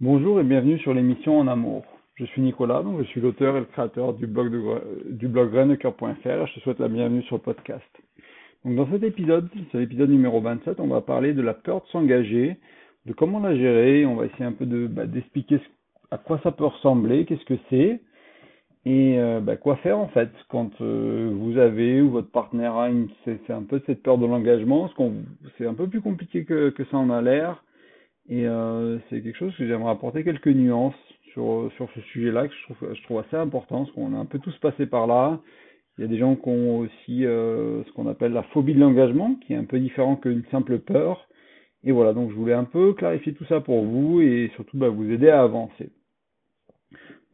Bonjour 0.00 0.38
et 0.38 0.44
bienvenue 0.44 0.78
sur 0.78 0.94
l'émission 0.94 1.40
En 1.40 1.48
Amour. 1.48 1.84
Je 2.14 2.24
suis 2.26 2.40
Nicolas, 2.40 2.84
donc 2.84 3.00
je 3.00 3.04
suis 3.06 3.20
l'auteur 3.20 3.56
et 3.56 3.58
le 3.58 3.64
créateur 3.64 4.14
du 4.14 4.28
blog, 4.28 4.52
de, 4.52 5.10
du 5.10 5.26
blog 5.26 5.52
et 5.52 5.76
je 5.76 6.54
te 6.54 6.60
souhaite 6.60 6.78
la 6.78 6.86
bienvenue 6.86 7.24
sur 7.24 7.38
le 7.38 7.42
podcast. 7.42 7.84
Donc 8.64 8.76
dans 8.76 8.88
cet 8.92 9.02
épisode, 9.02 9.48
c'est 9.72 9.78
l'épisode 9.78 10.10
numéro 10.10 10.40
27, 10.40 10.78
on 10.78 10.86
va 10.86 11.00
parler 11.00 11.32
de 11.32 11.42
la 11.42 11.52
peur 11.52 11.80
de 11.80 11.88
s'engager, 11.88 12.58
de 13.06 13.12
comment 13.12 13.40
la 13.40 13.56
gérer, 13.56 14.06
on 14.06 14.14
va 14.14 14.26
essayer 14.26 14.44
un 14.44 14.52
peu 14.52 14.66
de 14.66 14.86
bah, 14.86 15.06
d'expliquer 15.06 15.60
à 16.12 16.16
quoi 16.16 16.38
ça 16.44 16.52
peut 16.52 16.66
ressembler, 16.66 17.24
qu'est-ce 17.24 17.44
que 17.44 17.58
c'est, 17.68 18.00
et 18.86 19.18
euh, 19.18 19.40
bah, 19.40 19.56
quoi 19.56 19.74
faire 19.78 19.98
en 19.98 20.06
fait 20.06 20.30
quand 20.48 20.80
euh, 20.80 21.32
vous 21.34 21.58
avez 21.58 22.00
ou 22.02 22.10
votre 22.10 22.30
partenaire 22.30 22.76
a 22.76 22.88
une, 22.88 23.08
c'est, 23.24 23.50
un 23.50 23.64
peu 23.64 23.82
cette 23.86 24.04
peur 24.04 24.16
de 24.16 24.26
l'engagement, 24.26 24.82
parce 24.82 24.94
qu'on 24.94 25.14
c'est 25.58 25.66
un 25.66 25.74
peu 25.74 25.88
plus 25.88 26.00
compliqué 26.00 26.44
que, 26.44 26.70
que 26.70 26.84
ça 26.84 26.98
en 26.98 27.10
a 27.10 27.20
l'air, 27.20 27.64
et 28.28 28.46
euh, 28.46 28.98
c'est 29.08 29.22
quelque 29.22 29.38
chose 29.38 29.56
que 29.56 29.66
j'aimerais 29.66 29.92
apporter 29.92 30.22
quelques 30.22 30.48
nuances 30.48 30.94
sur, 31.32 31.70
sur 31.76 31.88
ce 31.94 32.00
sujet-là 32.00 32.48
que 32.48 32.54
je 32.54 32.62
trouve, 32.64 32.94
je 32.94 33.02
trouve 33.04 33.18
assez 33.20 33.36
important, 33.36 33.84
parce 33.84 33.92
qu'on 33.92 34.14
a 34.14 34.18
un 34.18 34.26
peu 34.26 34.38
tous 34.38 34.56
passé 34.58 34.86
par 34.86 35.06
là. 35.06 35.40
Il 35.96 36.02
y 36.02 36.04
a 36.04 36.08
des 36.08 36.18
gens 36.18 36.36
qui 36.36 36.48
ont 36.48 36.78
aussi 36.78 37.24
euh, 37.24 37.82
ce 37.84 37.92
qu'on 37.92 38.06
appelle 38.06 38.32
la 38.32 38.42
phobie 38.44 38.74
de 38.74 38.80
l'engagement, 38.80 39.34
qui 39.46 39.54
est 39.54 39.56
un 39.56 39.64
peu 39.64 39.80
différent 39.80 40.16
qu'une 40.16 40.44
simple 40.50 40.78
peur. 40.78 41.26
Et 41.84 41.92
voilà, 41.92 42.12
donc 42.12 42.30
je 42.30 42.34
voulais 42.34 42.54
un 42.54 42.64
peu 42.64 42.92
clarifier 42.92 43.32
tout 43.32 43.44
ça 43.46 43.60
pour 43.60 43.82
vous 43.84 44.20
et 44.20 44.50
surtout 44.54 44.76
bah, 44.76 44.88
vous 44.88 45.10
aider 45.10 45.28
à 45.28 45.42
avancer. 45.42 45.90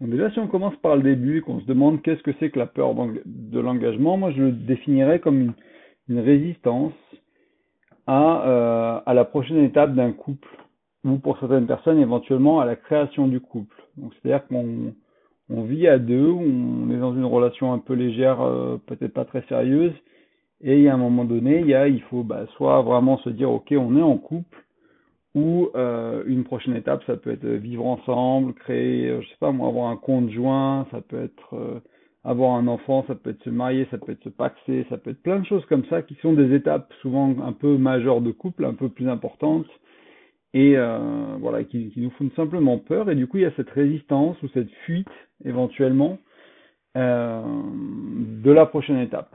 Donc 0.00 0.10
déjà, 0.10 0.30
si 0.30 0.38
on 0.38 0.48
commence 0.48 0.76
par 0.76 0.96
le 0.96 1.02
début 1.02 1.38
et 1.38 1.40
qu'on 1.40 1.60
se 1.60 1.66
demande 1.66 2.02
qu'est-ce 2.02 2.22
que 2.22 2.32
c'est 2.38 2.50
que 2.50 2.58
la 2.58 2.66
peur 2.66 2.94
de 2.94 3.60
l'engagement, 3.60 4.16
moi 4.16 4.30
je 4.32 4.42
le 4.42 4.52
définirais 4.52 5.18
comme 5.18 5.40
une, 5.40 5.52
une 6.08 6.20
résistance 6.20 6.92
à, 8.06 8.46
euh, 8.46 9.00
à 9.06 9.14
la 9.14 9.24
prochaine 9.24 9.64
étape 9.64 9.94
d'un 9.94 10.12
couple 10.12 10.63
ou 11.04 11.18
pour 11.18 11.38
certaines 11.38 11.66
personnes 11.66 11.98
éventuellement 11.98 12.60
à 12.60 12.66
la 12.66 12.76
création 12.76 13.28
du 13.28 13.40
couple. 13.40 13.76
Donc 13.96 14.12
c'est-à-dire 14.14 14.46
qu'on 14.46 14.94
on 15.50 15.62
vit 15.62 15.86
à 15.86 15.98
deux, 15.98 16.30
on 16.30 16.90
est 16.90 16.98
dans 16.98 17.14
une 17.14 17.24
relation 17.24 17.72
un 17.72 17.78
peu 17.78 17.92
légère, 17.94 18.40
euh, 18.40 18.78
peut-être 18.86 19.12
pas 19.12 19.26
très 19.26 19.42
sérieuse, 19.48 19.92
et 20.62 20.78
il 20.78 20.82
y 20.82 20.88
a 20.88 20.94
un 20.94 20.98
moment 20.98 21.24
donné, 21.24 21.60
il 21.60 21.66
y 21.66 21.74
a, 21.74 21.88
il 21.88 22.00
faut 22.02 22.22
bah, 22.22 22.46
soit 22.56 22.80
vraiment 22.82 23.18
se 23.18 23.30
dire 23.30 23.50
ok 23.50 23.74
on 23.76 23.96
est 23.96 24.02
en 24.02 24.16
couple, 24.16 24.64
ou 25.34 25.68
euh, 25.74 26.22
une 26.26 26.44
prochaine 26.44 26.76
étape 26.76 27.02
ça 27.06 27.16
peut 27.16 27.32
être 27.32 27.46
vivre 27.46 27.86
ensemble, 27.86 28.54
créer, 28.54 29.08
euh, 29.08 29.20
je 29.20 29.28
sais 29.28 29.36
pas 29.38 29.52
moi, 29.52 29.68
avoir 29.68 29.90
un 29.90 29.96
compte 29.96 30.30
joint, 30.30 30.86
ça 30.90 31.02
peut 31.02 31.22
être 31.22 31.82
avoir 32.26 32.54
un 32.54 32.66
enfant, 32.68 33.04
ça 33.06 33.14
peut 33.14 33.30
être 33.30 33.44
se 33.44 33.50
marier, 33.50 33.86
ça 33.90 33.98
peut 33.98 34.12
être 34.12 34.24
se 34.24 34.30
paxer, 34.30 34.86
ça 34.88 34.96
peut 34.96 35.10
être 35.10 35.22
plein 35.22 35.40
de 35.40 35.44
choses 35.44 35.64
comme 35.66 35.84
ça 35.90 36.00
qui 36.00 36.14
sont 36.22 36.32
des 36.32 36.54
étapes 36.54 36.90
souvent 37.02 37.34
un 37.42 37.52
peu 37.52 37.76
majeures 37.76 38.22
de 38.22 38.30
couple, 38.30 38.64
un 38.64 38.72
peu 38.72 38.88
plus 38.88 39.10
importantes 39.10 39.66
et 40.54 40.76
euh, 40.76 40.98
voilà 41.40 41.64
qui, 41.64 41.92
nous 41.96 42.10
font 42.10 42.30
simplement 42.36 42.78
peur 42.78 43.10
et 43.10 43.16
du 43.16 43.26
coup 43.26 43.38
il 43.38 43.42
y 43.42 43.46
a 43.46 43.50
cette 43.56 43.70
résistance 43.70 44.40
ou 44.42 44.48
cette 44.54 44.70
fuite 44.86 45.08
éventuellement 45.44 46.18
euh, 46.96 47.42
de 47.42 48.52
la 48.52 48.64
prochaine 48.64 48.98
étape. 48.98 49.34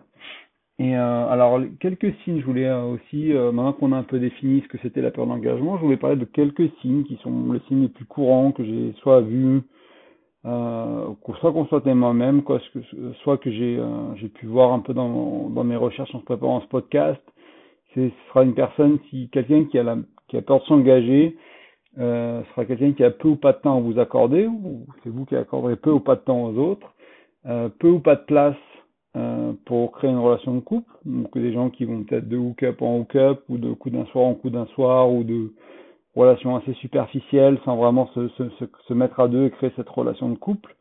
Et 0.79 0.95
euh, 0.95 1.27
alors 1.27 1.59
quelques 1.81 2.13
signes, 2.23 2.39
je 2.39 2.45
voulais 2.45 2.71
aussi 2.71 3.33
maintenant 3.33 3.73
qu'on 3.73 3.91
a 3.91 3.97
un 3.97 4.03
peu 4.03 4.17
défini 4.17 4.61
ce 4.61 4.69
que 4.69 4.77
c'était 4.81 5.01
la 5.01 5.11
peur 5.11 5.27
d'engagement, 5.27 5.77
je 5.77 5.83
voulais 5.83 5.97
parler 5.97 6.15
de 6.15 6.23
quelques 6.23 6.71
signes 6.81 7.03
qui 7.03 7.17
sont 7.17 7.51
les 7.51 7.59
signes 7.67 7.81
les 7.81 7.89
plus 7.89 8.05
courants 8.05 8.53
que 8.53 8.63
j'ai 8.63 8.93
soit 9.01 9.21
vus 9.21 9.61
soit 10.45 11.51
constaté 11.53 11.93
moi-même, 11.93 12.43
quoi, 12.43 12.59
soit 13.23 13.37
que 13.37 13.51
j'ai 13.51 13.77
j'ai 14.15 14.29
pu 14.29 14.45
voir 14.45 14.71
un 14.71 14.79
peu 14.79 14.93
dans, 14.93 15.49
dans 15.49 15.63
mes 15.65 15.75
recherches 15.75 16.15
en 16.15 16.19
préparant 16.19 16.61
ce 16.61 16.67
podcast. 16.67 17.21
Ce 17.93 18.09
sera 18.29 18.43
une 18.43 18.53
personne, 18.53 18.99
si 19.09 19.29
quelqu'un 19.29 19.65
qui 19.65 19.77
a 19.77 19.83
la 19.83 19.97
qui 20.29 20.37
a 20.37 20.41
peur 20.41 20.59
de 20.59 20.65
s'engager, 20.65 21.35
euh, 21.97 22.43
sera 22.51 22.65
quelqu'un 22.65 22.93
qui 22.93 23.03
a 23.03 23.11
peu 23.11 23.29
ou 23.29 23.35
pas 23.35 23.51
de 23.51 23.57
temps 23.57 23.77
à 23.77 23.81
vous 23.81 23.99
accorder, 23.99 24.45
ou 24.47 24.85
c'est 25.03 25.09
vous 25.09 25.25
qui 25.25 25.35
accorderez 25.35 25.75
peu 25.75 25.91
ou 25.91 25.99
pas 25.99 26.15
de 26.15 26.21
temps 26.21 26.45
aux 26.45 26.57
autres, 26.57 26.93
euh, 27.47 27.67
peu 27.79 27.89
ou 27.89 27.99
pas 27.99 28.15
de 28.15 28.23
place 28.23 28.55
euh, 29.17 29.53
pour 29.65 29.91
créer 29.91 30.09
une 30.09 30.19
relation 30.19 30.53
de 30.53 30.59
couple, 30.59 30.91
donc 31.05 31.35
des 31.37 31.51
gens 31.51 31.69
qui 31.69 31.85
vont 31.85 32.03
peut-être 32.03 32.29
de 32.29 32.37
hook-up 32.37 32.81
en 32.81 32.99
hook-up, 32.99 33.43
ou 33.49 33.57
de 33.57 33.73
coup 33.73 33.89
d'un 33.89 34.05
soir 34.05 34.25
en 34.25 34.35
coup 34.35 34.49
d'un 34.49 34.67
soir, 34.67 35.11
ou 35.11 35.23
de 35.23 35.51
relations 36.15 36.55
assez 36.55 36.73
superficielles 36.73 37.57
sans 37.65 37.75
vraiment 37.75 38.07
se, 38.13 38.27
se, 38.29 38.43
se, 38.87 38.93
mettre 38.93 39.19
à 39.19 39.27
deux 39.27 39.45
et 39.45 39.51
créer 39.51 39.71
cette 39.75 39.89
relation 39.89 40.29
de 40.29 40.35
couple. 40.35 40.75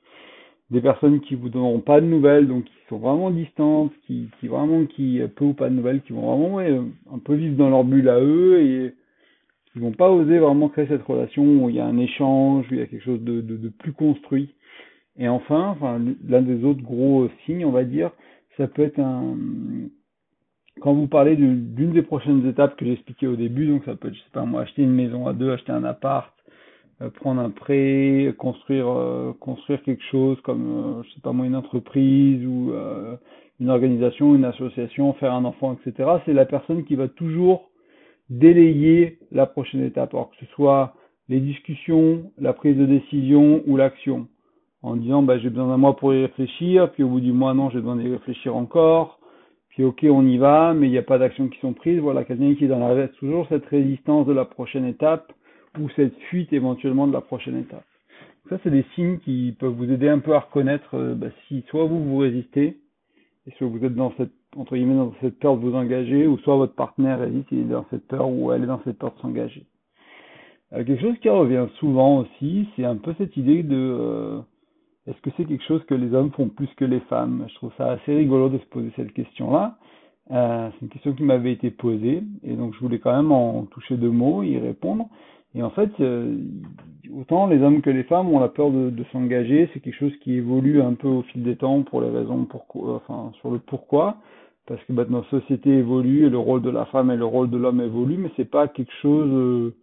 Des 0.70 0.82
personnes 0.82 1.20
qui 1.20 1.34
vous 1.34 1.48
donneront 1.48 1.80
pas 1.80 2.00
de 2.00 2.06
nouvelles, 2.06 2.46
donc 2.46 2.64
qui 2.64 2.72
sont 2.90 2.98
vraiment 2.98 3.30
distantes, 3.30 3.92
qui, 4.06 4.28
qui 4.38 4.48
vraiment 4.48 4.84
qui 4.84 5.20
peu 5.34 5.46
ou 5.46 5.54
pas 5.54 5.70
de 5.70 5.74
nouvelles, 5.74 6.02
qui 6.02 6.12
vont 6.12 6.36
vraiment 6.36 6.56
ouais, 6.56 6.78
un 7.12 7.18
peu 7.18 7.34
vivre 7.34 7.56
dans 7.56 7.70
leur 7.70 7.84
bulle 7.84 8.08
à 8.10 8.20
eux 8.20 8.60
et 8.60 8.94
ils 9.78 9.82
vont 9.82 9.92
pas 9.92 10.10
oser 10.10 10.38
vraiment 10.38 10.68
créer 10.68 10.88
cette 10.88 11.04
relation 11.04 11.44
où 11.44 11.70
il 11.70 11.76
y 11.76 11.80
a 11.80 11.86
un 11.86 11.98
échange, 11.98 12.66
où 12.68 12.74
il 12.74 12.80
y 12.80 12.82
a 12.82 12.86
quelque 12.86 13.04
chose 13.04 13.22
de, 13.22 13.40
de, 13.40 13.68
plus 13.68 13.92
construit. 13.92 14.54
Et 15.16 15.28
enfin, 15.28 15.76
l'un 16.26 16.42
des 16.42 16.64
autres 16.64 16.82
gros 16.82 17.28
signes, 17.46 17.64
on 17.64 17.70
va 17.70 17.84
dire, 17.84 18.10
ça 18.56 18.66
peut 18.66 18.82
être 18.82 18.98
un 18.98 19.36
quand 20.80 20.94
vous 20.94 21.08
parlez 21.08 21.34
d'une 21.34 21.92
des 21.92 22.02
prochaines 22.02 22.46
étapes 22.46 22.76
que 22.76 22.84
j'ai 22.84 22.92
expliquées 22.92 23.26
au 23.26 23.34
début, 23.34 23.66
donc 23.66 23.84
ça 23.84 23.96
peut 23.96 24.08
être, 24.08 24.14
je 24.14 24.20
sais 24.20 24.30
pas 24.32 24.44
moi, 24.44 24.62
acheter 24.62 24.82
une 24.82 24.94
maison 24.94 25.26
à 25.26 25.32
deux, 25.32 25.50
acheter 25.50 25.72
un 25.72 25.82
appart, 25.82 26.32
euh, 27.02 27.10
prendre 27.10 27.40
un 27.40 27.50
prêt, 27.50 28.32
construire 28.38 28.88
euh, 28.88 29.32
construire 29.40 29.82
quelque 29.82 30.04
chose 30.10 30.40
comme 30.42 30.98
euh, 31.00 31.02
je 31.04 31.14
sais 31.14 31.20
pas 31.20 31.32
moi 31.32 31.46
une 31.46 31.56
entreprise 31.56 32.44
ou 32.46 32.72
une 33.60 33.70
organisation, 33.70 34.34
une 34.34 34.44
association, 34.44 35.12
faire 35.14 35.34
un 35.34 35.44
enfant, 35.44 35.76
etc. 35.76 36.10
C'est 36.26 36.32
la 36.32 36.46
personne 36.46 36.84
qui 36.84 36.94
va 36.94 37.08
toujours 37.08 37.70
délayer 38.30 39.18
la 39.32 39.46
prochaine 39.46 39.82
étape, 39.82 40.14
alors 40.14 40.30
que 40.30 40.36
ce 40.44 40.52
soit 40.52 40.94
les 41.28 41.40
discussions, 41.40 42.30
la 42.38 42.52
prise 42.52 42.76
de 42.76 42.86
décision 42.86 43.62
ou 43.66 43.76
l'action, 43.76 44.28
en 44.82 44.96
disant 44.96 45.22
bah, 45.22 45.38
j'ai 45.38 45.50
besoin 45.50 45.68
d'un 45.68 45.76
mois 45.76 45.96
pour 45.96 46.14
y 46.14 46.22
réfléchir, 46.22 46.90
puis 46.92 47.02
au 47.02 47.08
bout 47.08 47.20
du 47.20 47.32
mois 47.32 47.54
non 47.54 47.70
j'ai 47.70 47.78
besoin 47.78 47.96
d'y 47.96 48.08
réfléchir 48.08 48.56
encore, 48.56 49.18
puis 49.70 49.84
ok 49.84 50.06
on 50.10 50.26
y 50.26 50.38
va, 50.38 50.74
mais 50.74 50.88
il 50.88 50.90
n'y 50.90 50.98
a 50.98 51.02
pas 51.02 51.18
d'actions 51.18 51.48
qui 51.48 51.58
sont 51.60 51.72
prises, 51.72 51.98
voilà 51.98 52.24
quelqu'un 52.24 52.54
qui 52.54 52.64
est 52.64 52.68
dans 52.68 52.78
la 52.78 53.08
toujours 53.08 53.46
cette 53.48 53.66
résistance 53.66 54.26
de 54.26 54.32
la 54.32 54.44
prochaine 54.44 54.86
étape 54.86 55.32
ou 55.78 55.88
cette 55.96 56.16
fuite 56.30 56.52
éventuellement 56.52 57.06
de 57.06 57.12
la 57.12 57.20
prochaine 57.20 57.58
étape. 57.58 57.84
Ça 58.48 58.58
c'est 58.62 58.70
des 58.70 58.84
signes 58.94 59.18
qui 59.18 59.54
peuvent 59.58 59.74
vous 59.74 59.90
aider 59.90 60.08
un 60.08 60.20
peu 60.20 60.34
à 60.34 60.40
reconnaître 60.40 60.94
euh, 60.94 61.14
bah, 61.14 61.28
si 61.46 61.64
soit 61.68 61.84
vous 61.84 62.02
vous 62.02 62.18
résistez, 62.18 62.78
et 63.46 63.50
soit 63.56 63.66
vous 63.66 63.84
êtes 63.84 63.94
dans 63.94 64.12
cette 64.16 64.32
entre 64.56 64.76
guillemets 64.76 64.96
dans 64.96 65.12
cette 65.20 65.38
peur 65.38 65.56
de 65.56 65.62
vous 65.62 65.74
engager, 65.74 66.26
ou 66.26 66.38
soit 66.38 66.56
votre 66.56 66.74
partenaire 66.74 67.22
est 67.22 67.54
dans 67.64 67.84
cette 67.90 68.06
peur 68.06 68.28
ou 68.28 68.52
elle 68.52 68.64
est 68.64 68.66
dans 68.66 68.80
cette 68.84 68.98
peur 68.98 69.14
de 69.14 69.20
s'engager. 69.20 69.66
Euh, 70.72 70.84
quelque 70.84 71.00
chose 71.00 71.18
qui 71.20 71.28
revient 71.28 71.66
souvent 71.78 72.18
aussi, 72.20 72.68
c'est 72.76 72.84
un 72.84 72.96
peu 72.96 73.14
cette 73.18 73.36
idée 73.36 73.62
de 73.62 73.76
euh, 73.76 74.40
est-ce 75.06 75.20
que 75.22 75.30
c'est 75.36 75.46
quelque 75.46 75.64
chose 75.64 75.82
que 75.84 75.94
les 75.94 76.12
hommes 76.12 76.30
font 76.32 76.48
plus 76.48 76.68
que 76.76 76.84
les 76.84 77.00
femmes? 77.00 77.46
Je 77.48 77.54
trouve 77.54 77.72
ça 77.78 77.92
assez 77.92 78.14
rigolo 78.14 78.50
de 78.50 78.58
se 78.58 78.66
poser 78.66 78.92
cette 78.96 79.12
question-là. 79.12 79.78
Euh, 80.30 80.68
c'est 80.72 80.82
une 80.82 80.90
question 80.90 81.14
qui 81.14 81.22
m'avait 81.22 81.52
été 81.52 81.70
posée, 81.70 82.22
et 82.44 82.54
donc 82.54 82.74
je 82.74 82.80
voulais 82.80 82.98
quand 82.98 83.16
même 83.16 83.32
en 83.32 83.64
toucher 83.64 83.96
deux 83.96 84.10
mots, 84.10 84.42
y 84.42 84.58
répondre. 84.58 85.08
Et 85.54 85.62
en 85.62 85.70
fait, 85.70 85.90
euh, 86.00 86.36
autant 87.16 87.46
les 87.46 87.62
hommes 87.62 87.80
que 87.80 87.88
les 87.88 88.02
femmes 88.02 88.28
ont 88.28 88.38
la 88.38 88.48
peur 88.48 88.70
de, 88.70 89.04
s'engager, 89.10 89.70
c'est 89.72 89.80
quelque 89.80 89.96
chose 89.96 90.16
qui 90.20 90.34
évolue 90.34 90.82
un 90.82 90.92
peu 90.92 91.08
au 91.08 91.22
fil 91.22 91.42
des 91.42 91.56
temps 91.56 91.82
pour 91.82 92.02
les 92.02 92.10
raisons 92.10 92.44
pourquoi, 92.44 92.96
enfin 92.96 93.32
sur 93.40 93.50
le 93.50 93.58
pourquoi 93.58 94.18
parce 94.68 94.84
que 94.84 94.92
bah, 94.92 95.06
notre 95.08 95.28
société 95.30 95.70
évolue 95.70 96.26
et 96.26 96.30
le 96.30 96.38
rôle 96.38 96.62
de 96.62 96.70
la 96.70 96.84
femme 96.86 97.10
et 97.10 97.16
le 97.16 97.24
rôle 97.24 97.48
de 97.50 97.56
l'homme 97.56 97.80
évolue, 97.80 98.18
mais 98.18 98.30
c'est 98.36 98.50
pas 98.50 98.68
quelque 98.68 98.92
chose 99.00 99.30
euh, 99.32 99.74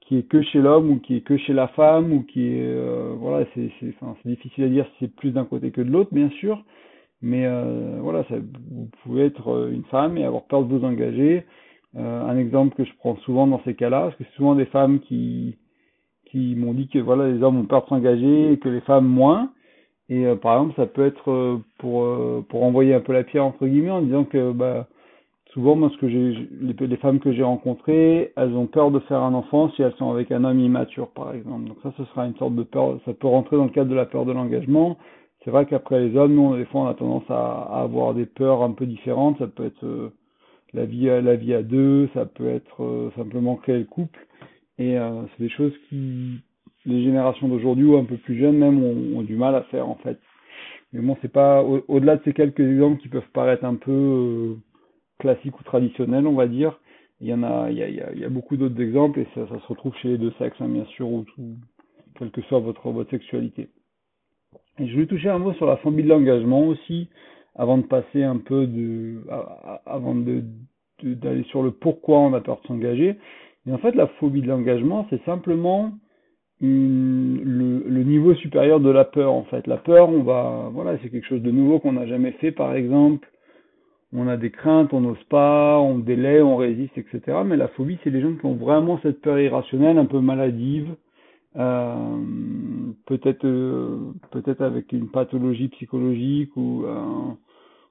qui 0.00 0.16
est 0.18 0.22
que 0.22 0.40
chez 0.42 0.60
l'homme 0.60 0.90
ou 0.90 0.98
qui 0.98 1.16
est 1.16 1.20
que 1.20 1.36
chez 1.36 1.52
la 1.52 1.68
femme 1.68 2.12
ou 2.12 2.22
qui 2.22 2.46
est 2.46 2.64
euh, 2.64 3.14
voilà 3.18 3.44
c'est 3.54 3.70
c'est 3.78 3.94
enfin, 4.00 4.16
difficile 4.24 4.64
à 4.64 4.68
dire 4.68 4.86
si 4.86 4.92
c'est 5.00 5.14
plus 5.14 5.32
d'un 5.32 5.44
côté 5.44 5.70
que 5.70 5.82
de 5.82 5.90
l'autre 5.90 6.14
bien 6.14 6.30
sûr, 6.30 6.64
mais 7.20 7.46
euh, 7.46 7.98
voilà 8.00 8.24
ça, 8.24 8.36
vous 8.70 8.88
pouvez 9.02 9.26
être 9.26 9.70
une 9.70 9.84
femme 9.84 10.16
et 10.16 10.24
avoir 10.24 10.44
peur 10.44 10.64
de 10.64 10.74
vous 10.74 10.84
engager. 10.84 11.44
un 11.94 12.36
exemple 12.38 12.74
que 12.76 12.84
je 12.84 12.92
prends 12.98 13.16
souvent 13.18 13.46
dans 13.46 13.62
ces 13.64 13.74
cas-là, 13.74 14.00
parce 14.04 14.16
que 14.16 14.24
c'est 14.24 14.36
souvent 14.36 14.54
des 14.54 14.66
femmes 14.66 15.00
qui 15.00 15.58
qui 16.30 16.54
m'ont 16.56 16.74
dit 16.74 16.88
que 16.88 16.98
voilà 16.98 17.30
les 17.30 17.42
hommes 17.42 17.58
ont 17.58 17.66
peur 17.66 17.84
de 17.84 17.88
s'engager 17.88 18.52
et 18.52 18.58
que 18.58 18.70
les 18.70 18.80
femmes 18.80 19.06
moins. 19.06 19.50
Et 20.08 20.26
euh, 20.26 20.36
par 20.36 20.56
exemple, 20.56 20.74
ça 20.76 20.86
peut 20.86 21.06
être 21.06 21.30
euh, 21.30 21.58
pour 21.78 22.04
euh, 22.04 22.44
pour 22.48 22.62
envoyer 22.62 22.94
un 22.94 23.00
peu 23.00 23.12
la 23.12 23.24
pierre 23.24 23.44
entre 23.44 23.66
guillemets 23.66 23.90
en 23.90 24.02
disant 24.02 24.24
que 24.24 24.52
bah 24.52 24.86
souvent 25.52 25.74
moi 25.74 25.90
ce 25.92 25.98
que 25.98 26.08
j'ai 26.08 26.48
les, 26.60 26.96
femmes 26.98 27.18
que 27.18 27.32
j'ai 27.32 27.42
rencontrées, 27.42 28.32
elles 28.36 28.52
ont 28.54 28.66
peur 28.66 28.90
de 28.90 29.00
faire 29.00 29.22
un 29.22 29.34
enfant 29.34 29.70
si 29.70 29.82
elles 29.82 29.94
sont 29.98 30.10
avec 30.10 30.30
un 30.30 30.44
homme 30.44 30.60
immature 30.60 31.08
par 31.08 31.34
exemple. 31.34 31.68
Donc 31.68 31.78
ça 31.82 31.92
ce 31.96 32.04
sera 32.06 32.26
une 32.26 32.36
sorte 32.36 32.54
de 32.54 32.62
peur, 32.62 33.00
ça 33.04 33.14
peut 33.14 33.26
rentrer 33.26 33.56
dans 33.56 33.64
le 33.64 33.70
cadre 33.70 33.90
de 33.90 33.96
la 33.96 34.06
peur 34.06 34.24
de 34.26 34.32
l'engagement. 34.32 34.96
C'est 35.44 35.50
vrai 35.50 35.66
qu'après 35.66 36.00
les 36.00 36.16
hommes, 36.16 36.34
nous 36.34 36.56
des 36.56 36.64
fois 36.66 36.82
on 36.82 36.86
a 36.86 36.94
tendance 36.94 37.28
à, 37.30 37.62
avoir 37.82 38.14
des 38.14 38.26
peurs 38.26 38.62
un 38.62 38.72
peu 38.72 38.86
différentes, 38.86 39.38
ça 39.38 39.46
peut 39.48 39.66
être 39.66 40.12
la 40.74 40.84
vie 40.84 41.06
la 41.06 41.36
vie 41.36 41.54
à 41.54 41.62
deux, 41.62 42.08
ça 42.14 42.26
peut 42.26 42.48
être 42.48 43.10
simplement 43.16 43.56
créer 43.56 43.78
le 43.78 43.84
couple 43.84 44.26
et 44.78 44.96
c'est 44.96 45.42
des 45.42 45.50
choses 45.50 45.72
qui 45.88 46.40
les 46.86 47.02
générations 47.02 47.48
d'aujourd'hui 47.48 47.84
ou 47.84 47.96
un 47.96 48.04
peu 48.04 48.16
plus 48.16 48.38
jeunes 48.38 48.56
même 48.56 48.82
ont, 48.82 49.22
du 49.22 49.36
mal 49.36 49.54
à 49.54 49.62
faire 49.64 49.88
en 49.88 49.96
fait. 49.96 50.18
Mais 50.92 51.00
bon, 51.00 51.16
c'est 51.20 51.32
pas 51.32 51.62
au-delà 51.62 52.16
de 52.16 52.22
ces 52.24 52.32
quelques 52.32 52.60
exemples 52.60 53.00
qui 53.02 53.08
peuvent 53.08 53.28
paraître 53.32 53.64
un 53.64 53.74
peu 53.74 53.90
euh, 53.92 54.54
classiques 55.18 55.58
ou 55.60 55.64
traditionnels, 55.64 56.26
on 56.26 56.34
va 56.34 56.46
dire. 56.46 56.78
Il 57.20 57.26
y 57.26 57.34
en 57.34 57.42
a, 57.42 57.70
il 57.70 57.78
y 57.78 57.82
a, 57.82 57.88
il 57.88 58.18
y 58.18 58.24
a, 58.24 58.28
beaucoup 58.28 58.56
d'autres 58.56 58.80
exemples 58.80 59.20
et 59.20 59.26
ça, 59.34 59.46
se 59.46 59.66
retrouve 59.66 59.94
chez 59.96 60.08
les 60.08 60.18
deux 60.18 60.32
sexes, 60.38 60.60
hein, 60.60 60.68
bien 60.68 60.84
sûr, 60.84 61.10
où 61.10 61.24
tout, 61.24 61.56
quelle 62.18 62.30
que 62.30 62.42
soit 62.42 62.60
votre, 62.60 63.04
sexualité. 63.10 63.68
Et 64.78 64.86
je 64.86 64.96
vais 64.96 65.06
toucher 65.06 65.30
un 65.30 65.38
mot 65.38 65.54
sur 65.54 65.66
la 65.66 65.78
phobie 65.78 66.02
de 66.02 66.08
l'engagement 66.08 66.66
aussi, 66.66 67.08
avant 67.54 67.78
de 67.78 67.84
passer 67.84 68.22
un 68.22 68.36
peu 68.36 68.66
de, 68.66 69.22
avant 69.86 70.14
de, 70.14 70.44
d'aller 71.02 71.44
sur 71.44 71.62
le 71.62 71.70
pourquoi 71.70 72.18
on 72.18 72.34
a 72.34 72.40
peur 72.40 72.60
de 72.62 72.66
s'engager. 72.66 73.16
Et 73.66 73.72
en 73.72 73.78
fait, 73.78 73.94
la 73.94 74.06
phobie 74.06 74.42
de 74.42 74.48
l'engagement, 74.48 75.06
c'est 75.08 75.24
simplement 75.24 75.92
le, 76.60 77.82
le, 77.86 78.02
niveau 78.02 78.34
supérieur 78.34 78.80
de 78.80 78.90
la 78.90 79.04
peur. 79.04 79.32
En 79.32 79.44
fait, 79.44 79.66
la 79.66 79.76
peur, 79.76 80.08
on 80.08 80.22
va, 80.22 80.70
voilà, 80.72 80.98
c'est 81.02 81.10
quelque 81.10 81.26
chose 81.26 81.42
de 81.42 81.50
nouveau 81.50 81.78
qu'on 81.78 81.92
n'a 81.92 82.06
jamais 82.06 82.32
fait, 82.32 82.52
par 82.52 82.74
exemple. 82.74 83.28
On 84.12 84.28
a 84.28 84.36
des 84.36 84.50
craintes, 84.50 84.92
on 84.92 85.00
n'ose 85.00 85.22
pas, 85.24 85.78
on 85.78 85.98
délaie, 85.98 86.40
on 86.40 86.56
résiste, 86.56 86.96
etc. 86.96 87.38
Mais 87.44 87.56
la 87.56 87.68
phobie, 87.68 87.98
c'est 88.02 88.10
les 88.10 88.20
gens 88.20 88.34
qui 88.34 88.46
ont 88.46 88.54
vraiment 88.54 88.98
cette 89.02 89.20
peur 89.20 89.38
irrationnelle, 89.38 89.98
un 89.98 90.06
peu 90.06 90.20
maladive, 90.20 90.94
euh, 91.56 92.16
peut-être, 93.06 93.44
euh, 93.44 94.12
peut-être 94.30 94.62
avec 94.62 94.92
une 94.92 95.08
pathologie 95.08 95.68
psychologique 95.68 96.56
ou 96.56 96.84
euh, 96.84 97.02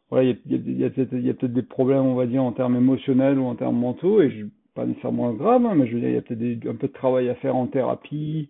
voilà, 0.09 0.31
il 0.45 0.79
y 0.79 0.85
a, 0.85 0.89
peut-être 0.89 1.53
des 1.53 1.63
problèmes, 1.63 2.05
on 2.05 2.15
va 2.15 2.27
dire, 2.27 2.43
en 2.43 2.51
termes 2.51 2.75
émotionnels 2.75 3.39
ou 3.39 3.45
en 3.45 3.55
termes 3.55 3.77
mentaux, 3.77 4.21
et 4.21 4.29
je, 4.29 4.45
pas 4.75 4.85
nécessairement 4.85 5.31
grave, 5.33 5.65
hein, 5.65 5.73
mais 5.75 5.87
je 5.87 5.95
veux 5.95 6.01
dire, 6.01 6.09
il 6.09 6.15
y 6.15 6.17
a 6.17 6.21
peut-être 6.21 6.67
un 6.67 6.75
peu 6.75 6.87
de 6.87 6.93
travail 6.93 7.29
à 7.29 7.35
faire 7.35 7.55
en 7.55 7.67
thérapie 7.67 8.49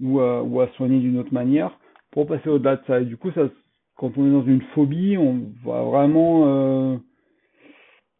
ou 0.00 0.20
à, 0.20 0.42
ou 0.42 0.60
à 0.60 0.68
soigner 0.76 1.00
d'une 1.00 1.18
autre 1.18 1.32
manière 1.34 1.78
pour 2.10 2.26
passer 2.26 2.48
au-delà 2.48 2.76
de 2.76 2.82
ça. 2.86 3.00
Et 3.00 3.04
du 3.04 3.16
coup, 3.16 3.30
ça, 3.32 3.48
quand 3.96 4.12
on 4.16 4.26
est 4.26 4.30
dans 4.30 4.44
une 4.44 4.62
phobie, 4.74 5.16
on 5.16 5.40
va 5.64 5.82
vraiment, 5.82 6.42
euh, 6.46 6.96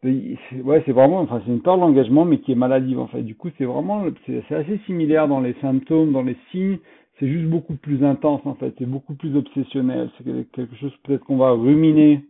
ouais, 0.03 0.83
c'est 0.85 0.91
vraiment, 0.91 1.19
enfin, 1.21 1.41
c'est 1.45 1.51
une 1.51 1.61
peur 1.61 1.77
de 1.77 1.81
l'engagement, 1.81 2.25
mais 2.25 2.39
qui 2.39 2.51
est 2.51 2.55
maladive 2.55 2.99
en 2.99 3.07
fait. 3.07 3.21
Du 3.21 3.35
coup, 3.35 3.49
c'est 3.57 3.65
vraiment, 3.65 4.03
c'est 4.25 4.51
assez 4.51 4.79
similaire 4.85 5.27
dans 5.27 5.39
les 5.39 5.53
symptômes, 5.61 6.11
dans 6.11 6.23
les 6.23 6.37
signes. 6.51 6.79
C'est 7.19 7.27
juste 7.29 7.45
beaucoup 7.45 7.75
plus 7.75 8.03
intense 8.03 8.41
en 8.45 8.55
fait. 8.55 8.73
C'est 8.79 8.89
beaucoup 8.89 9.13
plus 9.13 9.35
obsessionnel. 9.35 10.09
C'est 10.17 10.51
quelque 10.51 10.75
chose 10.77 10.93
peut-être 11.03 11.23
qu'on 11.23 11.37
va 11.37 11.51
ruminer 11.51 12.25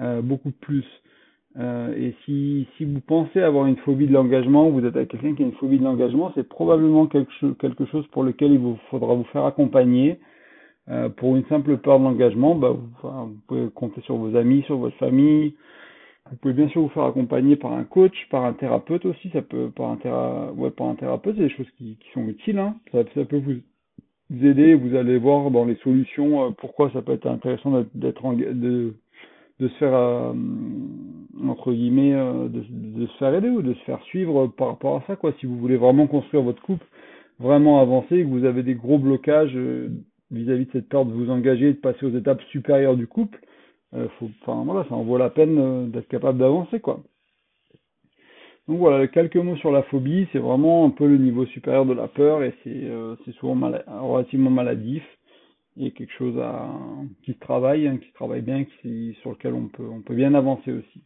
euh, 0.00 0.20
beaucoup 0.20 0.50
plus. 0.50 0.84
Euh, 1.56 1.94
et 1.96 2.14
si, 2.24 2.68
si 2.76 2.84
vous 2.84 3.00
pensez 3.00 3.40
avoir 3.40 3.66
une 3.66 3.76
phobie 3.78 4.06
de 4.06 4.12
l'engagement, 4.12 4.70
vous 4.70 4.84
êtes 4.84 4.94
avec 4.94 5.08
quelqu'un 5.08 5.34
qui 5.34 5.42
a 5.42 5.46
une 5.46 5.52
phobie 5.52 5.78
de 5.78 5.84
l'engagement, 5.84 6.30
c'est 6.34 6.48
probablement 6.48 7.06
quelque, 7.06 7.32
chose, 7.40 7.54
quelque 7.58 7.86
chose 7.86 8.06
pour 8.08 8.22
lequel 8.22 8.52
il 8.52 8.58
vous 8.58 8.78
faudra 8.90 9.14
vous 9.14 9.24
faire 9.24 9.44
accompagner. 9.44 10.20
Euh, 10.90 11.08
pour 11.10 11.36
une 11.36 11.44
simple 11.46 11.76
peur 11.78 11.98
de 11.98 12.04
l'engagement, 12.04 12.54
bah, 12.54 12.70
vous, 13.02 13.36
pouvez 13.46 13.68
compter 13.74 14.00
sur 14.02 14.16
vos 14.16 14.36
amis, 14.36 14.62
sur 14.62 14.78
votre 14.78 14.96
famille. 14.96 15.54
Vous 16.30 16.36
pouvez 16.36 16.54
bien 16.54 16.68
sûr 16.68 16.82
vous 16.82 16.88
faire 16.90 17.04
accompagner 17.04 17.56
par 17.56 17.72
un 17.72 17.84
coach, 17.84 18.14
par 18.30 18.44
un 18.44 18.52
thérapeute 18.52 19.04
aussi. 19.04 19.30
Ça 19.30 19.42
peut 19.42 19.70
par 19.74 19.90
un, 19.90 20.50
ouais, 20.52 20.70
par 20.70 20.88
un 20.88 20.94
thérapeute, 20.94 21.36
c'est 21.36 21.42
des 21.42 21.50
choses 21.50 21.70
qui, 21.76 21.96
qui 21.96 22.10
sont 22.12 22.26
utiles. 22.28 22.58
Hein. 22.58 22.76
Ça, 22.92 23.04
peut 23.24 23.42
vous 24.30 24.46
aider. 24.46 24.74
Vous 24.74 24.94
allez 24.94 25.18
voir 25.18 25.50
dans 25.50 25.64
les 25.64 25.76
solutions 25.76 26.46
euh, 26.46 26.50
pourquoi 26.56 26.90
ça 26.92 27.02
peut 27.02 27.12
être 27.12 27.26
intéressant 27.26 27.84
d'être 27.94 28.34
de 28.34 28.94
de 29.60 29.68
se 29.68 29.74
faire 29.74 29.94
euh, 29.94 30.32
entre 31.46 31.72
guillemets 31.72 32.14
euh, 32.14 32.48
de, 32.48 32.64
de, 32.68 33.06
se 33.06 33.16
faire 33.18 33.34
aider 33.34 33.48
ou 33.48 33.62
de 33.62 33.74
se 33.74 33.84
faire 33.84 34.02
suivre 34.04 34.46
par 34.48 34.68
rapport 34.68 34.96
à 34.96 35.04
ça 35.06 35.16
quoi. 35.16 35.32
Si 35.40 35.46
vous 35.46 35.58
voulez 35.58 35.76
vraiment 35.76 36.06
construire 36.06 36.42
votre 36.42 36.62
couple 36.62 36.86
vraiment 37.40 37.80
avancer 37.80 38.16
et 38.16 38.24
que 38.24 38.28
vous 38.28 38.44
avez 38.44 38.62
des 38.62 38.74
gros 38.74 38.98
blocages 38.98 39.56
euh, 39.56 39.90
vis-à-vis 40.30 40.66
de 40.66 40.72
cette 40.72 40.88
peur 40.88 41.04
de 41.06 41.12
vous 41.12 41.30
engager 41.30 41.72
de 41.72 41.78
passer 41.78 42.06
aux 42.06 42.16
étapes 42.16 42.42
supérieures 42.50 42.96
du 42.96 43.06
couple 43.06 43.38
faut 44.18 44.28
enfin 44.42 44.64
voilà 44.66 44.84
ça 44.86 44.94
en 44.94 45.02
vaut 45.02 45.16
la 45.16 45.30
peine 45.30 45.90
d'être 45.90 46.08
capable 46.08 46.38
d'avancer 46.38 46.78
quoi. 46.78 47.00
Donc 48.68 48.80
voilà 48.80 49.08
quelques 49.08 49.36
mots 49.36 49.56
sur 49.56 49.72
la 49.72 49.82
phobie. 49.84 50.28
C'est 50.30 50.38
vraiment 50.38 50.84
un 50.84 50.90
peu 50.90 51.06
le 51.06 51.16
niveau 51.16 51.46
supérieur 51.46 51.86
de 51.86 51.94
la 51.94 52.06
peur 52.06 52.42
et 52.42 52.52
c'est 52.62 52.86
c'est 53.24 53.32
souvent 53.36 53.54
mal, 53.54 53.82
relativement 53.86 54.50
maladif 54.50 55.02
et 55.78 55.92
quelque 55.92 56.12
chose 56.12 56.38
à, 56.38 56.68
qui 57.24 57.32
se 57.32 57.38
travaille, 57.38 57.86
hein, 57.86 57.98
qui 57.98 58.12
travaille 58.12 58.42
bien, 58.42 58.64
sur 59.20 59.30
lequel 59.30 59.54
on 59.54 59.68
peut, 59.68 59.88
on 59.90 60.00
peut 60.00 60.14
bien 60.14 60.34
avancer 60.34 60.72
aussi. 60.72 61.02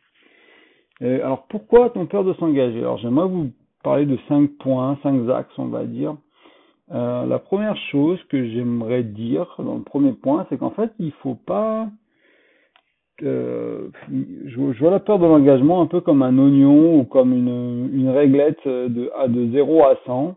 alors 1.01 1.47
pourquoi 1.49 1.87
a-t-on 1.87 2.07
peur 2.07 2.25
de 2.25 2.35
s'engager? 2.35 2.79
Alors 2.79 2.99
j'aimerais 2.99 3.29
vous 3.29 3.51
parler 3.83 4.07
de 4.07 4.19
cinq 4.29 4.51
points, 4.59 4.99
cinq 5.03 5.29
axes, 5.29 5.59
on 5.59 5.67
va 5.67 5.85
dire. 5.85 6.17
Euh, 6.93 7.27
la 7.27 7.39
première 7.39 7.77
chose 7.91 8.19
que 8.29 8.49
j'aimerais 8.49 9.03
dire 9.03 9.55
dans 9.59 9.77
le 9.77 9.83
premier 9.83 10.13
point, 10.13 10.47
c'est 10.49 10.59
qu'en 10.59 10.71
fait, 10.71 10.93
il 10.99 11.13
faut 11.23 11.35
pas. 11.35 11.89
Euh, 13.23 13.89
je, 14.11 14.79
vois 14.79 14.91
la 14.91 14.99
peur 14.99 15.19
de 15.19 15.27
l'engagement 15.27 15.81
un 15.81 15.87
peu 15.87 16.01
comme 16.01 16.23
un 16.23 16.37
oignon 16.39 16.99
ou 16.99 17.05
comme 17.05 17.33
une, 17.33 17.91
une 17.93 18.09
réglette 18.09 18.67
de, 18.67 19.11
de 19.29 19.51
0 19.53 19.85
à 19.85 19.97
100. 20.07 20.37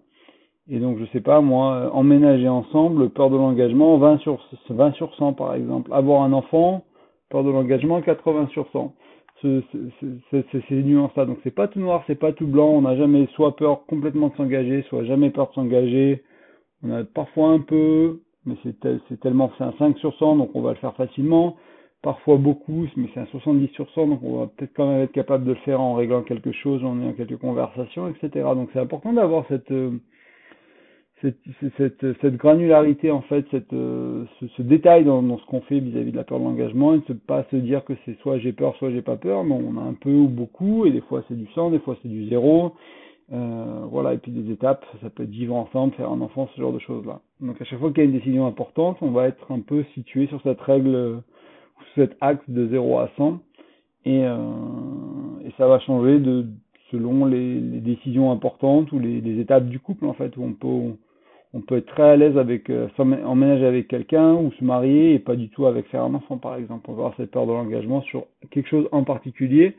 Et 0.69 0.79
donc, 0.79 0.97
je 0.97 1.05
sais 1.13 1.21
pas, 1.21 1.41
moi, 1.41 1.91
emménager 1.93 2.49
ensemble, 2.49 3.09
peur 3.09 3.29
de 3.29 3.37
l'engagement, 3.37 3.97
20 3.97 4.17
sur, 4.19 4.39
20 4.69 4.93
sur 4.93 5.13
100 5.15 5.33
par 5.33 5.53
exemple. 5.53 5.93
Avoir 5.93 6.23
un 6.23 6.33
enfant, 6.33 6.83
peur 7.29 7.43
de 7.43 7.51
l'engagement, 7.51 8.01
80 8.01 8.47
sur 8.51 8.67
100. 8.71 8.93
C'est 9.41 10.45
ces 10.69 10.75
nuances-là. 10.83 11.25
Donc, 11.25 11.37
c'est 11.43 11.53
pas 11.53 11.67
tout 11.67 11.79
noir, 11.79 12.03
c'est 12.07 12.15
pas 12.15 12.31
tout 12.31 12.47
blanc. 12.47 12.69
On 12.69 12.81
n'a 12.81 12.95
jamais 12.95 13.27
soit 13.35 13.55
peur 13.55 13.85
complètement 13.85 14.29
de 14.29 14.35
s'engager, 14.35 14.81
soit 14.89 15.03
jamais 15.03 15.29
peur 15.29 15.49
de 15.49 15.53
s'engager. 15.53 16.23
On 16.83 16.91
a 16.91 17.03
parfois 17.03 17.49
un 17.49 17.59
peu, 17.59 18.21
mais 18.45 18.55
c'est 18.63 19.19
tellement, 19.19 19.51
c'est 19.57 19.63
un 19.63 19.73
5 19.77 19.97
sur 19.99 20.15
100, 20.15 20.37
donc 20.37 20.51
on 20.55 20.61
va 20.61 20.71
le 20.71 20.77
faire 20.77 20.95
facilement. 20.95 21.57
Parfois 22.01 22.37
beaucoup, 22.37 22.85
mais 22.95 23.07
c'est 23.13 23.19
un 23.19 23.25
70 23.27 23.67
sur 23.69 23.89
100, 23.91 24.07
donc 24.07 24.19
on 24.23 24.39
va 24.39 24.47
peut-être 24.47 24.73
quand 24.75 24.87
même 24.87 25.01
être 25.01 25.11
capable 25.11 25.43
de 25.43 25.51
le 25.51 25.59
faire 25.59 25.81
en 25.81 25.95
réglant 25.95 26.21
quelque 26.21 26.51
chose, 26.51 26.83
en 26.83 27.01
ayant 27.01 27.13
quelques 27.13 27.37
conversations, 27.37 28.07
etc. 28.07 28.29
Donc, 28.55 28.69
c'est 28.73 28.79
important 28.79 29.13
d'avoir 29.13 29.45
cette, 29.47 29.71
euh, 29.71 29.99
cette, 31.77 32.35
granularité 32.35 33.11
en 33.11 33.21
fait, 33.21 33.45
euh, 33.73 34.25
ce, 34.55 34.61
détail 34.61 35.05
dans, 35.05 35.37
ce 35.37 35.45
qu'on 35.45 35.61
fait 35.61 35.79
vis-à-vis 35.79 36.11
de 36.11 36.17
la 36.17 36.23
peur 36.23 36.39
de 36.39 36.43
l'engagement 36.43 36.93
et 36.93 37.01
ne 37.07 37.13
pas 37.13 37.45
se 37.51 37.55
dire 37.55 37.83
que 37.85 37.93
c'est 38.05 38.17
soit 38.19 38.39
j'ai 38.39 38.53
peur, 38.53 38.75
soit 38.77 38.91
j'ai 38.91 39.01
pas 39.01 39.15
peur, 39.15 39.43
mais 39.43 39.53
on 39.55 39.77
a 39.77 39.83
un 39.83 39.93
peu 39.93 40.11
ou 40.11 40.27
beaucoup 40.27 40.85
et 40.85 40.91
des 40.91 41.01
fois 41.01 41.23
c'est 41.27 41.37
du 41.37 41.47
100, 41.53 41.71
des 41.71 41.79
fois 41.79 41.97
c'est 42.01 42.09
du 42.09 42.27
zéro, 42.29 42.73
euh, 43.33 43.85
voilà 43.89 44.13
et 44.13 44.17
puis 44.17 44.31
des 44.31 44.51
étapes, 44.51 44.85
ça 45.01 45.09
peut 45.09 45.23
être 45.23 45.29
vivre 45.29 45.55
ensemble, 45.55 45.93
faire 45.93 46.11
un 46.11 46.21
enfant, 46.21 46.49
ce 46.55 46.61
genre 46.61 46.73
de 46.73 46.79
choses 46.79 47.05
là. 47.05 47.21
Donc 47.41 47.61
à 47.61 47.65
chaque 47.65 47.79
fois 47.79 47.89
qu'il 47.89 47.99
y 47.99 48.01
a 48.01 48.05
une 48.05 48.17
décision 48.17 48.47
importante, 48.47 48.97
on 49.01 49.11
va 49.11 49.27
être 49.27 49.51
un 49.51 49.59
peu 49.59 49.83
situé 49.93 50.27
sur 50.27 50.41
cette 50.41 50.61
règle, 50.61 51.21
cet 51.95 52.17
axe 52.21 52.43
de 52.47 52.67
0 52.67 52.99
à 52.99 53.09
100 53.17 53.39
et, 54.05 54.25
euh, 54.25 54.37
et 55.45 55.51
ça 55.57 55.67
va 55.67 55.79
changer 55.79 56.19
de 56.19 56.45
selon 56.91 57.25
les, 57.25 57.59
décisions 57.81 58.31
importantes 58.31 58.91
ou 58.91 58.99
les, 58.99 59.39
étapes 59.39 59.67
du 59.67 59.79
couple 59.79 60.05
en 60.05 60.13
fait 60.13 60.35
où 60.37 60.43
on 60.43 60.53
peut 60.53 60.95
peut 61.61 61.77
être 61.77 61.87
très 61.87 62.03
à 62.03 62.15
l'aise 62.17 62.37
avec 62.37 62.69
euh, 62.69 62.89
emménager 62.99 63.65
avec 63.65 63.87
quelqu'un 63.87 64.33
ou 64.33 64.51
se 64.59 64.63
marier 64.63 65.13
et 65.13 65.19
pas 65.19 65.37
du 65.37 65.49
tout 65.49 65.65
avec 65.65 65.87
faire 65.87 66.03
un 66.03 66.13
enfant 66.13 66.37
par 66.37 66.57
exemple. 66.57 66.89
On 66.89 66.93
va 66.93 67.03
avoir 67.03 67.15
cette 67.15 67.31
peur 67.31 67.47
de 67.47 67.53
l'engagement 67.53 68.01
sur 68.01 68.25
quelque 68.51 68.67
chose 68.67 68.89
en 68.91 69.03
particulier 69.03 69.75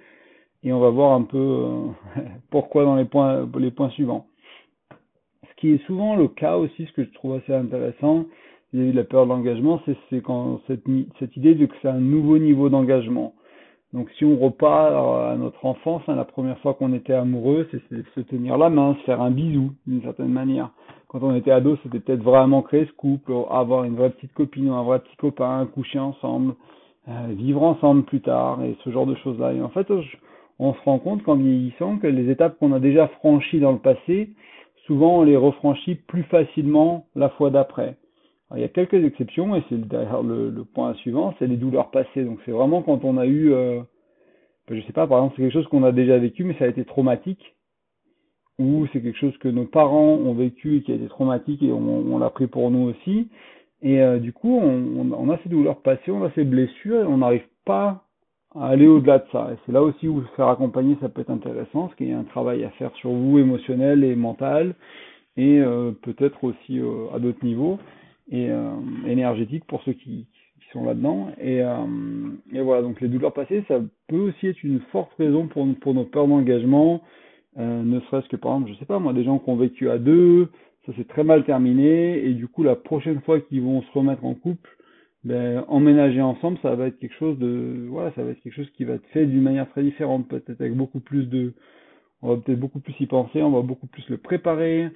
et 0.64 0.72
on 0.72 0.80
va 0.80 0.88
voir 0.88 1.12
un 1.12 1.22
peu 1.22 1.36
euh, 1.36 1.86
pourquoi 2.50 2.84
dans 2.84 2.96
les 2.96 3.04
points 3.04 3.46
les 3.58 3.70
points 3.70 3.90
suivants. 3.90 4.26
Ce 5.50 5.60
qui 5.60 5.72
est 5.72 5.84
souvent 5.86 6.16
le 6.16 6.28
cas 6.28 6.56
aussi, 6.56 6.86
ce 6.86 6.92
que 6.92 7.04
je 7.04 7.12
trouve 7.12 7.34
assez 7.36 7.54
intéressant 7.54 8.24
vis-à-vis 8.72 8.92
de 8.92 8.96
la 8.96 9.04
peur 9.04 9.24
de 9.24 9.30
l'engagement, 9.30 9.80
c'est 9.86 9.96
cette, 10.66 11.36
idée 11.36 11.54
de 11.54 11.66
que 11.66 11.74
c'est 11.82 11.88
un 11.88 12.00
nouveau 12.00 12.38
niveau 12.38 12.68
d'engagement. 12.68 13.34
Donc 13.92 14.10
si 14.18 14.24
on 14.24 14.36
repart 14.36 14.92
à 14.92 15.36
notre 15.36 15.64
enfance, 15.64 16.02
hein, 16.08 16.16
la 16.16 16.24
première 16.24 16.58
fois 16.58 16.74
qu'on 16.74 16.92
était 16.92 17.14
amoureux, 17.14 17.68
c'est 17.70 17.80
se 18.14 18.20
tenir 18.20 18.58
la 18.58 18.68
main, 18.68 18.96
se 19.00 19.04
faire 19.04 19.20
un 19.20 19.30
bisou 19.30 19.72
d'une 19.86 20.02
certaine 20.02 20.32
manière 20.32 20.70
quand 21.08 21.22
on 21.22 21.34
était 21.34 21.50
ado, 21.50 21.76
c'était 21.82 22.00
peut-être 22.00 22.22
vraiment 22.22 22.62
créer 22.62 22.86
ce 22.86 22.92
couple, 22.92 23.32
avoir 23.50 23.84
une 23.84 23.96
vraie 23.96 24.10
petite 24.10 24.32
copine 24.32 24.70
ou 24.70 24.74
un 24.74 24.82
vrai 24.82 24.98
petit 25.00 25.16
copain, 25.16 25.66
coucher 25.66 25.98
ensemble, 25.98 26.54
euh, 27.08 27.28
vivre 27.30 27.62
ensemble 27.62 28.04
plus 28.04 28.20
tard 28.20 28.62
et 28.64 28.76
ce 28.82 28.90
genre 28.90 29.06
de 29.06 29.14
choses-là. 29.16 29.52
Et 29.52 29.62
en 29.62 29.68
fait, 29.68 29.86
on 30.58 30.74
se 30.74 30.80
rend 30.84 30.98
compte 30.98 31.22
qu'en 31.22 31.36
vieillissant 31.36 31.98
que 31.98 32.06
les 32.06 32.30
étapes 32.30 32.58
qu'on 32.58 32.72
a 32.72 32.80
déjà 32.80 33.08
franchies 33.08 33.60
dans 33.60 33.72
le 33.72 33.78
passé, 33.78 34.30
souvent 34.86 35.18
on 35.18 35.22
les 35.22 35.36
refranchit 35.36 35.94
plus 35.94 36.24
facilement 36.24 37.06
la 37.14 37.28
fois 37.30 37.50
d'après. 37.50 37.96
Il 38.54 38.60
y 38.60 38.64
a 38.64 38.68
quelques 38.68 39.04
exceptions 39.04 39.56
et 39.56 39.62
c'est 39.68 39.80
derrière 39.88 40.22
le, 40.22 40.50
le, 40.50 40.64
point 40.64 40.94
suivant, 40.94 41.34
c'est 41.38 41.48
les 41.48 41.56
douleurs 41.56 41.90
passées. 41.90 42.24
Donc 42.24 42.38
c'est 42.44 42.52
vraiment 42.52 42.82
quand 42.82 43.04
on 43.04 43.16
a 43.16 43.26
eu, 43.26 43.52
euh, 43.52 43.80
je 44.70 44.80
sais 44.82 44.92
pas, 44.92 45.06
par 45.06 45.18
exemple 45.18 45.34
c'est 45.36 45.42
quelque 45.42 45.52
chose 45.52 45.66
qu'on 45.68 45.82
a 45.82 45.92
déjà 45.92 46.18
vécu 46.18 46.44
mais 46.44 46.54
ça 46.58 46.64
a 46.64 46.68
été 46.68 46.84
traumatique 46.84 47.55
ou 48.58 48.86
c'est 48.92 49.02
quelque 49.02 49.18
chose 49.18 49.36
que 49.38 49.48
nos 49.48 49.64
parents 49.64 50.14
ont 50.14 50.34
vécu 50.34 50.76
et 50.76 50.82
qui 50.82 50.92
a 50.92 50.94
été 50.94 51.06
traumatique 51.08 51.62
et 51.62 51.72
on, 51.72 51.78
on 51.78 52.18
l'a 52.18 52.30
pris 52.30 52.46
pour 52.46 52.70
nous 52.70 52.88
aussi. 52.88 53.28
Et 53.82 54.00
euh, 54.00 54.18
du 54.18 54.32
coup, 54.32 54.58
on, 54.58 55.12
on, 55.12 55.30
a 55.30 55.38
ces 55.42 55.48
douleurs 55.48 55.82
passées, 55.82 56.10
on 56.10 56.24
a 56.24 56.30
ces 56.32 56.44
blessures 56.44 57.02
et 57.02 57.06
on 57.06 57.18
n'arrive 57.18 57.46
pas 57.64 58.04
à 58.54 58.68
aller 58.68 58.86
au-delà 58.86 59.18
de 59.18 59.26
ça. 59.30 59.50
Et 59.52 59.56
c'est 59.66 59.72
là 59.72 59.82
aussi 59.82 60.08
où 60.08 60.22
se 60.22 60.28
faire 60.34 60.48
accompagner, 60.48 60.96
ça 61.00 61.10
peut 61.10 61.20
être 61.20 61.30
intéressant, 61.30 61.82
parce 61.82 61.94
qu'il 61.96 62.08
y 62.08 62.12
a 62.12 62.18
un 62.18 62.24
travail 62.24 62.64
à 62.64 62.70
faire 62.70 62.94
sur 62.96 63.10
vous, 63.10 63.38
émotionnel 63.38 64.02
et 64.02 64.16
mental, 64.16 64.74
et 65.36 65.58
euh, 65.58 65.92
peut-être 66.02 66.42
aussi 66.42 66.80
euh, 66.80 67.08
à 67.14 67.18
d'autres 67.18 67.44
niveaux, 67.44 67.78
et 68.32 68.48
énergétique 69.06 69.64
pour 69.66 69.84
ceux 69.84 69.92
qui, 69.92 70.26
qui 70.60 70.68
sont 70.72 70.84
là-dedans. 70.84 71.28
Et, 71.40 71.58
et 72.52 72.60
voilà, 72.60 72.82
donc 72.82 73.00
les 73.00 73.06
douleurs 73.06 73.32
passées, 73.32 73.62
ça 73.68 73.78
peut 74.08 74.18
aussi 74.18 74.48
être 74.48 74.64
une 74.64 74.80
forte 74.90 75.12
raison 75.16 75.46
pour, 75.46 75.64
pour 75.80 75.94
nos 75.94 76.02
peurs 76.02 76.26
d'engagement, 76.26 77.02
euh, 77.58 77.82
ne 77.82 78.00
serait-ce 78.00 78.28
que 78.28 78.36
par 78.36 78.54
exemple, 78.54 78.72
je 78.72 78.78
sais 78.78 78.84
pas 78.84 78.98
moi, 78.98 79.12
des 79.12 79.24
gens 79.24 79.38
qui 79.38 79.50
ont 79.50 79.56
vécu 79.56 79.90
à 79.90 79.98
deux, 79.98 80.48
ça 80.86 80.94
s'est 80.94 81.04
très 81.04 81.24
mal 81.24 81.44
terminé 81.44 82.24
et 82.24 82.34
du 82.34 82.48
coup 82.48 82.62
la 82.62 82.76
prochaine 82.76 83.20
fois 83.22 83.40
qu'ils 83.40 83.62
vont 83.62 83.82
se 83.82 83.92
remettre 83.92 84.24
en 84.24 84.34
couple, 84.34 84.70
ben, 85.24 85.64
emménager 85.68 86.20
ensemble, 86.22 86.58
ça 86.62 86.74
va 86.76 86.86
être 86.86 86.98
quelque 86.98 87.16
chose 87.16 87.38
de, 87.38 87.86
voilà, 87.88 88.12
ça 88.12 88.22
va 88.22 88.30
être 88.30 88.40
quelque 88.40 88.54
chose 88.54 88.70
qui 88.76 88.84
va 88.84 88.94
être 88.94 89.06
fait 89.08 89.26
d'une 89.26 89.42
manière 89.42 89.68
très 89.70 89.82
différente, 89.82 90.28
peut-être 90.28 90.60
avec 90.60 90.74
beaucoup 90.74 91.00
plus 91.00 91.26
de, 91.28 91.54
on 92.22 92.28
va 92.28 92.36
peut-être 92.40 92.60
beaucoup 92.60 92.80
plus 92.80 92.94
y 93.00 93.06
penser, 93.06 93.42
on 93.42 93.50
va 93.50 93.62
beaucoup 93.62 93.86
plus 93.86 94.08
le 94.08 94.18
préparer, 94.18 94.88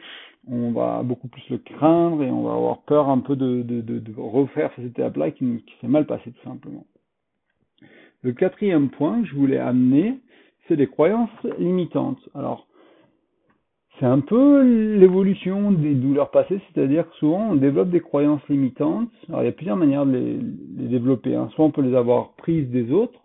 on 0.47 0.73
va 0.73 1.03
beaucoup 1.03 1.29
plus 1.29 1.49
le 1.51 1.59
craindre 1.59 2.23
et 2.23 2.31
on 2.31 2.43
va 2.43 2.55
avoir 2.55 2.83
peur 2.83 3.09
un 3.09 3.19
peu 3.19 3.37
de, 3.37 3.63
de, 3.63 3.81
de, 3.81 3.99
de 3.99 4.13
refaire 4.17 4.71
cette 4.77 4.87
étape-là 4.87 5.31
qui, 5.31 5.65
s'est 5.81 5.89
mal 5.89 6.07
passée 6.07 6.33
tout 6.33 6.49
simplement. 6.49 6.87
Le 8.23 8.33
quatrième 8.33 8.91
point 8.91 9.23
que 9.23 9.29
je 9.29 9.35
voulais 9.35 9.59
amener, 9.59 10.19
les 10.77 10.87
croyances 10.87 11.31
limitantes. 11.59 12.21
Alors, 12.35 12.67
c'est 14.01 14.07
un 14.07 14.21
peu 14.21 14.63
l'évolution 14.97 15.73
des 15.73 15.95
douleurs 15.95 16.31
passées, 16.31 16.59
c'est-à-dire 16.73 17.09
que 17.11 17.17
souvent 17.17 17.51
on 17.51 17.55
développe 17.55 17.91
des 17.91 18.01
croyances 18.01 18.47
limitantes. 18.49 19.11
Alors 19.29 19.43
il 19.43 19.45
y 19.45 19.49
a 19.49 19.53
plusieurs 19.53 19.77
manières 19.77 20.07
de 20.07 20.13
les, 20.13 20.39
les 20.79 20.89
développer. 20.89 21.35
Hein. 21.35 21.51
Soit 21.55 21.67
on 21.67 21.71
peut 21.71 21.83
les 21.83 21.95
avoir 21.95 22.33
prises 22.39 22.71
des 22.71 22.91
autres, 22.93 23.21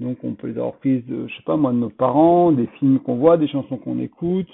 donc 0.00 0.18
on 0.24 0.32
peut 0.32 0.48
les 0.48 0.58
avoir 0.58 0.74
prises 0.74 1.06
de, 1.06 1.28
je 1.28 1.36
sais 1.36 1.42
pas 1.44 1.56
moi, 1.56 1.70
de 1.70 1.76
nos 1.76 1.90
parents, 1.90 2.50
des 2.50 2.66
films 2.78 2.98
qu'on 2.98 3.16
voit, 3.16 3.36
des 3.36 3.46
chansons 3.46 3.76
qu'on 3.76 4.00
écoute, 4.00 4.50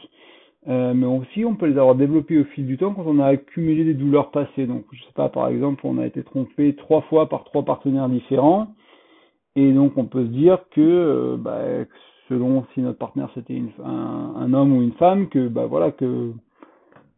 euh, 0.69 0.93
mais 0.93 1.07
aussi 1.07 1.47
on 1.47 1.55
peut 1.55 1.67
les 1.67 1.79
avoir 1.79 1.95
développées 1.95 2.39
au 2.39 2.45
fil 2.45 2.67
du 2.67 2.77
temps 2.77 2.93
quand 2.93 3.05
on 3.07 3.19
a 3.21 3.27
accumulé 3.27 3.85
des 3.85 3.95
douleurs 3.95 4.33
passées. 4.33 4.67
Donc 4.67 4.85
je 4.93 5.01
sais 5.05 5.15
pas, 5.15 5.31
par 5.31 5.49
exemple, 5.49 5.81
on 5.85 5.97
a 5.97 6.07
été 6.07 6.23
trompé 6.23 6.75
trois 6.75 7.01
fois 7.03 7.31
par 7.31 7.45
trois 7.45 7.65
partenaires 7.65 8.11
différents, 8.11 8.75
et 9.55 9.73
donc 9.73 9.97
on 9.97 10.05
peut 10.05 10.25
se 10.25 10.31
dire 10.33 10.59
que 10.73 10.83
euh, 10.83 11.37
bah, 11.39 11.63
selon 12.29 12.65
si 12.75 12.81
notre 12.81 12.99
partenaire 12.99 13.31
c'était 13.35 13.61
un, 13.85 14.53
homme 14.53 14.77
ou 14.77 14.83
une 14.83 14.93
femme, 14.93 15.29
que 15.29 15.49
bah 15.49 15.67
voilà 15.67 15.91
que 15.91 16.33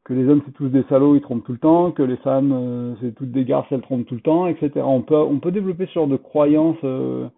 que 0.05 0.15
les 0.15 0.29
hommes 0.29 0.43
c'est 0.47 0.53
tous 0.53 0.69
des 0.69 0.85
salauds, 0.89 1.17
ils 1.17 1.21
trompent 1.21 1.45
tout 1.45 1.53
le 1.53 1.59
temps, 1.59 1.91
que 1.91 2.03
les 2.03 2.17
femmes 2.19 2.53
euh, 2.53 2.95
c'est 3.01 3.15
toutes 3.15 3.31
des 3.31 3.45
garces, 3.45 3.67
elles 3.71 3.83
trompent 3.83 4.07
tout 4.07 4.15
le 4.15 4.21
temps, 4.21 4.47
etc. 4.47 4.71
On 4.85 5.03
peut 5.03 5.17
on 5.17 5.39
peut 5.39 5.53
développer 5.53 5.87
ce 5.87 5.93
genre 5.93 6.07
de 6.07 6.17
croyances 6.17 6.79
euh, 6.85 7.29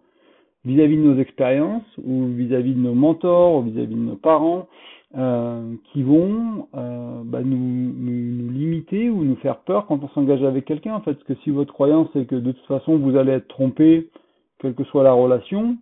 vis-à-vis 0.65 0.97
de 0.97 1.01
nos 1.01 1.19
expériences 1.19 1.83
ou 2.03 2.27
vis-à-vis 2.27 2.73
de 2.73 2.79
nos 2.79 2.93
mentors 2.93 3.55
ou 3.55 3.61
vis-à-vis 3.63 3.95
de 3.95 3.99
nos 3.99 4.15
parents 4.15 4.67
euh, 5.17 5.73
qui 5.91 6.03
vont 6.03 6.67
bah, 6.73 7.41
nous, 7.43 7.57
nous, 7.57 8.43
nous, 8.43 8.51
limiter 8.51 9.09
ou 9.09 9.23
nous 9.23 9.35
faire 9.37 9.57
peur 9.59 9.85
quand 9.87 10.01
on 10.03 10.07
s'engage 10.09 10.43
avec 10.43 10.65
quelqu'un 10.65 10.95
en 10.95 11.01
fait 11.01 11.13
parce 11.13 11.25
que 11.25 11.35
si 11.43 11.49
votre 11.49 11.73
croyance 11.73 12.07
c'est 12.13 12.25
que 12.25 12.35
de 12.35 12.51
toute 12.51 12.65
façon 12.65 12.97
vous 12.97 13.17
allez 13.17 13.33
être 13.33 13.47
trompé 13.47 14.09
quelle 14.59 14.75
que 14.75 14.83
soit 14.85 15.03
la 15.03 15.13
relation 15.13 15.77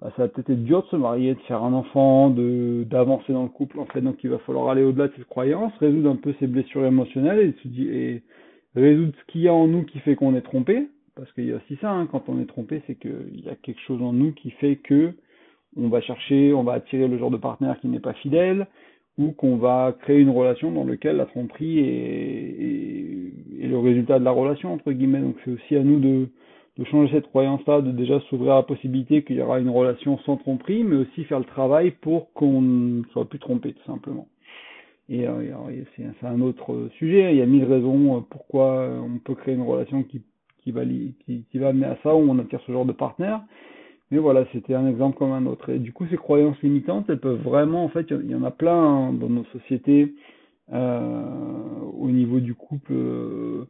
bah, 0.00 0.12
ça 0.16 0.22
va 0.22 0.28
peut-être 0.28 0.50
être 0.50 0.64
dur 0.64 0.82
de 0.82 0.88
se 0.88 0.96
marier, 0.96 1.34
de 1.34 1.40
faire 1.40 1.62
un 1.62 1.72
enfant, 1.72 2.30
de 2.30 2.84
d'avancer 2.88 3.32
dans 3.32 3.42
le 3.42 3.48
couple 3.48 3.80
en 3.80 3.86
fait. 3.86 4.00
Donc 4.00 4.22
il 4.22 4.30
va 4.30 4.38
falloir 4.38 4.68
aller 4.70 4.82
au-delà 4.82 5.08
de 5.08 5.12
cette 5.16 5.28
croyance, 5.28 5.72
résoudre 5.80 6.10
un 6.10 6.16
peu 6.16 6.34
ces 6.38 6.46
blessures 6.46 6.84
émotionnelles 6.84 7.54
et, 7.64 8.14
et 8.14 8.22
résoudre 8.76 9.12
ce 9.18 9.32
qu'il 9.32 9.42
y 9.42 9.48
a 9.48 9.54
en 9.54 9.66
nous 9.66 9.84
qui 9.84 9.98
fait 10.00 10.14
qu'on 10.14 10.34
est 10.36 10.42
trompé. 10.42 10.88
Parce 11.16 11.32
qu'il 11.32 11.46
y 11.46 11.52
a 11.52 11.56
aussi 11.56 11.76
ça, 11.80 11.90
hein, 11.90 12.06
quand 12.06 12.28
on 12.28 12.40
est 12.40 12.46
trompé, 12.46 12.80
c'est 12.86 12.94
qu'il 12.94 13.42
y 13.44 13.48
a 13.48 13.56
quelque 13.56 13.80
chose 13.80 14.00
en 14.00 14.12
nous 14.12 14.32
qui 14.32 14.50
fait 14.52 14.76
que 14.76 15.14
on 15.76 15.88
va 15.88 16.00
chercher, 16.00 16.52
on 16.54 16.62
va 16.62 16.74
attirer 16.74 17.08
le 17.08 17.18
genre 17.18 17.32
de 17.32 17.36
partenaire 17.36 17.78
qui 17.80 17.88
n'est 17.88 17.98
pas 17.98 18.14
fidèle, 18.14 18.68
ou 19.18 19.32
qu'on 19.32 19.56
va 19.56 19.96
créer 20.00 20.20
une 20.20 20.30
relation 20.30 20.70
dans 20.70 20.84
laquelle 20.84 21.16
la 21.16 21.26
tromperie 21.26 21.80
est, 21.80 21.82
est, 21.82 23.64
est 23.64 23.66
le 23.66 23.78
résultat 23.78 24.20
de 24.20 24.24
la 24.24 24.30
relation 24.30 24.72
entre 24.72 24.92
guillemets. 24.92 25.20
Donc 25.20 25.34
c'est 25.44 25.50
aussi 25.50 25.74
à 25.74 25.82
nous 25.82 25.98
de 25.98 26.28
de 26.78 26.84
changer 26.84 27.12
cette 27.12 27.26
croyance-là, 27.26 27.80
de 27.80 27.90
déjà 27.90 28.20
s'ouvrir 28.28 28.52
à 28.52 28.56
la 28.56 28.62
possibilité 28.62 29.24
qu'il 29.24 29.36
y 29.36 29.42
aura 29.42 29.58
une 29.58 29.68
relation 29.68 30.18
sans 30.18 30.36
tromperie, 30.36 30.84
mais 30.84 30.96
aussi 30.96 31.24
faire 31.24 31.40
le 31.40 31.44
travail 31.44 31.90
pour 31.90 32.32
qu'on 32.32 32.62
ne 32.62 33.02
soit 33.12 33.28
plus 33.28 33.40
trompé, 33.40 33.72
tout 33.72 33.84
simplement. 33.84 34.28
Et 35.08 35.26
euh, 35.26 35.84
c'est 35.96 36.26
un 36.26 36.40
autre 36.40 36.88
sujet, 36.98 37.32
il 37.32 37.38
y 37.38 37.42
a 37.42 37.46
mille 37.46 37.64
raisons 37.64 38.24
pourquoi 38.30 38.88
on 39.02 39.18
peut 39.18 39.34
créer 39.34 39.54
une 39.54 39.62
relation 39.62 40.02
qui, 40.04 40.22
qui, 40.62 40.70
va, 40.70 40.84
qui, 40.84 41.44
qui 41.50 41.58
va 41.58 41.68
amener 41.68 41.86
à 41.86 41.98
ça, 42.02 42.14
où 42.14 42.18
on 42.18 42.38
attire 42.38 42.60
ce 42.66 42.72
genre 42.72 42.86
de 42.86 42.92
partenaire. 42.92 43.40
Mais 44.10 44.18
voilà, 44.18 44.46
c'était 44.52 44.74
un 44.74 44.86
exemple 44.88 45.18
comme 45.18 45.32
un 45.32 45.46
autre. 45.46 45.70
Et 45.70 45.78
du 45.78 45.92
coup, 45.92 46.06
ces 46.08 46.16
croyances 46.16 46.60
limitantes, 46.62 47.06
elles 47.10 47.20
peuvent 47.20 47.42
vraiment, 47.42 47.84
en 47.84 47.88
fait, 47.88 48.06
il 48.10 48.30
y 48.30 48.34
en 48.34 48.44
a 48.44 48.50
plein 48.50 48.72
hein, 48.72 49.12
dans 49.12 49.28
nos 49.28 49.44
sociétés, 49.46 50.14
euh, 50.72 51.24
au 51.98 52.08
niveau 52.08 52.40
du 52.40 52.54
couple. 52.54 52.92
Euh, 52.92 53.66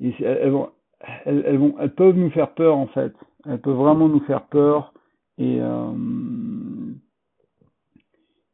et 0.00 0.12
elles 0.22 0.52
elles, 1.24 1.92
peuvent 1.96 2.16
nous 2.16 2.30
faire 2.30 2.52
peur 2.52 2.76
en 2.76 2.86
fait. 2.88 3.12
Elles 3.46 3.60
peuvent 3.60 3.76
vraiment 3.76 4.08
nous 4.08 4.20
faire 4.20 4.46
peur. 4.46 4.92
Et, 5.38 5.58
euh, 5.60 5.92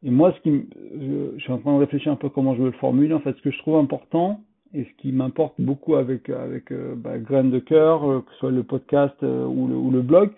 moi, 0.02 0.32
ce 0.32 0.40
qui, 0.40 0.68
je, 1.00 1.38
suis 1.38 1.52
en 1.52 1.58
train 1.58 1.74
de 1.74 1.80
réfléchir 1.80 2.12
un 2.12 2.16
peu 2.16 2.28
comment 2.28 2.54
je 2.54 2.62
veux 2.62 2.70
le 2.70 2.78
formuler. 2.78 3.14
En 3.14 3.20
fait, 3.20 3.36
ce 3.36 3.42
que 3.42 3.50
je 3.50 3.58
trouve 3.58 3.76
important 3.76 4.40
et 4.74 4.84
ce 4.84 5.02
qui 5.02 5.12
m'importe 5.12 5.60
beaucoup 5.60 5.94
avec 5.94 6.28
avec 6.28 6.72
euh, 6.72 6.94
bah, 6.96 7.18
de 7.18 7.58
cœur, 7.60 8.10
euh, 8.10 8.20
que 8.20 8.32
ce 8.32 8.38
soit 8.38 8.50
le 8.50 8.64
podcast 8.64 9.16
ou, 9.22 9.90
le, 9.90 10.02
blog, 10.02 10.30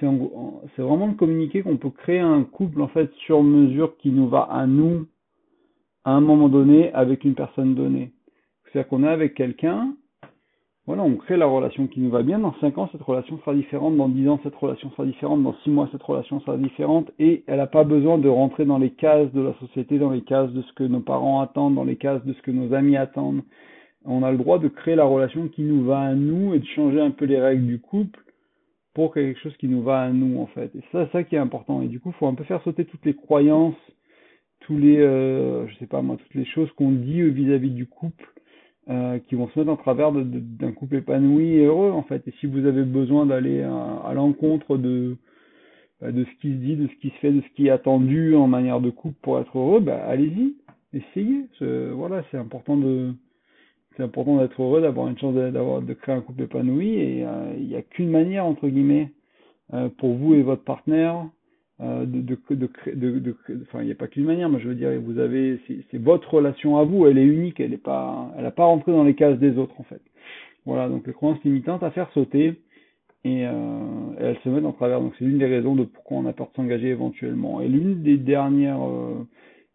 c'est 0.00 0.06
vraiment 0.82 1.08
de 1.08 1.16
communiquer 1.16 1.62
qu'on 1.62 1.76
peut 1.76 1.90
créer 1.90 2.20
un 2.20 2.44
couple 2.44 2.82
en 2.82 2.88
fait 2.88 3.12
sur 3.26 3.42
mesure 3.42 3.96
qui 3.98 4.10
nous 4.10 4.28
va 4.28 4.42
à 4.42 4.66
nous 4.66 5.06
à 6.04 6.12
un 6.12 6.20
moment 6.20 6.48
donné 6.48 6.92
avec 6.92 7.24
une 7.24 7.34
personne 7.34 7.74
donnée. 7.74 8.12
C'est-à-dire 8.64 8.88
qu'on 8.88 9.02
est 9.04 9.08
avec 9.08 9.34
quelqu'un 9.34 9.94
voilà, 10.88 11.02
on 11.02 11.16
crée 11.16 11.36
la 11.36 11.44
relation 11.44 11.86
qui 11.86 12.00
nous 12.00 12.08
va 12.08 12.22
bien. 12.22 12.38
Dans 12.38 12.54
5 12.62 12.78
ans, 12.78 12.88
cette 12.90 13.02
relation 13.02 13.38
sera 13.40 13.54
différente. 13.54 13.94
Dans 13.98 14.08
10 14.08 14.26
ans, 14.30 14.40
cette 14.42 14.54
relation 14.54 14.90
sera 14.92 15.04
différente. 15.04 15.42
Dans 15.42 15.54
6 15.62 15.68
mois, 15.68 15.86
cette 15.92 16.02
relation 16.02 16.40
sera 16.40 16.56
différente. 16.56 17.10
Et 17.18 17.44
elle 17.46 17.58
n'a 17.58 17.66
pas 17.66 17.84
besoin 17.84 18.16
de 18.16 18.26
rentrer 18.26 18.64
dans 18.64 18.78
les 18.78 18.88
cases 18.92 19.30
de 19.34 19.42
la 19.42 19.52
société, 19.60 19.98
dans 19.98 20.08
les 20.08 20.22
cases 20.22 20.50
de 20.50 20.62
ce 20.62 20.72
que 20.72 20.84
nos 20.84 21.00
parents 21.00 21.42
attendent, 21.42 21.74
dans 21.74 21.84
les 21.84 21.96
cases 21.96 22.24
de 22.24 22.32
ce 22.32 22.40
que 22.40 22.50
nos 22.50 22.72
amis 22.72 22.96
attendent. 22.96 23.42
On 24.06 24.22
a 24.22 24.32
le 24.32 24.38
droit 24.38 24.58
de 24.58 24.68
créer 24.68 24.94
la 24.94 25.04
relation 25.04 25.48
qui 25.48 25.60
nous 25.60 25.84
va 25.84 26.00
à 26.00 26.14
nous 26.14 26.54
et 26.54 26.58
de 26.58 26.66
changer 26.68 27.02
un 27.02 27.10
peu 27.10 27.26
les 27.26 27.38
règles 27.38 27.66
du 27.66 27.78
couple 27.80 28.20
pour 28.94 29.12
quelque 29.12 29.38
chose 29.40 29.54
qui 29.58 29.68
nous 29.68 29.82
va 29.82 30.00
à 30.00 30.08
nous, 30.08 30.40
en 30.40 30.46
fait. 30.46 30.74
Et 30.74 30.80
ça, 30.90 31.04
c'est 31.04 31.12
ça 31.12 31.22
qui 31.22 31.34
est 31.34 31.38
important. 31.38 31.82
Et 31.82 31.88
du 31.88 32.00
coup, 32.00 32.14
il 32.16 32.18
faut 32.18 32.28
un 32.28 32.34
peu 32.34 32.44
faire 32.44 32.62
sauter 32.62 32.86
toutes 32.86 33.04
les 33.04 33.14
croyances, 33.14 33.76
tous 34.60 34.78
les, 34.78 34.96
euh, 34.96 35.68
je 35.68 35.76
sais 35.80 35.86
pas 35.86 36.00
moi, 36.00 36.16
toutes 36.16 36.34
les 36.34 36.46
choses 36.46 36.72
qu'on 36.78 36.92
dit 36.92 37.20
vis-à-vis 37.20 37.68
-vis 37.68 37.74
du 37.74 37.86
couple 37.86 38.24
euh, 38.88 39.18
qui 39.28 39.34
vont 39.34 39.48
se 39.48 39.58
mettre 39.58 39.70
en 39.70 39.76
travers 39.76 40.12
d'un 40.12 40.72
couple 40.72 40.96
épanoui 40.96 41.54
et 41.54 41.64
heureux 41.66 41.90
en 41.90 42.02
fait. 42.02 42.26
Et 42.26 42.34
si 42.40 42.46
vous 42.46 42.66
avez 42.66 42.84
besoin 42.84 43.26
d'aller 43.26 43.62
à, 43.62 44.02
à 44.04 44.14
l'encontre 44.14 44.76
de 44.76 45.16
bah, 46.00 46.12
de 46.12 46.24
ce 46.24 46.40
qui 46.40 46.52
se 46.52 46.58
dit, 46.58 46.76
de 46.76 46.86
ce 46.86 46.94
qui 47.00 47.10
se 47.10 47.16
fait, 47.16 47.32
de 47.32 47.40
ce 47.40 47.54
qui 47.54 47.66
est 47.66 47.70
attendu 47.70 48.34
en 48.36 48.46
manière 48.46 48.80
de 48.80 48.90
couple 48.90 49.16
pour 49.20 49.38
être 49.40 49.58
heureux, 49.58 49.80
bah, 49.80 50.00
allez-y, 50.06 50.54
essayez. 50.92 51.46
Voilà, 51.60 52.22
c'est 52.30 52.38
important 52.38 52.76
de 52.76 53.14
c'est 53.98 54.04
important 54.04 54.38
d'être 54.38 54.62
heureux, 54.62 54.80
d'avoir 54.80 55.08
une 55.08 55.18
chance 55.18 55.34
d'avoir 55.34 55.82
de 55.82 55.92
créer 55.92 56.14
un 56.14 56.20
couple 56.20 56.42
épanoui 56.42 56.94
et 56.94 57.24
euh, 57.26 57.52
il 57.58 57.66
n'y 57.66 57.74
a 57.74 57.82
qu'une 57.82 58.10
manière 58.10 58.46
entre 58.46 58.68
guillemets 58.68 59.10
euh, 59.74 59.88
pour 59.98 60.14
vous 60.14 60.34
et 60.34 60.42
votre 60.42 60.62
partenaire 60.62 61.16
euh, 61.16 61.24
de, 61.80 62.04
de, 62.04 62.38
de, 62.54 63.18
de, 63.18 63.36
enfin, 63.62 63.82
il 63.82 63.86
n'y 63.86 63.92
a 63.92 63.94
pas 63.94 64.08
qu'une 64.08 64.24
manière, 64.24 64.48
mais 64.48 64.58
je 64.60 64.68
veux 64.68 64.74
dire, 64.74 64.90
vous 65.00 65.18
avez, 65.18 65.60
c'est 65.90 65.98
votre 65.98 66.34
relation 66.34 66.76
à 66.76 66.84
vous, 66.84 67.06
elle 67.06 67.18
est 67.18 67.24
unique, 67.24 67.60
elle 67.60 67.72
est 67.72 67.76
pas, 67.76 68.32
elle 68.36 68.42
n'a 68.42 68.50
pas 68.50 68.64
rentré 68.64 68.90
dans 68.92 69.04
les 69.04 69.14
cases 69.14 69.38
des 69.38 69.56
autres, 69.58 69.78
en 69.80 69.84
fait. 69.84 70.02
Voilà, 70.66 70.88
donc 70.88 71.06
les 71.06 71.12
croyances 71.12 71.42
limitantes 71.44 71.82
à 71.82 71.90
faire 71.90 72.10
sauter, 72.12 72.60
et, 73.24 73.46
euh, 73.46 74.14
elles 74.18 74.38
se 74.44 74.48
mettent 74.48 74.64
en 74.64 74.72
travers. 74.72 75.00
Donc 75.00 75.14
c'est 75.18 75.24
l'une 75.24 75.38
des 75.38 75.46
raisons 75.46 75.74
de 75.74 75.84
pourquoi 75.84 76.18
on 76.18 76.26
a 76.26 76.32
peur 76.32 76.48
de 76.48 76.54
s'engager 76.56 76.88
éventuellement. 76.88 77.60
Et 77.60 77.68
l'une 77.68 78.02
des 78.02 78.16
dernières 78.16 78.82
euh, 78.82 79.26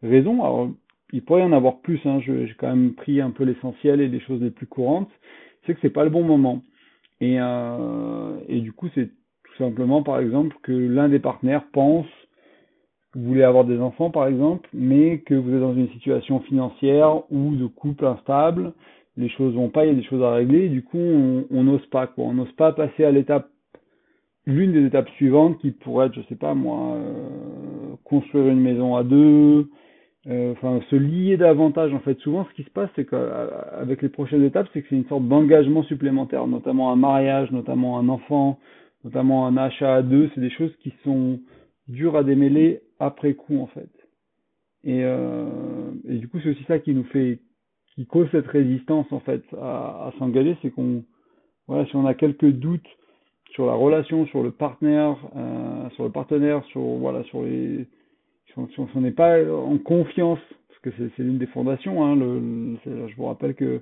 raisons, 0.01 0.43
alors 0.43 0.69
il 1.11 1.23
pourrait 1.23 1.41
y 1.41 1.45
en 1.45 1.51
avoir 1.51 1.79
plus, 1.79 1.99
hein, 2.05 2.19
j'ai 2.21 2.55
quand 2.57 2.69
même 2.69 2.93
pris 2.93 3.21
un 3.21 3.31
peu 3.31 3.43
l'essentiel 3.43 4.01
et 4.01 4.07
les 4.07 4.19
choses 4.19 4.41
les 4.41 4.49
plus 4.49 4.65
courantes, 4.65 5.11
c'est 5.65 5.73
que 5.73 5.79
c'est 5.81 5.89
pas 5.89 6.03
le 6.03 6.09
bon 6.09 6.23
moment. 6.23 6.63
Et, 7.21 7.37
euh, 7.39 8.35
et 8.49 8.59
du 8.61 8.71
coup, 8.73 8.89
c'est 8.95 9.09
simplement, 9.57 10.03
par 10.03 10.19
exemple, 10.19 10.55
que 10.63 10.71
l'un 10.71 11.09
des 11.09 11.19
partenaires 11.19 11.63
pense 11.71 12.07
que 13.11 13.19
vous 13.19 13.25
voulez 13.25 13.43
avoir 13.43 13.65
des 13.65 13.79
enfants, 13.79 14.09
par 14.09 14.27
exemple, 14.27 14.67
mais 14.73 15.19
que 15.19 15.35
vous 15.35 15.53
êtes 15.53 15.59
dans 15.59 15.75
une 15.75 15.89
situation 15.89 16.39
financière 16.41 17.31
ou 17.31 17.55
de 17.55 17.67
couple 17.67 18.05
instable, 18.05 18.73
les 19.17 19.29
choses 19.29 19.53
vont 19.53 19.69
pas, 19.69 19.85
il 19.85 19.89
y 19.89 19.91
a 19.91 19.95
des 19.95 20.03
choses 20.03 20.23
à 20.23 20.31
régler, 20.31 20.65
et 20.65 20.69
du 20.69 20.83
coup, 20.83 20.97
on 20.97 21.63
n'ose 21.63 21.85
pas, 21.87 22.07
quoi. 22.07 22.25
On 22.25 22.33
n'ose 22.33 22.51
pas 22.53 22.71
passer 22.71 23.05
à 23.05 23.11
l'étape, 23.11 23.49
l'une 24.45 24.73
des 24.73 24.85
étapes 24.85 25.09
suivantes 25.11 25.59
qui 25.59 25.71
pourrait 25.71 26.07
être, 26.07 26.15
je 26.15 26.21
sais 26.27 26.35
pas 26.35 26.53
moi, 26.53 26.95
euh, 26.95 27.95
construire 28.03 28.47
une 28.47 28.59
maison 28.59 28.95
à 28.95 29.03
deux, 29.03 29.69
euh, 30.25 30.53
enfin 30.53 30.79
se 30.89 30.95
lier 30.95 31.35
davantage 31.35 31.93
en 31.93 31.99
fait 31.99 32.17
souvent 32.19 32.47
ce 32.49 32.55
qui 32.55 32.63
se 32.63 32.69
passe 32.69 32.89
c'est 32.95 33.03
qu'avec 33.03 34.01
les 34.01 34.07
prochaines 34.07 34.45
étapes 34.45 34.69
c'est 34.71 34.81
que 34.81 34.87
c'est 34.89 34.95
une 34.95 35.07
sorte 35.07 35.27
d'engagement 35.27 35.83
supplémentaire 35.83 36.47
notamment 36.47 36.93
un 36.93 36.95
mariage 36.95 37.51
notamment 37.51 37.99
un 37.99 38.07
enfant 38.07 38.57
notamment 39.03 39.47
un 39.47 39.57
achat 39.57 39.95
à 39.95 40.01
deux, 40.01 40.29
c'est 40.33 40.41
des 40.41 40.49
choses 40.49 40.75
qui 40.77 40.93
sont 41.03 41.39
dures 41.87 42.15
à 42.15 42.23
démêler 42.23 42.81
après 42.99 43.33
coup 43.33 43.59
en 43.61 43.67
fait. 43.67 43.89
Et, 44.83 45.03
euh, 45.03 45.91
et 46.07 46.17
du 46.17 46.27
coup 46.27 46.39
c'est 46.41 46.49
aussi 46.49 46.63
ça 46.65 46.79
qui 46.79 46.93
nous 46.93 47.03
fait, 47.05 47.39
qui 47.95 48.05
cause 48.05 48.27
cette 48.31 48.47
résistance 48.47 49.11
en 49.11 49.19
fait 49.19 49.43
à, 49.59 50.11
s'engager, 50.17 50.57
c'est 50.61 50.71
qu'on, 50.71 51.03
voilà, 51.67 51.85
si 51.87 51.95
on 51.95 52.05
a 52.05 52.13
quelques 52.13 52.51
doutes 52.51 52.87
sur 53.51 53.65
la 53.65 53.73
relation, 53.73 54.25
sur 54.27 54.43
le 54.43 54.51
partenaire, 54.51 55.15
euh, 55.35 55.89
sur 55.91 56.03
le 56.03 56.11
partenaire, 56.11 56.63
sur 56.65 56.81
voilà, 56.81 57.23
sur 57.25 57.43
les, 57.43 57.87
si 58.47 58.79
on 58.95 59.01
n'est 59.01 59.11
pas 59.11 59.43
en 59.51 59.77
confiance, 59.77 60.39
parce 60.69 60.95
que 60.95 61.09
c'est 61.15 61.23
l'une 61.23 61.37
des 61.37 61.47
fondations. 61.47 62.05
Hein, 62.05 62.17
je 62.85 63.15
vous 63.15 63.25
rappelle 63.25 63.55
que 63.55 63.81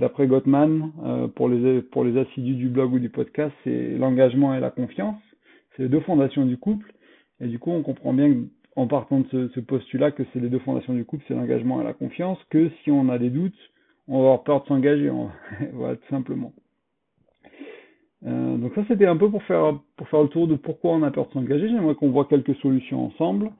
d'après 0.00 0.26
Gottman, 0.26 0.92
euh, 1.04 1.28
pour, 1.28 1.48
les, 1.48 2.18
assidus 2.18 2.54
du 2.54 2.68
blog 2.68 2.94
ou 2.94 2.98
du 2.98 3.10
podcast, 3.10 3.54
c'est 3.62 3.96
l'engagement 3.98 4.54
et 4.54 4.60
la 4.60 4.70
confiance. 4.70 5.20
C'est 5.76 5.84
les 5.84 5.88
deux 5.88 6.00
fondations 6.00 6.46
du 6.46 6.56
couple. 6.56 6.92
Et 7.40 7.46
du 7.46 7.58
coup, 7.58 7.70
on 7.70 7.82
comprend 7.82 8.12
bien 8.12 8.34
en 8.76 8.86
partant 8.86 9.20
de 9.20 9.26
ce, 9.30 9.48
ce 9.48 9.60
postulat 9.60 10.10
que 10.10 10.22
c'est 10.32 10.40
les 10.40 10.48
deux 10.48 10.58
fondations 10.60 10.94
du 10.94 11.04
couple, 11.04 11.24
c'est 11.28 11.34
l'engagement 11.34 11.80
et 11.80 11.84
la 11.84 11.92
confiance, 11.92 12.38
que 12.48 12.70
si 12.82 12.90
on 12.90 13.10
a 13.10 13.18
des 13.18 13.30
doutes, 13.30 13.58
on 14.08 14.14
va 14.14 14.24
avoir 14.24 14.42
peur 14.42 14.62
de 14.62 14.68
s'engager, 14.68 15.10
voilà, 15.74 15.96
tout 15.96 16.08
simplement. 16.08 16.52
Euh, 18.26 18.56
donc 18.56 18.74
ça 18.74 18.82
c'était 18.86 19.06
un 19.06 19.16
peu 19.16 19.30
pour 19.30 19.42
faire 19.44 19.78
pour 19.96 20.06
faire 20.08 20.22
le 20.22 20.28
tour 20.28 20.46
de 20.46 20.54
pourquoi 20.54 20.92
on 20.92 21.02
a 21.02 21.10
peur 21.10 21.28
de 21.28 21.32
s'engager. 21.32 21.68
J'aimerais 21.68 21.94
qu'on 21.94 22.10
voit 22.10 22.26
quelques 22.26 22.54
solutions 22.56 23.06
ensemble 23.06 23.50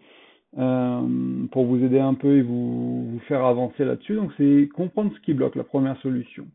euh, 0.58 1.46
pour 1.52 1.64
vous 1.64 1.84
aider 1.84 2.00
un 2.00 2.14
peu 2.14 2.38
et 2.38 2.42
vous, 2.42 3.20
faire 3.28 3.44
avancer 3.44 3.84
là-dessus. 3.84 4.14
Donc 4.14 4.32
c'est 4.36 4.68
comprendre 4.74 5.12
ce 5.14 5.20
qui 5.20 5.32
bloque, 5.32 5.54
la 5.54 5.64
première 5.64 5.96
solution. 5.98 6.46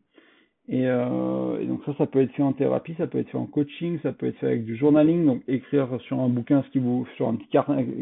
Et, 0.68 0.86
euh, 0.86 1.60
et, 1.60 1.66
donc 1.66 1.80
ça, 1.86 1.94
ça 1.96 2.06
peut 2.06 2.20
être 2.20 2.32
fait 2.32 2.42
en 2.42 2.52
thérapie, 2.52 2.94
ça 2.98 3.06
peut 3.06 3.18
être 3.18 3.30
fait 3.30 3.38
en 3.38 3.46
coaching, 3.46 3.98
ça 4.02 4.12
peut 4.12 4.26
être 4.26 4.36
fait 4.38 4.48
avec 4.48 4.64
du 4.64 4.76
journaling, 4.76 5.24
donc 5.24 5.42
écrire 5.46 5.88
sur 6.02 6.20
un 6.20 6.28
bouquin 6.28 6.62
ce 6.64 6.70
qui 6.70 6.80
vous, 6.80 7.06
sur 7.16 7.28
un 7.28 7.36
petit 7.36 7.48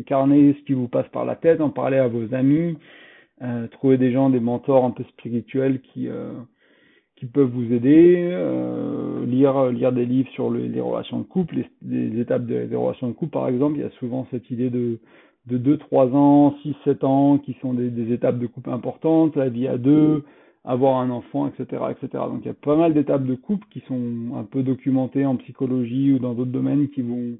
carnet, 0.06 0.56
ce 0.58 0.64
qui 0.64 0.72
vous 0.72 0.88
passe 0.88 1.06
par 1.08 1.26
la 1.26 1.36
tête, 1.36 1.60
en 1.60 1.68
parler 1.68 1.98
à 1.98 2.08
vos 2.08 2.34
amis, 2.34 2.76
euh, 3.42 3.68
trouver 3.68 3.98
des 3.98 4.12
gens, 4.12 4.30
des 4.30 4.40
mentors 4.40 4.84
un 4.84 4.92
peu 4.92 5.04
spirituels 5.04 5.80
qui 5.80 6.08
qui 7.16 7.26
peuvent 7.26 7.50
vous 7.50 7.72
aider, 7.72 8.34
lire 9.26 9.66
lire 9.70 9.92
des 9.92 10.06
livres 10.06 10.30
sur 10.30 10.50
les 10.50 10.80
relations 10.80 11.18
de 11.18 11.24
couple, 11.24 11.66
les 11.86 12.18
étapes 12.18 12.46
des 12.46 12.74
relations 12.74 13.08
de 13.08 13.12
couple 13.12 13.32
par 13.32 13.46
exemple. 13.48 13.76
Il 13.76 13.82
y 13.82 13.86
a 13.86 13.90
souvent 14.00 14.26
cette 14.30 14.50
idée 14.50 14.70
de 14.70 14.98
de 15.46 15.58
2, 15.58 15.78
3 15.78 16.06
ans, 16.08 16.54
6, 16.62 16.74
7 16.84 17.04
ans 17.04 17.38
qui 17.38 17.56
sont 17.60 17.74
des, 17.74 17.90
des 17.90 18.12
étapes 18.12 18.38
de 18.38 18.46
couple 18.46 18.70
importantes, 18.70 19.36
la 19.36 19.48
vie 19.48 19.68
à 19.68 19.76
deux, 19.76 20.24
avoir 20.64 20.98
un 20.98 21.10
enfant, 21.10 21.46
etc., 21.46 21.82
etc. 21.90 22.24
Donc 22.28 22.40
il 22.42 22.46
y 22.46 22.50
a 22.50 22.54
pas 22.54 22.76
mal 22.76 22.94
d'étapes 22.94 23.24
de 23.24 23.34
couple 23.34 23.66
qui 23.70 23.80
sont 23.80 24.36
un 24.36 24.44
peu 24.44 24.62
documentées 24.62 25.26
en 25.26 25.36
psychologie 25.36 26.12
ou 26.14 26.18
dans 26.18 26.34
d'autres 26.34 26.50
domaines 26.50 26.88
qui 26.88 27.02
vont 27.02 27.36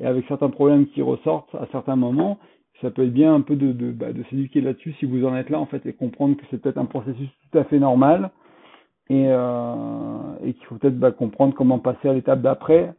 et 0.00 0.06
avec 0.06 0.26
certains 0.28 0.50
problèmes 0.50 0.86
qui 0.88 1.02
ressortent 1.02 1.54
à 1.54 1.66
certains 1.72 1.96
moments. 1.96 2.38
Ça 2.80 2.90
peut 2.90 3.04
être 3.04 3.12
bien 3.12 3.34
un 3.34 3.40
peu 3.40 3.56
de, 3.56 3.72
de, 3.72 3.90
bah, 3.90 4.12
de 4.12 4.22
s'éduquer 4.30 4.60
là-dessus 4.60 4.92
si 5.00 5.06
vous 5.06 5.24
en 5.24 5.34
êtes 5.34 5.50
là 5.50 5.58
en 5.58 5.66
fait 5.66 5.84
et 5.86 5.92
comprendre 5.92 6.36
que 6.36 6.44
c'est 6.50 6.60
peut-être 6.60 6.78
un 6.78 6.84
processus 6.84 7.28
tout 7.50 7.58
à 7.58 7.64
fait 7.64 7.80
normal 7.80 8.30
et, 9.10 9.26
euh, 9.28 10.36
et 10.44 10.52
qu'il 10.52 10.64
faut 10.66 10.76
peut-être 10.76 10.98
bah, 10.98 11.10
comprendre 11.10 11.54
comment 11.54 11.80
passer 11.80 12.08
à 12.08 12.12
l'étape 12.12 12.42
d'après 12.42 12.94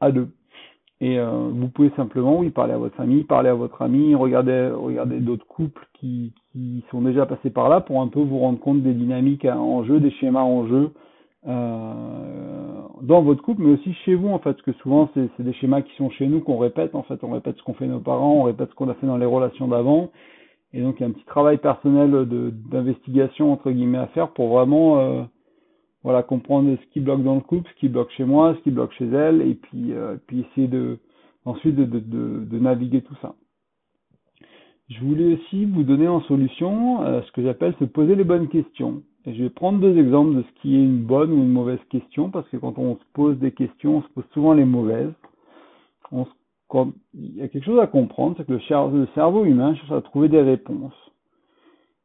à 0.00 0.10
deux. 0.12 0.28
Et 1.02 1.18
euh, 1.18 1.48
vous 1.50 1.68
pouvez 1.68 1.90
simplement, 1.96 2.38
oui, 2.38 2.50
parler 2.50 2.74
à 2.74 2.78
votre 2.78 2.94
famille, 2.94 3.24
parler 3.24 3.48
à 3.48 3.54
votre 3.54 3.80
ami, 3.80 4.14
regarder, 4.14 4.70
regarder 4.74 5.18
d'autres 5.20 5.46
couples 5.46 5.86
qui, 5.94 6.34
qui 6.52 6.84
sont 6.90 7.00
déjà 7.00 7.24
passés 7.24 7.50
par 7.50 7.70
là 7.70 7.80
pour 7.80 8.02
un 8.02 8.08
peu 8.08 8.20
vous 8.20 8.38
rendre 8.38 8.60
compte 8.60 8.82
des 8.82 8.92
dynamiques 8.92 9.46
en 9.46 9.82
jeu, 9.84 9.98
des 9.98 10.10
schémas 10.10 10.42
en 10.42 10.66
jeu 10.66 10.90
euh, 11.46 12.82
dans 13.00 13.22
votre 13.22 13.42
couple, 13.42 13.62
mais 13.62 13.72
aussi 13.72 13.94
chez 14.04 14.14
vous 14.14 14.28
en 14.28 14.38
fait, 14.38 14.52
parce 14.52 14.62
que 14.62 14.72
souvent 14.74 15.08
c'est 15.14 15.42
des 15.42 15.54
schémas 15.54 15.80
qui 15.80 15.94
sont 15.96 16.10
chez 16.10 16.26
nous 16.26 16.40
qu'on 16.40 16.58
répète 16.58 16.94
en 16.94 17.02
fait, 17.02 17.24
on 17.24 17.30
répète 17.30 17.56
ce 17.56 17.62
qu'ont 17.62 17.72
fait 17.72 17.86
nos 17.86 18.00
parents, 18.00 18.34
on 18.34 18.42
répète 18.42 18.68
ce 18.68 18.74
qu'on 18.74 18.90
a 18.90 18.94
fait 18.94 19.06
dans 19.06 19.16
les 19.16 19.26
relations 19.26 19.66
d'avant, 19.66 20.10
et 20.74 20.82
donc 20.82 20.96
il 20.98 21.02
y 21.02 21.06
a 21.06 21.08
un 21.08 21.12
petit 21.12 21.24
travail 21.24 21.56
personnel 21.56 22.26
d'investigation 22.70 23.52
entre 23.54 23.70
guillemets 23.70 23.98
à 23.98 24.08
faire 24.08 24.32
pour 24.32 24.48
vraiment 24.48 24.98
euh, 24.98 25.22
voilà, 26.02 26.22
comprendre 26.22 26.76
ce 26.80 26.92
qui 26.92 27.00
bloque 27.00 27.22
dans 27.22 27.34
le 27.34 27.40
couple, 27.40 27.68
ce 27.70 27.80
qui 27.80 27.88
bloque 27.88 28.10
chez 28.12 28.24
moi, 28.24 28.54
ce 28.54 28.62
qui 28.62 28.70
bloque 28.70 28.92
chez 28.92 29.06
elle, 29.06 29.42
et 29.42 29.54
puis, 29.54 29.92
euh, 29.92 30.16
puis 30.26 30.40
essayer 30.40 30.68
de 30.68 30.98
ensuite 31.44 31.76
de, 31.76 31.84
de, 31.84 31.98
de, 31.98 32.44
de, 32.44 32.58
naviguer 32.58 33.02
tout 33.02 33.16
ça. 33.22 33.34
Je 34.88 35.00
voulais 35.00 35.34
aussi 35.34 35.64
vous 35.66 35.84
donner 35.84 36.08
en 36.08 36.20
solution 36.22 37.02
euh, 37.02 37.22
ce 37.22 37.32
que 37.32 37.42
j'appelle 37.42 37.74
se 37.78 37.84
poser 37.84 38.14
les 38.14 38.24
bonnes 38.24 38.48
questions. 38.48 39.02
Et 39.26 39.34
je 39.34 39.42
vais 39.42 39.50
prendre 39.50 39.78
deux 39.78 39.98
exemples 39.98 40.36
de 40.36 40.42
ce 40.42 40.60
qui 40.60 40.74
est 40.74 40.82
une 40.82 41.04
bonne 41.04 41.32
ou 41.32 41.36
une 41.36 41.52
mauvaise 41.52 41.80
question, 41.90 42.30
parce 42.30 42.48
que 42.48 42.56
quand 42.56 42.78
on 42.78 42.96
se 42.96 43.04
pose 43.12 43.38
des 43.38 43.52
questions, 43.52 43.98
on 43.98 44.02
se 44.02 44.08
pose 44.08 44.24
souvent 44.32 44.54
les 44.54 44.64
mauvaises. 44.64 45.12
On 46.12 46.24
se, 46.24 46.30
il 47.14 47.36
y 47.36 47.42
a 47.42 47.48
quelque 47.48 47.64
chose 47.64 47.80
à 47.80 47.86
comprendre, 47.86 48.36
c'est 48.38 48.46
que 48.46 48.52
le 48.52 49.06
cerveau 49.14 49.44
humain 49.44 49.74
cherche 49.74 49.92
à 49.92 50.00
trouver 50.00 50.28
des 50.28 50.40
réponses. 50.40 51.09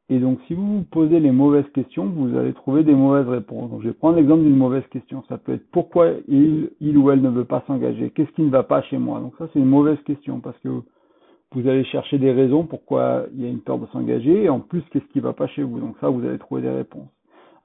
Et 0.09 0.19
donc, 0.19 0.39
si 0.47 0.53
vous 0.53 0.77
vous 0.77 0.83
posez 0.83 1.19
les 1.19 1.31
mauvaises 1.31 1.67
questions, 1.73 2.05
vous 2.05 2.37
allez 2.37 2.53
trouver 2.53 2.83
des 2.83 2.93
mauvaises 2.93 3.27
réponses. 3.27 3.71
Donc, 3.71 3.81
je 3.81 3.87
vais 3.87 3.93
prendre 3.93 4.17
l'exemple 4.17 4.43
d'une 4.43 4.55
mauvaise 4.55 4.85
question. 4.91 5.23
Ça 5.27 5.39
peut 5.39 5.53
être 5.53 5.65
pourquoi 5.71 6.11
il, 6.27 6.69
ou 6.97 7.09
elle 7.09 7.21
ne 7.21 7.29
veut 7.29 7.45
pas 7.45 7.63
s'engager? 7.65 8.11
Qu'est-ce 8.11 8.31
qui 8.31 8.43
ne 8.43 8.51
va 8.51 8.61
pas 8.63 8.83
chez 8.83 8.99
moi? 8.99 9.19
Donc, 9.19 9.33
ça, 9.39 9.47
c'est 9.51 9.59
une 9.59 9.65
mauvaise 9.65 9.97
question 10.05 10.39
parce 10.41 10.57
que 10.59 10.69
vous 10.69 11.67
allez 11.67 11.83
chercher 11.85 12.19
des 12.19 12.31
raisons 12.31 12.65
pourquoi 12.65 13.25
il 13.33 13.41
y 13.41 13.45
a 13.45 13.49
une 13.49 13.61
peur 13.61 13.79
de 13.79 13.87
s'engager 13.87 14.43
et 14.43 14.49
en 14.49 14.59
plus, 14.59 14.83
qu'est-ce 14.91 15.05
qui 15.05 15.19
ne 15.19 15.23
va 15.23 15.33
pas 15.33 15.47
chez 15.47 15.63
vous? 15.63 15.79
Donc, 15.79 15.95
ça, 15.99 16.09
vous 16.09 16.23
allez 16.23 16.37
trouver 16.37 16.61
des 16.61 16.69
réponses. 16.69 17.09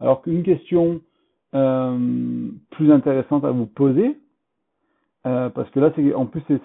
Alors 0.00 0.22
qu'une 0.22 0.42
question 0.42 1.02
euh, 1.54 2.48
plus 2.70 2.90
intéressante 2.90 3.44
à 3.44 3.50
vous 3.50 3.66
poser, 3.66 4.16
euh, 5.26 5.50
parce 5.50 5.68
que 5.70 5.80
là, 5.80 5.92
c'est 5.94 6.14
en 6.14 6.24
plus, 6.24 6.42
c'est 6.48 6.60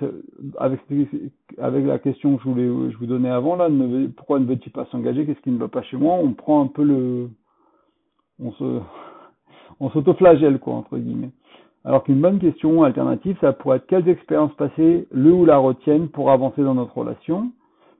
avec 0.57 0.79
avec 1.57 1.85
la 1.85 1.99
question 1.99 2.37
que 2.37 2.43
je 2.43 2.49
voulais 2.49 2.91
je 2.91 2.97
vous 2.97 3.05
donnais 3.05 3.29
avant 3.29 3.57
là, 3.57 3.67
pourquoi 4.15 4.39
ne 4.39 4.45
veut-il 4.45 4.71
pas 4.71 4.85
s'engager? 4.91 5.25
Qu'est-ce 5.25 5.41
qui 5.41 5.51
ne 5.51 5.57
va 5.57 5.67
pas 5.67 5.81
chez 5.81 5.97
moi? 5.97 6.15
On 6.15 6.31
prend 6.31 6.63
un 6.63 6.67
peu 6.67 6.83
le, 6.83 7.29
on 8.41 8.51
se, 8.53 8.79
on 9.81 9.89
s'autoflagelle 9.89 10.59
quoi 10.59 10.75
entre 10.75 10.97
guillemets. 10.97 11.31
Alors 11.83 12.03
qu'une 12.03 12.21
bonne 12.21 12.39
question 12.39 12.83
alternative, 12.83 13.37
ça 13.41 13.51
pourrait 13.51 13.77
être 13.77 13.87
quelles 13.87 14.07
expériences 14.07 14.55
passées 14.55 15.05
le 15.11 15.33
ou 15.33 15.45
la 15.45 15.57
retiennent 15.57 16.07
pour 16.07 16.31
avancer 16.31 16.63
dans 16.63 16.75
notre 16.75 16.97
relation? 16.97 17.51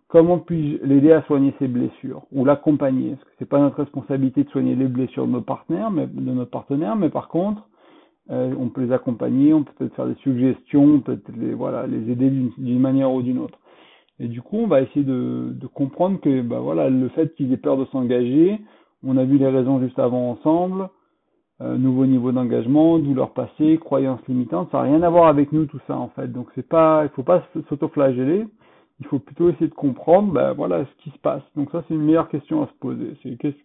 Comment 0.08 0.40
puis-je 0.40 0.86
l'aider 0.86 1.12
à 1.12 1.22
soigner 1.24 1.54
ses 1.60 1.68
blessures 1.68 2.24
ou 2.32 2.46
l'accompagner? 2.46 3.12
Parce 3.12 3.24
que 3.26 3.30
c'est 3.40 3.50
pas 3.50 3.60
notre 3.60 3.78
responsabilité 3.78 4.46
de 4.46 4.50
soigner 4.50 4.76
les 4.76 4.88
blessures 4.88 5.28
de 5.28 5.34
nos 5.34 5.42
partenaires, 5.42 5.92
mais 5.92 6.08
de 6.08 6.32
notre 6.32 6.52
partenaire, 6.52 6.96
mais 6.96 7.10
par 7.10 7.28
contre 7.28 7.68
euh, 8.32 8.54
on 8.60 8.70
peut 8.70 8.82
les 8.82 8.92
accompagner, 8.92 9.54
on 9.54 9.64
peut 9.64 9.74
peut-être 9.78 9.96
faire 9.96 10.08
des 10.08 10.16
suggestions, 10.16 11.00
peut-être 11.00 11.30
les, 11.38 11.54
voilà, 11.54 11.86
les 11.86 12.12
aider 12.12 12.30
d'une 12.30 12.80
manière 12.80 13.12
ou 13.12 13.22
d'une 13.22 13.38
autre. 13.38 13.60
Et 14.20 14.28
du 14.28 14.42
coup, 14.42 14.58
on 14.58 14.68
va 14.68 14.82
essayer 14.82 15.04
de, 15.04 15.54
comprendre 15.74 16.20
que 16.22 16.42
bah 16.42 16.60
voilà, 16.60 16.90
le 16.90 17.10
fait 17.10 17.36
qu'ils 17.36 17.52
aient 17.52 17.58
peur 17.58 17.78
de 17.78 17.86
s'engager, 17.86 18.60
on 19.04 19.18
a 19.18 19.26
vu 19.26 19.38
les 19.38 19.48
raisons 19.48 19.80
juste 19.80 20.00
avant 20.00 20.32
ensemble, 20.32 20.90
euh, 21.62 21.78
nouveau 21.78 22.06
niveau 22.06 22.32
d'engagement, 22.32 22.98
douleur 22.98 23.32
passée, 23.34 23.78
croyances 23.78 24.26
limitantes, 24.28 24.70
ça 24.72 24.78
n'a 24.78 24.84
rien 24.84 25.04
à 25.04 25.10
voir 25.10 25.28
avec 25.28 25.52
nous 25.52 25.66
tout 25.66 25.80
ça 25.86 25.98
en 25.98 26.10
fait. 26.10 26.28
Donc 26.32 26.48
c'est 26.56 26.68
pas, 26.68 27.04
il 27.04 27.10
faut 27.10 27.24
pas 27.24 27.44
s'autoflageller, 27.70 28.48
il 29.00 29.06
faut 29.08 29.20
plutôt 29.20 29.50
essayer 29.50 29.68
de 29.68 29.74
comprendre, 29.74 30.32
bah 30.32 30.54
voilà, 30.54 30.86
ce 30.86 31.04
qui 31.04 31.10
se 31.12 31.20
passe. 31.20 31.44
Donc 31.56 31.70
ça 31.72 31.84
c'est 31.88 31.94
une 31.94 32.04
meilleure 32.04 32.30
question 32.30 32.64
à 32.64 32.68
se 32.68 32.74
poser. 32.80 33.16
C'est 33.22 33.38
qu'est-ce 33.38 33.58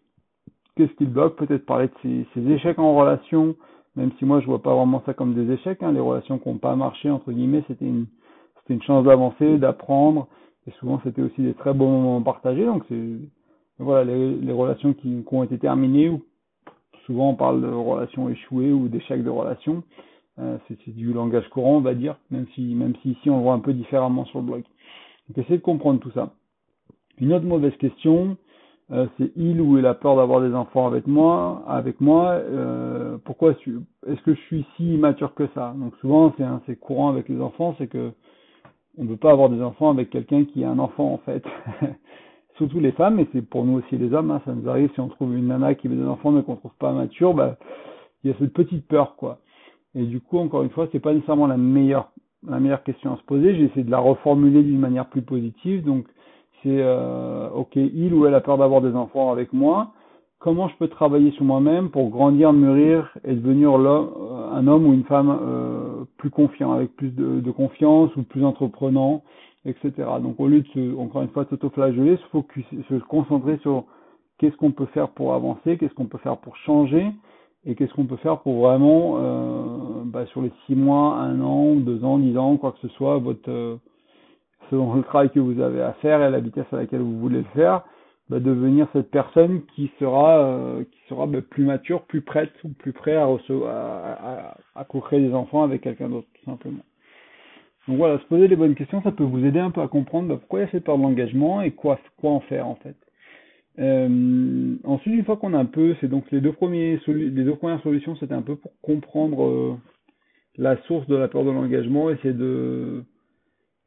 qu'est-ce 0.76 1.04
bloque 1.04 1.36
Peut-être 1.36 1.64
parler 1.64 1.88
de 1.88 1.94
ses, 2.02 2.26
ses 2.34 2.50
échecs 2.50 2.78
en 2.78 2.96
relation, 2.96 3.54
même 3.96 4.10
si 4.18 4.24
moi 4.24 4.40
je 4.40 4.46
vois 4.46 4.62
pas 4.62 4.74
vraiment 4.74 5.02
ça 5.06 5.14
comme 5.14 5.34
des 5.34 5.52
échecs, 5.52 5.82
hein, 5.82 5.92
les 5.92 6.00
relations 6.00 6.38
qui 6.38 6.48
n'ont 6.48 6.58
pas 6.58 6.76
marché, 6.76 7.10
entre 7.10 7.32
guillemets, 7.32 7.64
c'était 7.68 7.86
une, 7.86 8.06
c'était 8.60 8.74
une 8.74 8.82
chance 8.82 9.04
d'avancer, 9.04 9.58
d'apprendre, 9.58 10.28
et 10.66 10.70
souvent 10.72 11.00
c'était 11.04 11.22
aussi 11.22 11.42
des 11.42 11.54
très 11.54 11.74
bons 11.74 11.90
moments 11.90 12.22
partagés, 12.22 12.64
donc 12.64 12.84
c'est, 12.88 13.18
voilà, 13.78 14.04
les, 14.04 14.36
les 14.36 14.52
relations 14.52 14.92
qui, 14.92 15.24
qui, 15.24 15.34
ont 15.34 15.42
été 15.42 15.58
terminées, 15.58 16.10
ou 16.10 16.22
souvent 17.06 17.30
on 17.30 17.34
parle 17.34 17.62
de 17.62 17.68
relations 17.68 18.28
échouées 18.28 18.72
ou 18.72 18.88
d'échecs 18.88 19.24
de 19.24 19.30
relations, 19.30 19.82
euh, 20.38 20.56
c'est, 20.68 20.78
c'est 20.84 20.94
du 20.94 21.12
langage 21.12 21.48
courant, 21.48 21.76
on 21.76 21.80
va 21.80 21.94
dire, 21.94 22.16
même 22.30 22.46
si, 22.54 22.74
même 22.74 22.94
si 23.02 23.12
ici 23.12 23.30
on 23.30 23.38
le 23.38 23.42
voit 23.42 23.54
un 23.54 23.60
peu 23.60 23.72
différemment 23.72 24.24
sur 24.26 24.38
le 24.38 24.46
blog. 24.46 24.62
Donc 25.28 25.38
essayez 25.38 25.58
de 25.58 25.62
comprendre 25.62 26.00
tout 26.00 26.10
ça. 26.12 26.32
Une 27.18 27.32
autre 27.32 27.44
mauvaise 27.44 27.76
question, 27.76 28.36
euh, 28.92 29.06
c'est 29.18 29.30
il 29.36 29.60
ou 29.60 29.78
elle 29.78 29.86
a 29.86 29.94
peur 29.94 30.16
d'avoir 30.16 30.40
des 30.40 30.52
enfants 30.54 30.86
avec 30.86 31.06
moi, 31.06 31.62
avec 31.68 32.00
moi. 32.00 32.30
Euh, 32.32 33.18
pourquoi 33.24 33.52
est-ce 33.52 34.22
que 34.22 34.34
je 34.34 34.40
suis 34.40 34.66
si 34.76 34.94
immature 34.94 35.34
que 35.34 35.46
ça? 35.54 35.74
Donc 35.78 35.94
souvent 36.00 36.34
c'est 36.36 36.44
c'est 36.66 36.76
courant 36.76 37.08
avec 37.08 37.28
les 37.28 37.40
enfants, 37.40 37.76
c'est 37.78 37.86
que 37.86 38.12
on 38.98 39.04
ne 39.04 39.08
veut 39.08 39.16
pas 39.16 39.30
avoir 39.30 39.48
des 39.48 39.62
enfants 39.62 39.90
avec 39.90 40.10
quelqu'un 40.10 40.44
qui 40.44 40.64
a 40.64 40.70
un 40.70 40.78
enfant 40.80 41.12
en 41.12 41.18
fait. 41.18 41.44
Surtout 42.56 42.80
les 42.80 42.92
femmes, 42.92 43.20
et 43.20 43.28
c'est 43.32 43.42
pour 43.42 43.64
nous 43.64 43.78
aussi 43.78 43.96
les 43.96 44.12
hommes. 44.12 44.30
Hein, 44.32 44.42
ça 44.44 44.52
nous 44.52 44.68
arrive 44.68 44.90
si 44.92 45.00
on 45.00 45.08
trouve 45.08 45.36
une 45.36 45.46
nana 45.46 45.74
qui 45.74 45.86
veut 45.86 45.96
des 45.96 46.08
enfants 46.08 46.32
mais 46.32 46.42
qu'on 46.42 46.56
trouve 46.56 46.74
pas 46.78 46.92
mature, 46.92 47.32
bah 47.32 47.56
il 48.24 48.30
y 48.30 48.34
a 48.34 48.36
cette 48.38 48.52
petite 48.52 48.86
peur 48.88 49.14
quoi. 49.16 49.38
Et 49.94 50.02
du 50.02 50.20
coup 50.20 50.38
encore 50.38 50.64
une 50.64 50.70
fois 50.70 50.88
c'est 50.90 51.00
pas 51.00 51.14
nécessairement 51.14 51.46
la 51.46 51.56
meilleure 51.56 52.10
la 52.48 52.58
meilleure 52.58 52.82
question 52.82 53.12
à 53.12 53.16
se 53.18 53.22
poser. 53.22 53.54
J'ai 53.54 53.64
essayé 53.64 53.84
de 53.84 53.90
la 53.90 53.98
reformuler 53.98 54.62
d'une 54.62 54.80
manière 54.80 55.06
plus 55.06 55.22
positive. 55.22 55.84
Donc 55.84 56.06
c'est 56.62 56.78
euh, 56.80 57.48
ok, 57.50 57.76
il 57.76 58.12
ou 58.14 58.26
elle 58.26 58.34
a 58.34 58.40
peur 58.40 58.58
d'avoir 58.58 58.80
des 58.80 58.94
enfants 58.94 59.32
avec 59.32 59.52
moi. 59.52 59.92
Comment 60.38 60.68
je 60.68 60.76
peux 60.76 60.88
travailler 60.88 61.32
sur 61.32 61.44
moi-même 61.44 61.90
pour 61.90 62.08
grandir, 62.08 62.52
mûrir 62.52 63.14
et 63.24 63.34
devenir 63.34 63.74
euh, 63.74 64.50
un 64.52 64.66
homme 64.66 64.86
ou 64.86 64.94
une 64.94 65.04
femme 65.04 65.38
euh, 65.42 66.04
plus 66.16 66.30
confiant, 66.30 66.72
avec 66.72 66.96
plus 66.96 67.10
de, 67.10 67.40
de, 67.40 67.50
confiance 67.50 68.14
ou 68.16 68.22
plus 68.22 68.44
entreprenant, 68.44 69.22
etc. 69.66 69.92
Donc 70.22 70.40
au 70.40 70.48
lieu 70.48 70.62
de 70.62 70.68
se, 70.68 70.96
encore 70.98 71.22
une 71.22 71.28
fois 71.28 71.44
s'autoflageller, 71.50 72.16
se 72.16 72.26
focus, 72.30 72.64
se 72.88 72.94
concentrer 73.04 73.58
sur 73.58 73.84
qu'est-ce 74.38 74.56
qu'on 74.56 74.72
peut 74.72 74.86
faire 74.86 75.10
pour 75.10 75.34
avancer, 75.34 75.76
qu'est-ce 75.76 75.94
qu'on 75.94 76.06
peut 76.06 76.18
faire 76.18 76.38
pour 76.38 76.56
changer 76.56 77.06
et 77.66 77.74
qu'est-ce 77.74 77.92
qu'on 77.92 78.06
peut 78.06 78.16
faire 78.16 78.38
pour 78.40 78.62
vraiment 78.62 79.16
euh, 79.18 80.02
bah, 80.06 80.24
sur 80.26 80.40
les 80.40 80.52
six 80.66 80.74
mois, 80.74 81.16
un 81.16 81.40
an, 81.42 81.74
deux 81.74 82.02
ans, 82.02 82.18
dix 82.18 82.38
ans, 82.38 82.56
quoi 82.56 82.72
que 82.72 82.78
ce 82.80 82.88
soit, 82.94 83.18
votre 83.18 83.78
selon 84.70 84.94
le 84.94 85.02
travail 85.02 85.30
que 85.30 85.40
vous 85.40 85.60
avez 85.60 85.82
à 85.82 85.92
faire 85.94 86.22
et 86.22 86.30
la 86.30 86.40
vitesse 86.40 86.66
à 86.72 86.76
laquelle 86.76 87.00
vous 87.00 87.18
voulez 87.18 87.38
le 87.38 87.52
faire, 87.54 87.82
bah, 88.28 88.38
devenir 88.38 88.86
cette 88.92 89.10
personne 89.10 89.62
qui 89.74 89.90
sera 89.98 90.38
euh, 90.38 90.84
bah, 91.10 91.40
plus 91.42 91.64
mature, 91.64 92.02
plus 92.02 92.20
prête 92.20 92.52
ou 92.64 92.68
plus 92.68 92.92
prêt 92.92 93.16
à 93.16 93.26
à, 93.26 94.86
des 95.12 95.34
enfants 95.34 95.64
avec 95.64 95.82
quelqu'un 95.82 96.08
d'autre 96.08 96.28
tout 96.34 96.44
simplement. 96.44 96.84
Donc 97.88 97.96
voilà, 97.96 98.18
se 98.18 98.24
poser 98.24 98.46
les 98.46 98.56
bonnes 98.56 98.76
questions, 98.76 99.02
ça 99.02 99.10
peut 99.10 99.24
vous 99.24 99.44
aider 99.44 99.58
un 99.58 99.70
peu 99.70 99.80
à 99.80 99.88
comprendre 99.88 100.28
bah, 100.28 100.36
pourquoi 100.38 100.60
il 100.60 100.62
y 100.62 100.66
a 100.66 100.70
cette 100.70 100.84
peur 100.84 100.96
de 100.96 101.02
l'engagement 101.02 101.60
et 101.60 101.72
quoi 101.72 101.98
en 102.22 102.40
faire 102.40 102.68
en 102.68 102.76
fait. 102.76 102.96
Euh, 103.80 104.76
ensuite, 104.84 105.14
une 105.14 105.24
fois 105.24 105.36
qu'on 105.36 105.54
a 105.54 105.58
un 105.58 105.64
peu, 105.64 105.96
c'est 106.00 106.08
donc 106.08 106.30
les 106.30 106.40
deux 106.40 106.52
premiers 106.52 107.00
les 107.08 107.30
deux 107.30 107.56
premières 107.56 107.82
solutions, 107.82 108.14
c'était 108.16 108.34
un 108.34 108.42
peu 108.42 108.56
pour 108.56 108.72
comprendre 108.82 109.44
euh, 109.44 109.76
la 110.56 110.76
source 110.82 111.06
de 111.06 111.16
la 111.16 111.28
peur 111.28 111.44
de 111.44 111.50
l'engagement, 111.50 112.10
essayer 112.10 112.34
de 112.34 113.04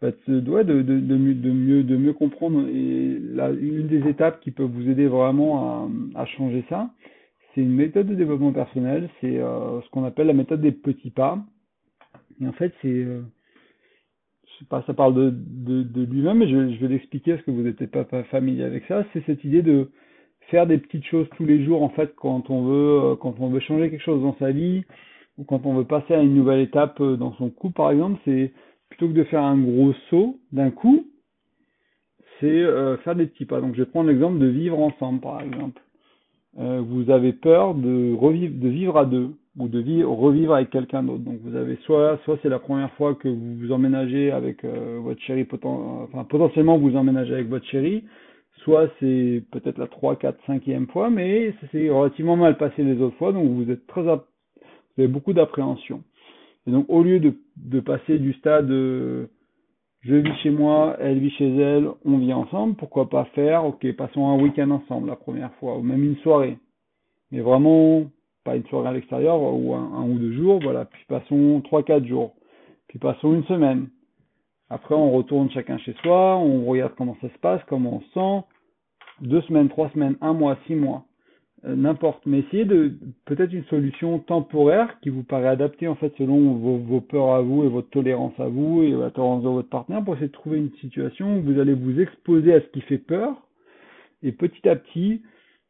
bah, 0.03 0.11
de, 0.27 0.41
de, 0.41 1.95
mieux, 1.95 2.11
comprendre. 2.11 2.67
Et 2.67 3.17
une 3.61 3.87
des 3.87 4.05
étapes 4.09 4.41
qui 4.41 4.51
peut 4.51 4.63
vous 4.63 4.89
aider 4.89 5.07
vraiment 5.07 5.89
à, 6.13 6.25
changer 6.25 6.65
ça, 6.67 6.89
c'est 7.55 7.61
une 7.61 7.71
méthode 7.71 8.07
de 8.07 8.15
développement 8.15 8.51
personnel, 8.51 9.09
c'est 9.21 9.37
euh, 9.39 9.79
ce 9.79 9.89
qu'on 9.91 10.03
appelle 10.03 10.27
la 10.27 10.33
méthode 10.33 10.59
des 10.59 10.73
petits 10.73 11.09
pas. 11.09 11.39
Et 12.41 12.45
en 12.45 12.51
fait, 12.51 12.73
c'est, 12.81 12.89
euh, 12.89 13.21
sais 14.59 14.65
pas, 14.65 14.83
ça 14.85 14.93
parle 14.93 15.13
de, 15.15 16.03
lui-même, 16.03 16.39
mais 16.39 16.49
je, 16.49 16.57
vais 16.81 16.89
l'expliquer 16.89 17.35
parce 17.35 17.45
que 17.45 17.51
vous 17.51 17.61
n'êtes 17.61 17.85
pas, 17.85 18.23
familier 18.23 18.65
avec 18.65 18.83
ça. 18.87 19.05
C'est 19.13 19.25
cette 19.25 19.45
idée 19.45 19.61
de 19.61 19.89
faire 20.51 20.67
des 20.67 20.79
petites 20.79 21.05
choses 21.05 21.27
tous 21.37 21.45
les 21.45 21.63
jours, 21.63 21.81
en 21.81 21.89
fait, 21.89 22.13
quand 22.17 22.49
on 22.49 22.65
veut, 22.65 22.99
euh, 23.03 23.15
quand 23.15 23.35
on 23.39 23.47
veut 23.47 23.61
changer 23.61 23.89
quelque 23.89 24.03
chose 24.03 24.21
dans 24.21 24.35
sa 24.37 24.51
vie, 24.51 24.83
ou 25.37 25.45
quand 25.45 25.65
on 25.65 25.75
veut 25.75 25.85
passer 25.85 26.13
à 26.13 26.21
une 26.21 26.35
nouvelle 26.35 26.59
étape 26.59 27.01
dans 27.01 27.31
son 27.35 27.49
couple, 27.49 27.75
par 27.75 27.89
exemple, 27.89 28.19
c'est 28.25 28.51
plutôt 28.93 29.07
que 29.07 29.17
de 29.17 29.23
faire 29.23 29.41
un 29.41 29.57
gros 29.57 29.93
saut 30.09 30.37
d'un 30.51 30.69
coup, 30.69 31.07
c'est 32.39 32.45
euh, 32.45 32.95
faire 32.97 33.15
des 33.15 33.25
petits 33.25 33.45
pas. 33.45 33.59
Donc 33.59 33.73
je 33.73 33.79
vais 33.81 33.89
prendre 33.89 34.09
l'exemple 34.09 34.37
de 34.37 34.45
vivre 34.45 34.79
ensemble, 34.79 35.19
par 35.19 35.41
exemple. 35.41 35.81
Euh, 36.59 36.81
vous 36.85 37.09
avez 37.09 37.33
peur 37.33 37.73
de 37.73 38.13
revivre, 38.13 38.53
de 38.55 38.69
vivre 38.69 38.97
à 38.97 39.05
deux 39.05 39.31
ou 39.57 39.67
de 39.67 39.79
vivre, 39.79 40.11
revivre 40.11 40.53
avec 40.53 40.69
quelqu'un 40.69 41.01
d'autre. 41.01 41.23
Donc 41.23 41.39
vous 41.43 41.55
avez 41.55 41.77
soit, 41.85 42.19
soit 42.23 42.37
c'est 42.43 42.49
la 42.49 42.59
première 42.59 42.91
fois 42.91 43.15
que 43.15 43.27
vous 43.27 43.55
vous 43.55 43.71
emménagez 43.71 44.31
avec 44.31 44.63
euh, 44.63 44.99
votre 45.01 45.19
chérie, 45.21 45.47
enfin 45.51 46.23
potentiellement 46.25 46.77
vous 46.77 46.95
emménagez 46.95 47.33
avec 47.33 47.49
votre 47.49 47.65
chérie, 47.65 48.03
soit 48.57 48.89
c'est 48.99 49.43
peut-être 49.49 49.79
la 49.79 49.87
3, 49.87 50.17
4, 50.17 50.37
5e 50.47 50.85
fois, 50.87 51.09
mais 51.09 51.55
c'est 51.71 51.89
relativement 51.89 52.35
mal 52.35 52.57
passé 52.57 52.83
les 52.83 53.01
autres 53.01 53.17
fois, 53.17 53.31
donc 53.31 53.49
vous 53.49 53.71
êtes 53.71 53.87
très, 53.87 54.03
vous 54.03 54.11
avez 54.99 55.07
beaucoup 55.07 55.33
d'appréhension. 55.33 56.03
Et 56.67 56.71
donc, 56.71 56.85
au 56.87 57.03
lieu 57.03 57.19
de, 57.19 57.33
de 57.57 57.79
passer 57.79 58.19
du 58.19 58.33
stade 58.33 58.69
euh, 58.71 59.27
je 60.03 60.15
vis 60.15 60.35
chez 60.39 60.49
moi, 60.49 60.97
elle 60.99 61.19
vit 61.19 61.31
chez 61.31 61.55
elle, 61.55 61.87
on 62.03 62.17
vit 62.17 62.33
ensemble, 62.33 62.75
pourquoi 62.75 63.09
pas 63.09 63.23
faire, 63.35 63.65
ok, 63.65 63.89
passons 63.93 64.27
un 64.27 64.41
week-end 64.41 64.69
ensemble 64.71 65.07
la 65.07 65.15
première 65.15 65.53
fois, 65.55 65.77
ou 65.77 65.81
même 65.81 66.03
une 66.03 66.17
soirée. 66.17 66.57
Mais 67.31 67.39
vraiment, 67.39 68.03
pas 68.43 68.57
une 68.57 68.65
soirée 68.65 68.89
à 68.89 68.91
l'extérieur, 68.91 69.41
ou 69.41 69.73
un, 69.73 70.03
ou 70.03 70.19
deux 70.19 70.33
jours, 70.33 70.59
voilà, 70.61 70.83
puis 70.83 71.05
passons 71.07 71.61
trois, 71.63 71.83
quatre 71.83 72.05
jours. 72.05 72.35
Puis 72.89 72.99
passons 72.99 73.33
une 73.33 73.45
semaine. 73.45 73.87
Après, 74.69 74.93
on 74.93 75.11
retourne 75.11 75.49
chacun 75.51 75.77
chez 75.77 75.93
soi, 76.03 76.35
on 76.35 76.65
regarde 76.65 76.93
comment 76.97 77.15
ça 77.21 77.29
se 77.29 77.37
passe, 77.39 77.61
comment 77.69 77.97
on 77.97 78.01
se 78.01 78.11
sent. 78.13 78.47
Deux 79.21 79.41
semaines, 79.43 79.69
trois 79.69 79.89
semaines, 79.91 80.17
un 80.19 80.33
mois, 80.33 80.57
six 80.67 80.75
mois. 80.75 81.05
Euh, 81.65 81.75
n'importe, 81.75 82.25
mais 82.25 82.39
essayez 82.39 82.65
de 82.65 82.93
peut-être 83.25 83.53
une 83.53 83.63
solution 83.65 84.19
temporaire 84.19 84.99
qui 85.01 85.09
vous 85.09 85.23
paraît 85.23 85.47
adaptée 85.47 85.87
en 85.87 85.95
fait 85.95 86.13
selon 86.17 86.55
vos, 86.55 86.99
peurs 86.99 87.35
à 87.35 87.41
vous 87.41 87.63
et 87.63 87.69
votre 87.69 87.89
tolérance 87.89 88.37
à 88.37 88.47
vous 88.47 88.83
et 88.83 88.91
la 88.91 89.11
tolérance 89.11 89.43
de 89.43 89.49
votre 89.49 89.69
partenaire 89.69 90.03
pour 90.03 90.15
essayer 90.15 90.27
de 90.27 90.33
trouver 90.33 90.57
une 90.57 90.73
situation 90.81 91.37
où 91.37 91.41
vous 91.41 91.59
allez 91.59 91.73
vous 91.73 92.01
exposer 92.01 92.53
à 92.53 92.59
ce 92.59 92.67
qui 92.67 92.81
fait 92.81 92.97
peur 92.97 93.37
et 94.23 94.33
petit 94.33 94.67
à 94.67 94.75
petit 94.75 95.21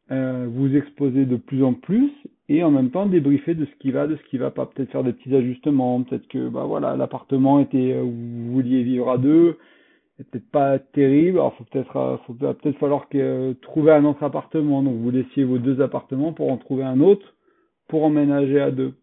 euh, 0.09 0.47
vous 0.49 0.75
exposer 0.75 1.25
de 1.25 1.35
plus 1.35 1.63
en 1.63 1.73
plus 1.73 2.11
et 2.49 2.63
en 2.63 2.71
même 2.71 2.89
temps 2.89 3.05
débriefer 3.05 3.53
de 3.53 3.65
ce 3.65 3.75
qui 3.79 3.91
va, 3.91 4.07
de 4.07 4.15
ce 4.15 4.23
qui 4.29 4.39
va 4.39 4.49
pas, 4.49 4.65
peut-être 4.65 4.91
faire 4.91 5.03
des 5.03 5.13
petits 5.13 5.35
ajustements, 5.35 6.01
peut-être 6.01 6.27
que 6.27 6.49
bah 6.49 6.65
voilà 6.65 6.95
l'appartement 6.95 7.59
était 7.59 7.99
où 7.99 8.09
vous 8.09 8.51
vouliez 8.53 8.81
vivre 8.81 9.11
à 9.11 9.19
deux, 9.19 9.57
c'est 10.23 10.31
peut-être 10.31 10.51
pas 10.51 10.79
terrible. 10.79 11.39
Alors 11.39 11.55
faut 11.55 11.63
peut-être 11.65 11.97
euh, 11.97 12.53
peut-être 12.53 12.77
falloir 12.77 13.07
euh, 13.15 13.53
trouver 13.61 13.91
un 13.91 14.05
autre 14.05 14.23
appartement. 14.23 14.83
Donc 14.83 14.95
vous 14.95 15.11
laissiez 15.11 15.43
vos 15.43 15.57
deux 15.57 15.81
appartements 15.81 16.33
pour 16.33 16.51
en 16.51 16.57
trouver 16.57 16.83
un 16.83 16.99
autre 17.01 17.33
pour 17.87 18.03
emménager 18.03 18.59
à 18.59 18.71
deux. 18.71 18.93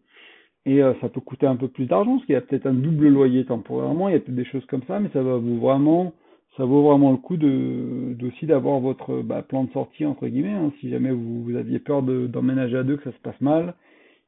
Et 0.65 0.83
euh, 0.83 0.93
ça 1.01 1.09
peut 1.09 1.21
coûter 1.21 1.47
un 1.47 1.55
peu 1.55 1.67
plus 1.67 1.85
d'argent, 1.85 2.15
parce 2.15 2.25
qu'il 2.25 2.33
y 2.33 2.37
a 2.37 2.41
peut-être 2.41 2.67
un 2.67 2.73
double 2.73 3.07
loyer 3.07 3.45
temporairement, 3.45 4.09
il 4.09 4.13
y 4.13 4.15
a 4.15 4.19
peut-être 4.19 4.35
des 4.35 4.45
choses 4.45 4.65
comme 4.67 4.83
ça, 4.87 4.99
mais 4.99 5.09
ça 5.13 5.23
va 5.23 5.37
vous 5.37 5.59
vraiment 5.59 6.13
ça 6.57 6.65
vaut 6.65 6.83
vraiment 6.83 7.11
le 7.11 7.17
coup 7.17 7.37
de 7.37 8.15
d'avoir 8.43 8.79
votre 8.79 9.21
bah, 9.21 9.41
plan 9.41 9.63
de 9.63 9.71
sortie 9.71 10.05
entre 10.05 10.27
guillemets. 10.27 10.51
Hein. 10.51 10.73
Si 10.79 10.89
jamais 10.89 11.11
vous, 11.11 11.55
aviez 11.55 11.79
peur 11.79 12.03
d'emménager 12.03 12.77
à 12.77 12.83
deux, 12.83 12.97
que 12.97 13.03
ça 13.03 13.15
se 13.15 13.21
passe 13.21 13.39
mal, 13.41 13.75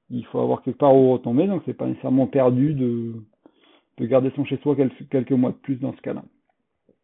il 0.10 0.26
faut 0.26 0.40
avoir 0.40 0.62
quelque 0.64 0.78
part 0.78 0.96
où 0.96 1.14
retomber, 1.14 1.48
donc 1.48 1.64
c'est 1.66 1.74
pas 1.74 1.88
nécessairement 1.88 2.28
perdu 2.28 2.74
de 2.74 3.14
de 4.00 4.06
garder 4.08 4.32
son 4.36 4.46
chez 4.46 4.58
soi 4.58 4.76
quelques 4.76 5.32
mois 5.32 5.52
de 5.52 5.58
plus 5.58 5.76
dans 5.76 5.94
ce 5.94 6.02
cas-là. 6.02 6.24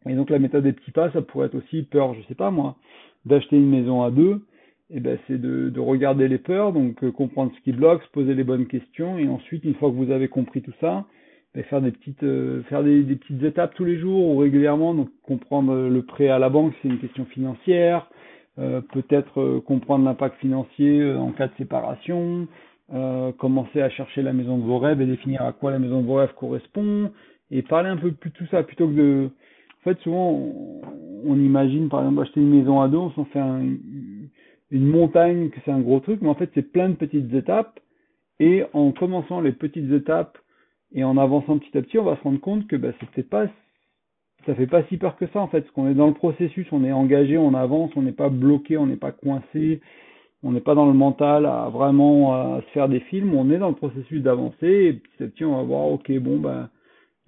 Et 0.07 0.15
donc 0.15 0.29
la 0.29 0.39
méthode 0.39 0.63
des 0.63 0.73
petits 0.73 0.91
pas, 0.91 1.11
ça 1.11 1.21
pourrait 1.21 1.47
être 1.47 1.55
aussi 1.55 1.83
peur, 1.83 2.13
je 2.13 2.21
sais 2.27 2.35
pas 2.35 2.51
moi, 2.51 2.75
d'acheter 3.25 3.57
une 3.57 3.69
maison 3.69 4.01
à 4.03 4.11
deux. 4.11 4.41
Et 4.91 4.97
eh 4.97 4.99
ben 5.01 5.19
c'est 5.27 5.39
de, 5.39 5.69
de, 5.69 5.79
regarder 5.79 6.27
les 6.27 6.39
peurs, 6.39 6.73
donc 6.73 7.03
euh, 7.03 7.11
comprendre 7.11 7.51
ce 7.55 7.61
qui 7.61 7.73
bloque, 7.73 8.01
se 8.01 8.09
poser 8.09 8.33
les 8.33 8.43
bonnes 8.43 8.65
questions, 8.65 9.19
et 9.19 9.27
ensuite 9.27 9.63
une 9.63 9.75
fois 9.75 9.91
que 9.91 9.95
vous 9.95 10.09
avez 10.09 10.29
compris 10.29 10.63
tout 10.63 10.73
ça, 10.81 11.05
ben, 11.53 11.63
faire 11.65 11.79
des 11.79 11.91
petites 11.91 12.23
euh, 12.23 12.63
faire 12.63 12.83
des, 12.83 13.03
des, 13.03 13.15
petites 13.15 13.43
étapes 13.43 13.75
tous 13.75 13.85
les 13.85 13.99
jours 13.99 14.29
ou 14.29 14.37
régulièrement, 14.37 14.95
donc 14.95 15.09
comprendre 15.21 15.75
le 15.87 16.01
prêt 16.01 16.29
à 16.29 16.39
la 16.39 16.49
banque, 16.49 16.73
c'est 16.81 16.87
une 16.87 16.97
question 16.97 17.25
financière, 17.25 18.09
euh, 18.57 18.81
peut-être 18.81 19.59
comprendre 19.59 20.05
l'impact 20.05 20.39
financier 20.39 21.13
en 21.13 21.33
cas 21.33 21.49
de 21.49 21.53
séparation, 21.59 22.47
commencer 23.37 23.83
à 23.83 23.91
chercher 23.91 24.23
la 24.23 24.33
maison 24.33 24.57
de 24.57 24.63
vos 24.63 24.79
rêves 24.79 25.01
et 25.01 25.05
définir 25.05 25.43
à 25.43 25.53
quoi 25.53 25.69
la 25.69 25.77
maison 25.77 26.01
de 26.01 26.07
vos 26.07 26.15
rêves 26.15 26.33
correspond, 26.33 27.11
et 27.51 27.61
parler 27.61 27.89
un 27.89 27.97
peu 27.97 28.11
plus 28.11 28.31
de 28.31 28.35
tout 28.35 28.47
ça 28.47 28.63
plutôt 28.63 28.87
que 28.87 28.93
de 28.93 29.29
en 29.79 29.83
fait, 29.83 29.99
souvent, 30.01 30.31
on, 31.25 31.35
imagine, 31.35 31.87
par 31.87 32.01
exemple, 32.01 32.21
acheter 32.21 32.41
une 32.41 32.49
maison 32.49 32.81
à 32.81 32.89
deux, 32.89 32.97
on 32.97 33.11
s'en 33.11 33.25
fait 33.25 33.39
une 33.39 34.85
montagne, 34.85 35.49
que 35.49 35.59
c'est 35.63 35.71
un 35.71 35.79
gros 35.79 36.01
truc, 36.01 36.21
mais 36.21 36.29
en 36.29 36.35
fait, 36.35 36.49
c'est 36.53 36.71
plein 36.71 36.89
de 36.89 36.95
petites 36.95 37.33
étapes. 37.33 37.79
Et 38.41 38.63
en 38.73 38.91
commençant 38.91 39.41
les 39.41 39.51
petites 39.51 39.91
étapes 39.91 40.37
et 40.93 41.03
en 41.03 41.17
avançant 41.17 41.57
petit 41.57 41.77
à 41.77 41.81
petit, 41.81 41.97
on 41.97 42.03
va 42.03 42.15
se 42.17 42.21
rendre 42.21 42.39
compte 42.39 42.67
que 42.67 42.75
bah, 42.75 42.89
c'est 43.15 43.29
pas, 43.29 43.47
ça 44.45 44.55
fait 44.55 44.67
pas 44.67 44.83
si 44.83 44.97
peur 44.97 45.17
que 45.17 45.27
ça, 45.27 45.39
en 45.39 45.47
fait, 45.47 45.61
parce 45.61 45.73
qu'on 45.73 45.89
est 45.89 45.93
dans 45.93 46.07
le 46.07 46.13
processus, 46.13 46.67
on 46.71 46.83
est 46.83 46.91
engagé, 46.91 47.37
on 47.37 47.53
avance, 47.53 47.91
on 47.95 48.01
n'est 48.01 48.11
pas 48.11 48.29
bloqué, 48.29 48.77
on 48.77 48.85
n'est 48.85 48.95
pas 48.95 49.11
coincé, 49.11 49.81
on 50.43 50.51
n'est 50.51 50.61
pas 50.61 50.75
dans 50.75 50.87
le 50.87 50.93
mental 50.93 51.45
à 51.45 51.69
vraiment 51.69 52.33
à 52.33 52.61
se 52.61 52.71
faire 52.71 52.89
des 52.89 53.01
films, 53.01 53.33
on 53.33 53.49
est 53.51 53.57
dans 53.57 53.69
le 53.69 53.75
processus 53.75 54.21
d'avancer, 54.21 54.67
et 54.67 54.93
petit 54.93 55.23
à 55.23 55.27
petit, 55.27 55.45
on 55.45 55.57
va 55.57 55.63
voir, 55.63 55.87
ok, 55.87 56.11
bon, 56.19 56.37
bah, 56.37 56.69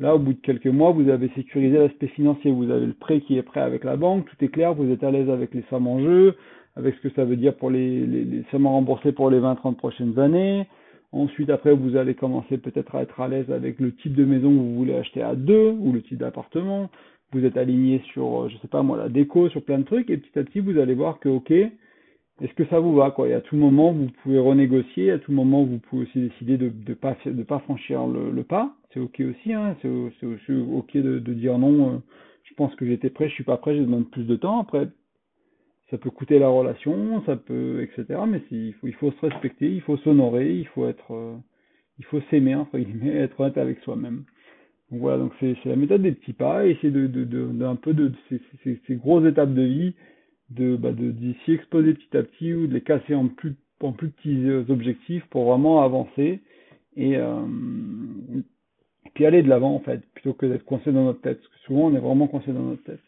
Là, 0.01 0.15
au 0.15 0.19
bout 0.19 0.33
de 0.33 0.39
quelques 0.39 0.65
mois, 0.65 0.89
vous 0.89 1.09
avez 1.09 1.29
sécurisé 1.35 1.77
l'aspect 1.77 2.07
financier, 2.07 2.51
vous 2.51 2.71
avez 2.71 2.87
le 2.87 2.93
prêt 2.93 3.21
qui 3.21 3.37
est 3.37 3.43
prêt 3.43 3.61
avec 3.61 3.83
la 3.83 3.97
banque, 3.97 4.25
tout 4.25 4.43
est 4.43 4.47
clair, 4.47 4.73
vous 4.73 4.91
êtes 4.91 5.03
à 5.03 5.11
l'aise 5.11 5.29
avec 5.29 5.53
les 5.53 5.63
sommes 5.69 5.85
en 5.85 5.99
jeu, 5.99 6.33
avec 6.75 6.95
ce 6.95 7.01
que 7.01 7.13
ça 7.13 7.23
veut 7.23 7.35
dire 7.35 7.53
pour 7.53 7.69
les, 7.69 8.07
les, 8.07 8.23
les 8.23 8.43
sommes 8.49 8.65
remboursées 8.65 9.11
pour 9.11 9.29
les 9.29 9.39
20-30 9.39 9.75
prochaines 9.75 10.17
années. 10.17 10.65
Ensuite, 11.11 11.51
après, 11.51 11.75
vous 11.75 11.97
allez 11.97 12.15
commencer 12.15 12.57
peut-être 12.57 12.95
à 12.95 13.03
être 13.03 13.21
à 13.21 13.27
l'aise 13.27 13.51
avec 13.51 13.79
le 13.79 13.93
type 13.93 14.15
de 14.15 14.25
maison 14.25 14.49
que 14.49 14.55
vous 14.55 14.75
voulez 14.75 14.95
acheter 14.95 15.21
à 15.21 15.35
deux 15.35 15.69
ou 15.69 15.91
le 15.91 16.01
type 16.01 16.17
d'appartement. 16.17 16.89
Vous 17.31 17.45
êtes 17.45 17.57
aligné 17.57 18.01
sur, 18.11 18.49
je 18.49 18.57
sais 18.57 18.67
pas 18.67 18.81
moi, 18.81 18.97
la 18.97 19.07
déco, 19.07 19.49
sur 19.49 19.63
plein 19.63 19.77
de 19.77 19.83
trucs, 19.83 20.09
et 20.09 20.17
petit 20.17 20.39
à 20.39 20.43
petit, 20.43 20.61
vous 20.61 20.79
allez 20.79 20.95
voir 20.95 21.19
que, 21.19 21.29
ok, 21.29 21.53
est-ce 22.41 22.53
que 22.53 22.65
ça 22.65 22.79
vous 22.79 22.95
va 22.95 23.11
quoi? 23.11 23.29
Et 23.29 23.33
à 23.33 23.41
tout 23.41 23.55
moment, 23.55 23.91
vous 23.91 24.09
pouvez 24.23 24.39
renégocier. 24.39 25.11
À 25.11 25.19
tout 25.19 25.31
moment, 25.31 25.63
vous 25.63 25.77
pouvez 25.77 26.03
aussi 26.03 26.19
décider 26.19 26.57
de 26.57 26.71
ne 26.85 27.43
pas 27.43 27.59
franchir 27.59 28.07
le, 28.07 28.43
pas. 28.43 28.75
C'est 28.93 28.99
ok 28.99 29.21
aussi. 29.21 29.53
Hein 29.53 29.75
c'est 29.81 30.25
aussi 30.25 30.51
ok 30.51 30.97
de, 30.97 31.19
dire 31.33 31.59
non. 31.59 31.95
Euh, 31.95 31.97
je 32.43 32.53
pense 32.55 32.73
que 32.75 32.85
j'étais 32.85 33.11
prêt, 33.11 33.29
je 33.29 33.33
suis 33.35 33.43
pas 33.43 33.57
prêt, 33.57 33.77
je 33.77 33.81
demande 33.81 34.09
plus 34.09 34.23
de 34.23 34.35
temps. 34.35 34.59
Après, 34.59 34.87
ça 35.91 35.97
peut 35.99 36.09
coûter 36.09 36.39
la 36.39 36.49
relation, 36.49 37.21
ça 37.25 37.35
peut, 37.35 37.83
etc. 37.83 38.19
Mais 38.27 38.41
il 38.51 38.93
faut 38.95 39.11
se 39.11 39.25
respecter, 39.25 39.71
il 39.71 39.81
faut 39.81 39.97
s'honorer, 39.97 40.51
il 40.51 40.67
faut 40.67 40.87
être, 40.87 41.13
euh, 41.13 41.35
il 41.99 42.05
faut 42.05 42.21
s'aimer 42.31 42.55
entre 42.55 42.79
guillemets, 42.79 43.15
être 43.17 43.39
honnête 43.39 43.57
avec 43.57 43.79
soi-même. 43.81 44.23
Voilà, 44.89 45.19
donc 45.19 45.31
c'est 45.39 45.55
la 45.65 45.75
méthode 45.77 46.01
des 46.01 46.11
petits 46.11 46.33
pas, 46.33 46.65
essayer 46.65 46.91
de, 46.91 47.07
de, 47.07 47.45
d'un 47.45 47.75
peu 47.75 47.93
de 47.93 48.11
ces 48.29 48.95
grosses 48.95 49.25
étapes 49.25 49.53
de 49.53 49.61
vie 49.61 49.93
de 50.51 50.75
bah, 50.75 50.91
de 50.91 51.13
s'y 51.45 51.53
exposer 51.53 51.93
petit 51.93 52.17
à 52.17 52.23
petit 52.23 52.53
ou 52.53 52.67
de 52.67 52.73
les 52.73 52.81
casser 52.81 53.15
en 53.15 53.27
plus 53.27 53.55
en 53.81 53.93
plus 53.93 54.09
petits 54.09 54.47
euh, 54.47 54.63
objectifs 54.69 55.25
pour 55.29 55.45
vraiment 55.45 55.81
avancer 55.81 56.41
et, 56.95 57.17
euh, 57.17 57.41
puis 59.13 59.25
aller 59.25 59.43
de 59.43 59.49
l'avant 59.49 59.75
en 59.75 59.79
fait 59.79 60.01
plutôt 60.13 60.33
que 60.33 60.45
d'être 60.45 60.65
coincé 60.65 60.91
dans 60.91 61.05
notre 61.05 61.21
tête. 61.21 61.39
Parce 61.39 61.53
que 61.53 61.59
souvent 61.65 61.87
on 61.87 61.95
est 61.95 61.99
vraiment 61.99 62.27
coincé 62.27 62.51
dans 62.51 62.61
notre 62.61 62.83
tête. 62.83 62.99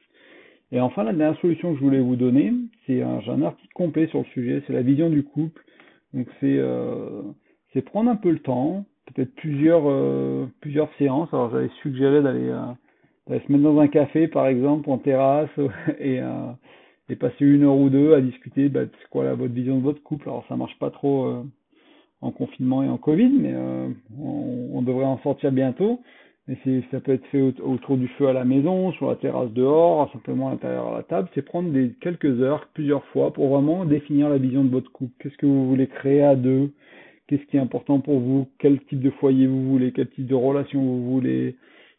Et 0.71 0.79
enfin 0.79 1.03
la 1.03 1.13
dernière 1.13 1.39
solution 1.39 1.73
que 1.73 1.79
je 1.79 1.83
voulais 1.83 1.99
vous 1.99 2.15
donner 2.15 2.53
c'est 2.85 3.01
un 3.01 3.21
j'ai 3.21 3.31
un 3.31 3.41
article 3.41 3.73
complet 3.73 4.07
sur 4.07 4.19
le 4.19 4.25
sujet 4.25 4.63
c'est 4.65 4.73
la 4.73 4.81
vision 4.81 5.09
du 5.09 5.23
couple. 5.23 5.63
Donc 6.13 6.27
c'est 6.39 6.57
euh, 6.57 7.21
c'est 7.73 7.81
prendre 7.81 8.09
un 8.09 8.15
peu 8.15 8.31
le 8.31 8.39
temps 8.39 8.85
peut-être 9.13 9.33
plusieurs 9.35 9.83
euh, 9.85 10.47
plusieurs 10.61 10.89
séances. 10.97 11.29
Alors 11.33 11.51
j'avais 11.51 11.69
suggéré 11.81 12.21
d'aller 12.21 12.49
euh, 12.49 12.61
d'aller 13.27 13.41
se 13.45 13.51
mettre 13.51 13.63
dans 13.63 13.79
un 13.79 13.87
café 13.87 14.27
par 14.27 14.47
exemple 14.47 14.89
en 14.89 14.97
terrasse 14.97 15.49
et 15.99 16.19
et 17.09 17.15
passer 17.15 17.45
une 17.45 17.63
heure 17.63 17.77
ou 17.77 17.89
deux 17.89 18.13
à 18.13 18.21
discuter 18.21 18.69
bah, 18.69 18.81
c'est 18.85 19.09
quoi 19.09 19.23
la, 19.23 19.35
votre 19.35 19.53
vision 19.53 19.77
de 19.77 19.83
votre 19.83 20.01
couple? 20.03 20.29
Alors 20.29 20.45
ça 20.47 20.55
marche 20.55 20.77
pas 20.79 20.89
trop 20.89 21.25
euh, 21.25 21.43
en 22.21 22.31
confinement 22.31 22.83
et 22.83 22.89
en 22.89 22.97
Covid, 22.97 23.29
mais 23.29 23.53
euh, 23.53 23.89
on, 24.19 24.69
on, 24.73 24.81
devrait 24.81 25.05
en 25.05 25.19
sortir 25.19 25.51
bientôt. 25.51 26.01
Mais 26.47 26.57
ça 26.91 26.99
peut 26.99 27.13
être 27.13 27.25
fait 27.27 27.41
autour 27.41 27.95
du 27.95 28.09
feu 28.09 28.27
à 28.27 28.33
la 28.33 28.43
maison, 28.43 28.91
sur 28.93 29.07
la 29.07 29.15
terrasse 29.15 29.51
dehors, 29.51 30.11
simplement 30.11 30.49
à 30.49 30.51
l'intérieur 30.51 30.87
à 30.87 30.97
la 30.97 31.03
table. 31.03 31.29
C'est 31.33 31.41
prendre 31.41 31.71
des 31.71 31.93
quelques 32.01 32.41
heures, 32.41 32.67
plusieurs 32.73 33.05
fois, 33.07 33.31
pour 33.31 33.47
vraiment 33.47 33.85
définir 33.85 34.27
la 34.27 34.37
vision 34.37 34.65
de 34.65 34.69
votre 34.69 34.91
couple. 34.91 35.13
Qu'est-ce 35.19 35.37
que 35.37 35.45
vous 35.45 35.69
voulez 35.69 35.87
créer 35.87 36.21
à 36.21 36.35
deux? 36.35 36.73
Qu'est-ce 37.27 37.43
qui 37.43 37.55
est 37.55 37.61
important 37.61 38.01
pour 38.01 38.19
vous? 38.19 38.49
Quel 38.59 38.81
type 38.81 38.99
de 38.99 39.09
foyer 39.11 39.47
vous 39.47 39.69
voulez? 39.69 39.93
Quel 39.93 40.09
type 40.09 40.27
de 40.27 40.35
relation 40.35 40.81
vous 40.81 41.13
voulez? 41.13 41.55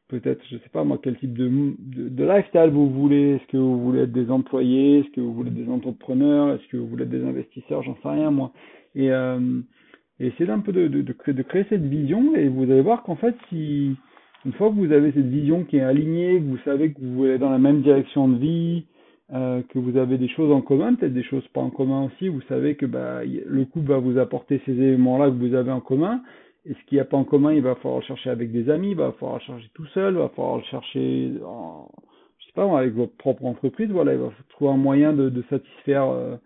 Peut-être, 0.09 0.43
je 0.51 0.57
sais 0.57 0.69
pas 0.73 0.85
moi, 0.85 0.99
quel 1.03 1.17
type 1.19 1.37
de, 1.37 2.25
lifestyle 2.25 2.71
vous 2.71 2.91
voulez. 2.91 3.37
Est-ce 3.37 3.47
que 3.53 3.57
vous 3.57 3.81
voulez 3.81 4.03
être 4.03 4.13
des 4.13 4.31
employés? 4.31 5.01
Est-ce 5.01 5.11
que 5.11 5.21
vous 5.21 5.33
voulez 5.33 5.51
être 5.51 5.57
des 5.57 5.71
entrepreneurs? 5.71 6.55
Est-ce 6.55 6.69
que 6.69 6.77
vous 6.77 6.87
voulez 6.87 7.05
être 7.05 7.11
des 7.11 7.25
investisseurs? 7.25 7.83
J'en 7.83 7.97
sais 8.03 8.09
rien, 8.09 8.31
moi. 8.31 8.53
Et, 8.95 9.11
euh, 9.11 9.61
essayez 10.21 10.51
un 10.51 10.61
peu 10.61 10.73
de, 10.73 11.13
créer, 11.13 11.67
cette 11.69 11.85
vision 11.85 12.35
et 12.37 12.49
vous 12.49 12.65
allez 12.65 12.81
voir 12.81 13.03
qu'en 13.03 13.17
fait, 13.17 13.35
si 13.49 13.97
une 14.45 14.53
fois 14.53 14.69
que 14.69 14.75
vous 14.75 14.93
avez 14.93 15.11
cette 15.13 15.29
vision 15.29 15.65
qui 15.65 15.79
est 15.79 15.83
alignée, 15.83 16.39
que 16.39 16.45
vous 16.45 16.59
savez 16.65 16.93
que 16.93 17.01
vous 17.01 17.15
voulez 17.15 17.39
dans 17.39 17.51
la 17.51 17.59
même 17.59 17.83
direction 17.83 18.29
de 18.29 18.39
vie, 18.39 18.85
euh, 19.33 19.63
que 19.71 19.79
vous 19.79 19.97
avez 19.97 20.19
des 20.19 20.29
choses 20.29 20.53
en 20.53 20.61
commun, 20.61 20.95
peut-être 20.95 21.15
des 21.15 21.23
choses 21.23 21.47
pas 21.49 21.63
en 21.63 21.71
commun 21.71 22.05
aussi, 22.05 22.29
vous 22.29 22.43
savez 22.43 22.75
que 22.77 22.85
bah, 22.85 23.23
le 23.25 23.65
couple 23.65 23.89
va 23.89 23.99
vous 23.99 24.19
apporter 24.19 24.61
ces 24.67 24.73
éléments-là 24.73 25.31
que 25.31 25.37
vous 25.37 25.55
avez 25.55 25.73
en 25.73 25.81
commun, 25.81 26.23
et 26.67 26.73
ce 26.73 26.85
qu'il 26.87 26.97
n'y 26.97 27.01
a 27.01 27.05
pas 27.05 27.17
en 27.17 27.25
commun, 27.25 27.53
il 27.53 27.63
va 27.63 27.75
falloir 27.77 28.01
le 28.01 28.07
chercher 28.07 28.31
avec 28.31 28.51
des 28.51 28.71
amis, 28.71 28.91
il 28.91 28.97
va 28.97 29.13
falloir 29.13 29.39
le 29.39 29.45
chercher 29.45 29.71
tout 29.75 29.87
seul, 29.87 30.15
il 30.15 30.19
va 30.19 30.31
falloir 30.31 30.57
le 30.57 30.63
chercher, 30.65 31.33
en, 31.45 31.89
je 32.39 32.47
sais 32.47 32.53
pas, 32.55 32.79
avec 32.79 32.95
votre 32.95 33.15
propre 33.17 33.45
entreprise. 33.45 33.91
Voilà, 33.91 34.15
il 34.15 34.21
va 34.21 34.31
trouver 34.51 34.71
un 34.71 34.77
moyen 34.77 35.13
de, 35.13 35.45
satisfaire, 35.51 36.09
euh, 36.09 36.37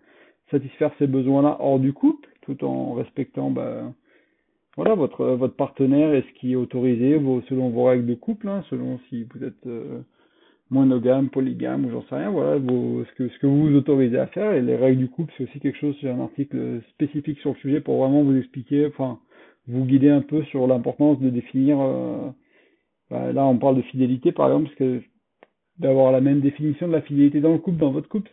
satisfaire 0.51 0.91
ces 0.99 1.07
besoins-là 1.07 1.57
hors 1.61 1.79
du 1.79 1.93
couple, 1.93 2.27
tout 2.41 2.65
en 2.65 2.93
respectant, 2.95 3.49
bah, 3.49 3.93
voilà, 4.75 4.95
votre 4.95 5.25
votre 5.25 5.55
partenaire 5.55 6.13
et 6.13 6.21
ce 6.21 6.39
qui 6.39 6.53
est 6.53 6.55
autorisé, 6.55 7.19
selon 7.47 7.69
vos 7.69 7.85
règles 7.85 8.05
de 8.05 8.15
couple, 8.15 8.49
hein, 8.49 8.63
selon 8.69 8.99
si 9.09 9.23
vous 9.23 9.43
êtes 9.43 9.67
euh, 9.67 9.99
monogame, 10.69 11.29
polygame 11.29 11.85
ou 11.85 11.91
j'en 11.91 12.01
sais 12.03 12.15
rien, 12.15 12.29
voilà, 12.29 12.59
ce 12.59 13.15
que 13.15 13.29
ce 13.29 13.39
que 13.39 13.47
vous 13.47 13.67
vous 13.67 13.75
autorisez 13.75 14.17
à 14.17 14.27
faire 14.27 14.51
et 14.53 14.61
les 14.61 14.75
règles 14.75 14.99
du 14.99 15.09
couple, 15.09 15.33
c'est 15.37 15.45
aussi 15.45 15.59
quelque 15.59 15.77
chose, 15.77 15.95
j'ai 16.01 16.09
un 16.09 16.19
article 16.19 16.81
spécifique 16.91 17.39
sur 17.39 17.51
le 17.51 17.57
sujet 17.57 17.81
pour 17.81 17.97
vraiment 18.03 18.23
vous 18.23 18.37
expliquer, 18.37 18.85
enfin 18.87 19.19
vous 19.69 19.85
guider 19.85 20.09
un 20.09 20.21
peu 20.21 20.43
sur 20.45 20.67
l'importance 20.67 21.19
de 21.19 21.29
définir. 21.29 21.79
Euh, 21.79 22.29
bah, 23.09 23.31
là, 23.31 23.45
on 23.45 23.57
parle 23.57 23.77
de 23.77 23.81
fidélité, 23.83 24.31
par 24.31 24.47
exemple, 24.47 24.65
parce 24.65 24.77
que 24.77 25.01
d'avoir 25.79 26.11
la 26.11 26.21
même 26.21 26.41
définition 26.41 26.87
de 26.87 26.93
la 26.93 27.01
fidélité 27.01 27.39
dans 27.39 27.53
le 27.53 27.57
couple, 27.57 27.77
dans 27.77 27.91
votre 27.91 28.09
couple, 28.09 28.29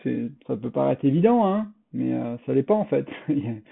ça 0.46 0.56
peut 0.56 0.70
paraître 0.70 1.04
évident, 1.04 1.46
hein, 1.46 1.68
mais 1.92 2.12
euh, 2.12 2.36
ça 2.44 2.52
l'est 2.52 2.64
pas 2.64 2.74
en 2.74 2.84
fait. 2.86 3.06
il 3.28 3.62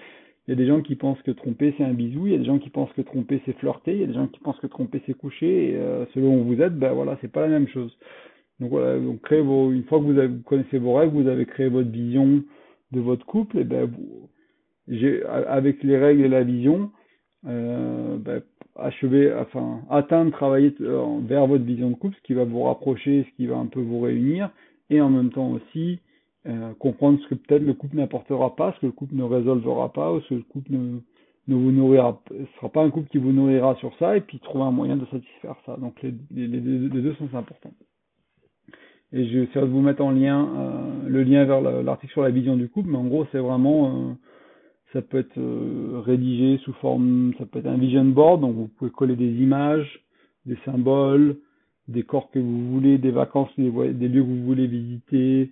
y 0.49 0.53
a 0.53 0.55
des 0.55 0.67
gens 0.67 0.81
qui 0.81 0.95
pensent 0.95 1.21
que 1.23 1.33
tromper 1.33 1.75
c'est 1.77 1.85
un 1.85 1.93
bisou, 1.93 2.27
il 2.27 2.33
y 2.33 2.37
a 2.37 2.39
des 2.39 2.45
gens 2.45 2.59
qui 2.59 2.71
pensent 2.71 2.93
que 2.93 3.03
tromper 3.03 3.43
c'est 3.45 3.59
flirter, 3.59 3.95
il 3.95 4.01
y 4.01 4.05
a 4.05 4.07
des 4.07 4.15
gens 4.15 4.29
qui 4.29 4.39
pensent 4.41 4.61
que 4.61 4.69
tromper 4.69 5.03
c'est 5.07 5.15
coucher, 5.15 5.73
et 5.73 5.77
euh, 5.77 6.07
selon 6.15 6.41
où 6.41 6.45
vous 6.45 6.63
êtes, 6.63 6.79
ben 6.79 6.93
voilà, 6.93 7.19
c'est 7.21 7.33
pas 7.33 7.41
la 7.41 7.49
même 7.49 7.67
chose. 7.67 7.97
Donc 8.61 8.71
voilà, 8.71 8.97
donc 8.97 9.33
vos, 9.33 9.73
une 9.73 9.83
fois 9.85 9.99
que 9.99 10.05
vous, 10.05 10.43
connaissez 10.45 10.79
vos 10.79 10.95
règles, 10.95 11.13
vous 11.13 11.29
avez 11.29 11.45
créé 11.45 11.69
votre 11.69 11.91
vision 11.91 12.45
de 12.93 13.01
votre 13.01 13.27
couple, 13.27 13.59
et 13.59 13.65
ben 13.65 13.91
j'ai, 14.87 15.25
avec 15.25 15.83
les 15.83 15.99
règles 15.99 16.25
et 16.25 16.29
la 16.29 16.45
vision, 16.45 16.91
euh, 17.47 18.17
ben, 18.19 18.43
achever, 18.77 19.33
enfin 19.35 19.83
atteindre, 19.91 20.33
travailler 20.33 20.75
euh, 20.81 21.19
vers 21.23 21.47
votre 21.47 21.65
vision 21.65 21.91
de 21.91 21.95
couple, 21.95 22.17
ce 22.17 22.23
qui 22.23 22.35
va 22.35 22.45
vous 22.45 22.63
rapprocher, 22.63 23.27
ce 23.31 23.37
qui 23.37 23.47
va 23.47 23.57
un 23.57 23.67
peu 23.67 23.81
vous 23.81 24.01
réunir, 24.01 24.51
et 24.91 25.01
en 25.01 25.11
même 25.11 25.31
temps 25.31 25.51
aussi 25.51 26.01
euh, 26.47 26.73
comprendre 26.79 27.19
ce 27.23 27.29
que 27.29 27.35
peut-être 27.35 27.63
le 27.63 27.75
couple 27.75 27.97
n'apportera 27.97 28.57
pas, 28.57 28.73
ce 28.73 28.81
que 28.81 28.87
le 28.87 28.93
couple 28.93 29.15
ne 29.15 29.23
résolvera 29.23 29.93
pas, 29.93 30.13
ou 30.13 30.21
ce 30.23 30.29
que 30.31 30.35
le 30.35 30.43
couple 30.43 30.73
ne, 30.73 31.01
vous 31.55 31.73
nourrira, 31.73 32.21
ce 32.29 32.57
sera 32.57 32.69
pas 32.69 32.83
un 32.83 32.91
couple 32.91 33.09
qui 33.09 33.19
vous 33.19 33.33
nourrira 33.33 33.77
sur 33.77 33.97
ça, 33.99 34.17
et 34.17 34.21
puis 34.21 34.39
trouver 34.41 34.65
un 34.65 34.71
moyen 34.71 34.97
de 34.97 35.07
satisfaire 35.07 35.57
ça. 35.67 35.77
Donc 35.77 36.03
les, 36.03 36.15
les, 36.31 36.47
les, 36.49 36.61
deux 36.61 37.15
sont 37.15 37.35
importants. 37.35 37.73
Et 39.13 39.27
je 39.27 39.41
vais 39.41 39.47
de 39.47 39.67
vous 39.67 39.81
mettre 39.81 40.03
en 40.03 40.11
lien 40.11 40.49
euh, 40.57 41.09
le 41.09 41.23
lien 41.23 41.45
vers 41.45 41.61
l'article 41.61 42.13
sur 42.13 42.23
la 42.23 42.31
vision 42.31 42.57
du 42.57 42.69
couple, 42.69 42.89
mais 42.91 42.99
en 42.99 43.07
gros 43.07 43.27
c'est 43.31 43.39
vraiment 43.39 44.17
ça 44.95 45.03
peut 45.03 45.19
être 45.19 45.37
euh, 45.39 46.01
rédigé 46.07 46.59
sous 46.59 46.73
forme, 46.75 47.33
ça 47.39 47.45
peut 47.45 47.59
être 47.59 47.67
un 47.67 47.77
vision 47.77 48.05
board, 48.05 48.41
donc 48.41 48.55
vous 48.55 48.69
pouvez 48.69 48.93
coller 48.93 49.17
des 49.17 49.33
images, 49.43 50.01
des 50.47 50.57
symboles, 50.65 51.37
des 51.89 52.05
corps 52.05 52.31
que 52.31 52.39
vous 52.39 52.71
voulez, 52.71 52.97
des 52.97 53.11
vacances, 53.11 53.51
des, 53.59 53.69
lieux 53.69 54.23
que 54.23 54.27
vous 54.27 54.45
voulez 54.45 54.69
visiter, 54.69 55.51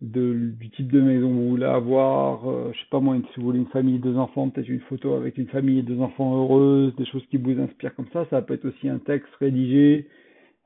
du 0.00 0.70
type 0.76 0.92
de 0.92 1.00
maison 1.00 1.28
que 1.28 1.34
vous 1.34 1.50
voulez 1.50 1.66
avoir, 1.66 2.48
euh, 2.48 2.70
je 2.72 2.78
sais 2.78 2.86
pas 2.90 3.00
moi, 3.00 3.16
si 3.16 3.40
vous 3.40 3.46
voulez 3.46 3.58
une 3.58 3.66
famille, 3.66 3.98
deux 3.98 4.16
enfants, 4.16 4.48
peut-être 4.48 4.68
une 4.68 4.80
photo 4.80 5.14
avec 5.14 5.38
une 5.38 5.48
famille 5.48 5.80
et 5.80 5.82
deux 5.82 6.00
enfants 6.00 6.36
heureuses, 6.36 6.94
des 6.94 7.04
choses 7.04 7.26
qui 7.26 7.36
vous 7.36 7.60
inspirent 7.60 7.96
comme 7.96 8.08
ça, 8.12 8.26
ça 8.30 8.42
peut 8.42 8.54
être 8.54 8.66
aussi 8.66 8.88
un 8.88 8.98
texte 8.98 9.34
rédigé 9.40 10.06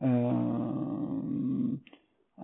euh, 0.02 0.30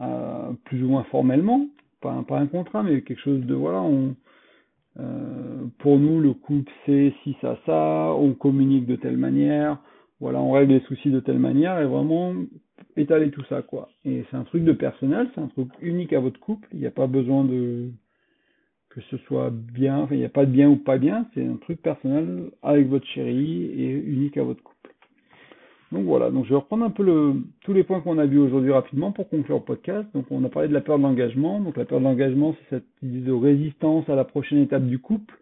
euh, 0.00 0.52
plus 0.64 0.82
ou 0.82 0.88
moins 0.88 1.04
formellement, 1.04 1.68
pas, 2.00 2.24
pas 2.26 2.38
un 2.38 2.46
contrat, 2.46 2.82
mais 2.82 3.02
quelque 3.02 3.20
chose 3.20 3.44
de 3.44 3.54
voilà, 3.54 3.82
on, 3.82 4.14
euh, 5.00 5.64
pour 5.78 5.98
nous, 5.98 6.20
le 6.20 6.34
couple, 6.34 6.72
c'est 6.86 7.12
si 7.22 7.36
ça, 7.40 7.58
ça, 7.66 8.14
on 8.16 8.32
communique 8.34 8.86
de 8.86 8.96
telle 8.96 9.16
manière, 9.16 9.78
voilà, 10.20 10.40
on 10.40 10.52
règle 10.52 10.74
les 10.74 10.80
soucis 10.80 11.10
de 11.10 11.20
telle 11.20 11.38
manière, 11.38 11.80
et 11.80 11.86
vraiment 11.86 12.32
étaler 12.96 13.30
tout 13.30 13.44
ça, 13.48 13.62
quoi. 13.62 13.88
Et 14.04 14.24
c'est 14.30 14.36
un 14.36 14.44
truc 14.44 14.64
de 14.64 14.72
personnel, 14.72 15.28
c'est 15.34 15.40
un 15.40 15.48
truc 15.48 15.68
unique 15.80 16.12
à 16.12 16.20
votre 16.20 16.38
couple, 16.40 16.68
il 16.72 16.80
n'y 16.80 16.86
a 16.86 16.92
pas 16.92 17.06
besoin 17.06 17.44
de 17.44 17.90
que 18.90 19.00
ce 19.10 19.16
soit 19.18 19.50
bien, 19.50 20.06
il 20.12 20.18
n'y 20.18 20.24
a 20.24 20.28
pas 20.28 20.46
de 20.46 20.52
bien 20.52 20.68
ou 20.70 20.76
pas 20.76 20.98
bien, 20.98 21.26
c'est 21.34 21.44
un 21.44 21.56
truc 21.56 21.82
personnel 21.82 22.50
avec 22.62 22.88
votre 22.88 23.06
chérie 23.06 23.64
et 23.64 23.90
unique 23.90 24.36
à 24.36 24.44
votre 24.44 24.62
couple. 24.62 24.73
Donc 25.94 26.06
voilà, 26.06 26.32
donc 26.32 26.44
je 26.44 26.50
vais 26.50 26.56
reprendre 26.56 26.84
un 26.84 26.90
peu 26.90 27.04
le, 27.04 27.34
tous 27.60 27.72
les 27.72 27.84
points 27.84 28.00
qu'on 28.00 28.18
a 28.18 28.26
vus 28.26 28.40
aujourd'hui 28.40 28.72
rapidement 28.72 29.12
pour 29.12 29.28
conclure 29.28 29.58
le 29.58 29.62
podcast. 29.62 30.08
Donc 30.12 30.26
on 30.32 30.42
a 30.42 30.48
parlé 30.48 30.66
de 30.66 30.74
la 30.74 30.80
peur 30.80 30.98
de 30.98 31.04
l'engagement. 31.04 31.60
Donc 31.60 31.76
la 31.76 31.84
peur 31.84 32.00
de 32.00 32.04
l'engagement, 32.04 32.56
c'est 32.58 32.76
cette 32.78 32.88
idée 33.00 33.20
de 33.20 33.32
résistance 33.32 34.08
à 34.08 34.16
la 34.16 34.24
prochaine 34.24 34.58
étape 34.58 34.84
du 34.86 34.98
couple, 34.98 35.38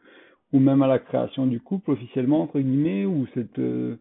ou 0.52 0.58
même 0.58 0.82
à 0.82 0.88
la 0.88 0.98
création 0.98 1.46
du 1.46 1.58
couple 1.58 1.92
officiellement 1.92 2.42
entre 2.42 2.60
guillemets, 2.60 3.06
ou 3.06 3.26
cette 3.32 3.58
euh, 3.58 3.96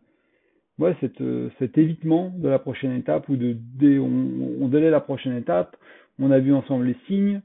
ouais 0.78 0.94
cette, 1.00 1.22
euh, 1.22 1.50
cet 1.58 1.78
évitement 1.78 2.34
de 2.36 2.50
la 2.50 2.60
prochaine 2.60 2.98
étape 2.98 3.30
ou 3.30 3.38
de, 3.38 3.56
on, 4.00 4.62
on 4.62 4.68
délai 4.68 4.90
la 4.90 5.00
prochaine 5.00 5.38
étape. 5.38 5.78
On 6.20 6.32
a 6.32 6.40
vu 6.40 6.54
ensemble 6.54 6.84
les 6.84 6.98
signes. 7.08 7.42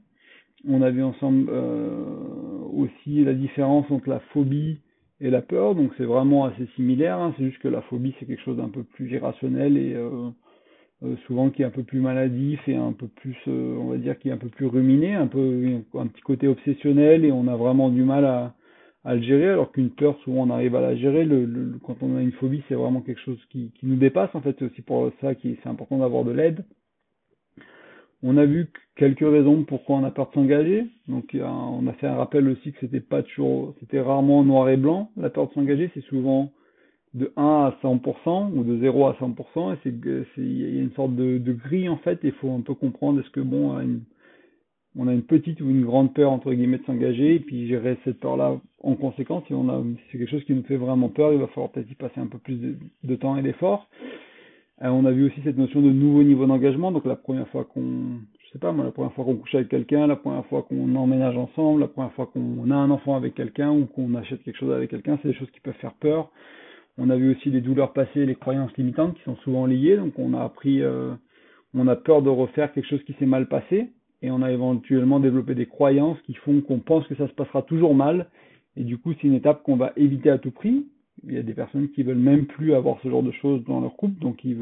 On 0.67 0.81
a 0.81 0.89
vu 0.89 1.01
ensemble 1.01 1.47
euh, 1.49 2.03
aussi 2.75 3.23
la 3.23 3.33
différence 3.33 3.89
entre 3.89 4.09
la 4.09 4.19
phobie 4.33 4.79
et 5.19 5.29
la 5.29 5.41
peur, 5.41 5.75
donc 5.75 5.91
c'est 5.97 6.05
vraiment 6.05 6.45
assez 6.45 6.67
similaire, 6.75 7.17
hein. 7.17 7.33
c'est 7.37 7.45
juste 7.45 7.59
que 7.59 7.67
la 7.67 7.81
phobie 7.83 8.13
c'est 8.19 8.25
quelque 8.25 8.43
chose 8.43 8.57
d'un 8.57 8.69
peu 8.69 8.83
plus 8.83 9.11
irrationnel 9.11 9.77
et 9.77 9.95
euh, 9.95 10.29
euh, 11.03 11.15
souvent 11.25 11.49
qui 11.49 11.63
est 11.63 11.65
un 11.65 11.71
peu 11.71 11.83
plus 11.83 11.99
maladif 11.99 12.59
et 12.67 12.75
un 12.75 12.91
peu 12.93 13.07
plus, 13.07 13.37
euh, 13.47 13.75
on 13.79 13.87
va 13.87 13.97
dire, 13.97 14.17
qui 14.19 14.29
est 14.29 14.31
un 14.31 14.37
peu 14.37 14.49
plus 14.49 14.67
ruminé, 14.67 15.13
un 15.15 15.27
peu 15.27 15.81
un 15.95 16.07
petit 16.07 16.21
côté 16.21 16.47
obsessionnel 16.47 17.25
et 17.25 17.31
on 17.31 17.47
a 17.47 17.55
vraiment 17.55 17.89
du 17.89 18.03
mal 18.03 18.25
à, 18.25 18.53
à 19.03 19.15
le 19.15 19.21
gérer, 19.23 19.49
alors 19.49 19.71
qu'une 19.71 19.89
peur 19.91 20.17
souvent 20.23 20.43
on 20.47 20.49
arrive 20.51 20.75
à 20.75 20.81
la 20.81 20.95
gérer. 20.95 21.25
Le, 21.25 21.79
quand 21.83 21.97
on 22.03 22.15
a 22.15 22.21
une 22.21 22.33
phobie 22.33 22.63
c'est 22.69 22.75
vraiment 22.75 23.01
quelque 23.01 23.21
chose 23.21 23.43
qui, 23.49 23.71
qui 23.79 23.87
nous 23.87 23.95
dépasse 23.95 24.33
en 24.35 24.41
fait, 24.41 24.55
c'est 24.59 24.65
aussi 24.65 24.81
pour 24.83 25.11
ça 25.21 25.33
que 25.35 25.41
c'est 25.41 25.69
important 25.69 25.97
d'avoir 25.97 26.25
de 26.25 26.31
l'aide. 26.31 26.63
On 28.23 28.37
a 28.37 28.45
vu 28.45 28.71
quelques 28.95 29.19
raisons 29.19 29.63
pourquoi 29.63 29.97
on 29.97 30.03
a 30.03 30.11
peur 30.11 30.29
de 30.29 30.33
s'engager. 30.33 30.85
Donc 31.07 31.35
on 31.39 31.87
a 31.87 31.93
fait 31.93 32.07
un 32.07 32.15
rappel 32.15 32.47
aussi 32.47 32.71
que 32.71 32.79
c'était 32.81 32.99
pas 32.99 33.23
toujours, 33.23 33.75
c'était 33.79 34.01
rarement 34.01 34.43
noir 34.43 34.69
et 34.69 34.77
blanc. 34.77 35.11
La 35.17 35.29
peur 35.29 35.47
de 35.47 35.53
s'engager, 35.53 35.91
c'est 35.93 36.03
souvent 36.05 36.51
de 37.13 37.31
1 37.37 37.43
à 37.43 37.77
100% 37.81 38.51
ou 38.53 38.63
de 38.63 38.77
0 38.79 39.07
à 39.07 39.13
100% 39.13 39.73
et 39.73 39.77
c'est 39.83 40.41
il 40.41 40.75
y 40.75 40.79
a 40.79 40.81
une 40.81 40.91
sorte 40.91 41.15
de, 41.15 41.37
de 41.37 41.53
grille 41.53 41.89
en 41.89 41.97
fait. 41.97 42.19
Il 42.23 42.33
faut 42.33 42.51
un 42.51 42.61
peu 42.61 42.73
comprendre 42.73 43.19
est-ce 43.21 43.29
que 43.29 43.39
bon 43.39 43.77
on 44.97 45.07
a 45.07 45.13
une 45.13 45.23
petite 45.23 45.61
ou 45.61 45.69
une 45.69 45.85
grande 45.85 46.13
peur 46.13 46.31
entre 46.31 46.51
guillemets 46.53 46.79
de 46.79 46.85
s'engager 46.85 47.35
et 47.35 47.39
puis 47.39 47.67
gérer 47.67 47.97
cette 48.03 48.19
peur 48.19 48.35
là 48.35 48.59
en 48.81 48.95
conséquence 48.95 49.43
si 49.47 49.53
on 49.53 49.69
a 49.69 49.83
c'est 50.11 50.17
quelque 50.17 50.29
chose 50.29 50.43
qui 50.45 50.53
nous 50.53 50.63
fait 50.63 50.77
vraiment 50.77 51.09
peur 51.09 51.33
il 51.33 51.39
va 51.39 51.47
falloir 51.47 51.71
peut-être 51.71 51.91
y 51.91 51.95
passer 51.95 52.19
un 52.19 52.27
peu 52.27 52.39
plus 52.39 52.55
de, 52.55 52.75
de 53.03 53.15
temps 53.15 53.37
et 53.37 53.43
d'efforts 53.43 53.87
euh, 54.83 54.89
on 54.89 55.05
a 55.05 55.11
vu 55.11 55.25
aussi 55.25 55.41
cette 55.43 55.57
notion 55.57 55.81
de 55.81 55.89
nouveau 55.89 56.23
niveau 56.23 56.45
d'engagement. 56.45 56.91
Donc 56.91 57.05
la 57.05 57.15
première 57.15 57.47
fois 57.49 57.65
qu'on, 57.65 58.19
je 58.45 58.51
sais 58.51 58.59
pas 58.59 58.71
moi, 58.71 58.85
la 58.85 58.91
première 58.91 59.13
fois 59.13 59.25
qu'on 59.25 59.35
couche 59.35 59.55
avec 59.55 59.69
quelqu'un, 59.69 60.05
la 60.07 60.15
première 60.15 60.45
fois 60.45 60.63
qu'on 60.63 60.95
emménage 60.95 61.35
ensemble, 61.35 61.81
la 61.81 61.87
première 61.87 62.13
fois 62.13 62.27
qu'on 62.27 62.69
a 62.69 62.75
un 62.75 62.91
enfant 62.91 63.15
avec 63.15 63.33
quelqu'un 63.33 63.71
ou 63.71 63.85
qu'on 63.85 64.13
achète 64.15 64.43
quelque 64.43 64.57
chose 64.57 64.71
avec 64.71 64.91
quelqu'un, 64.91 65.17
c'est 65.21 65.29
des 65.29 65.33
choses 65.33 65.49
qui 65.51 65.59
peuvent 65.61 65.73
faire 65.75 65.93
peur. 65.93 66.29
On 66.99 67.09
a 67.09 67.15
vu 67.15 67.31
aussi 67.31 67.49
les 67.49 67.61
douleurs 67.61 67.93
passées, 67.93 68.25
les 68.25 68.35
croyances 68.35 68.75
limitantes 68.77 69.15
qui 69.15 69.23
sont 69.23 69.35
souvent 69.37 69.65
liées. 69.65 69.97
Donc 69.97 70.17
on 70.17 70.33
a 70.33 70.43
appris, 70.43 70.81
euh, 70.81 71.13
on 71.73 71.87
a 71.87 71.95
peur 71.95 72.21
de 72.21 72.29
refaire 72.29 72.71
quelque 72.73 72.87
chose 72.87 73.03
qui 73.03 73.13
s'est 73.13 73.25
mal 73.25 73.47
passé 73.47 73.89
et 74.21 74.31
on 74.31 74.41
a 74.41 74.51
éventuellement 74.51 75.19
développé 75.19 75.55
des 75.55 75.67
croyances 75.67 76.19
qui 76.21 76.33
font 76.35 76.61
qu'on 76.61 76.79
pense 76.79 77.07
que 77.07 77.15
ça 77.15 77.27
se 77.27 77.33
passera 77.33 77.63
toujours 77.63 77.95
mal. 77.95 78.29
Et 78.75 78.83
du 78.83 78.99
coup, 78.99 79.13
c'est 79.13 79.27
une 79.27 79.33
étape 79.33 79.63
qu'on 79.63 79.75
va 79.75 79.93
éviter 79.95 80.29
à 80.29 80.37
tout 80.37 80.51
prix 80.51 80.85
il 81.25 81.33
y 81.33 81.37
a 81.37 81.43
des 81.43 81.53
personnes 81.53 81.89
qui 81.89 82.03
veulent 82.03 82.17
même 82.17 82.45
plus 82.45 82.73
avoir 82.73 82.99
ce 83.01 83.09
genre 83.09 83.23
de 83.23 83.31
choses 83.31 83.63
dans 83.65 83.81
leur 83.81 83.95
couple, 83.95 84.19
donc 84.19 84.43
ils 84.43 84.57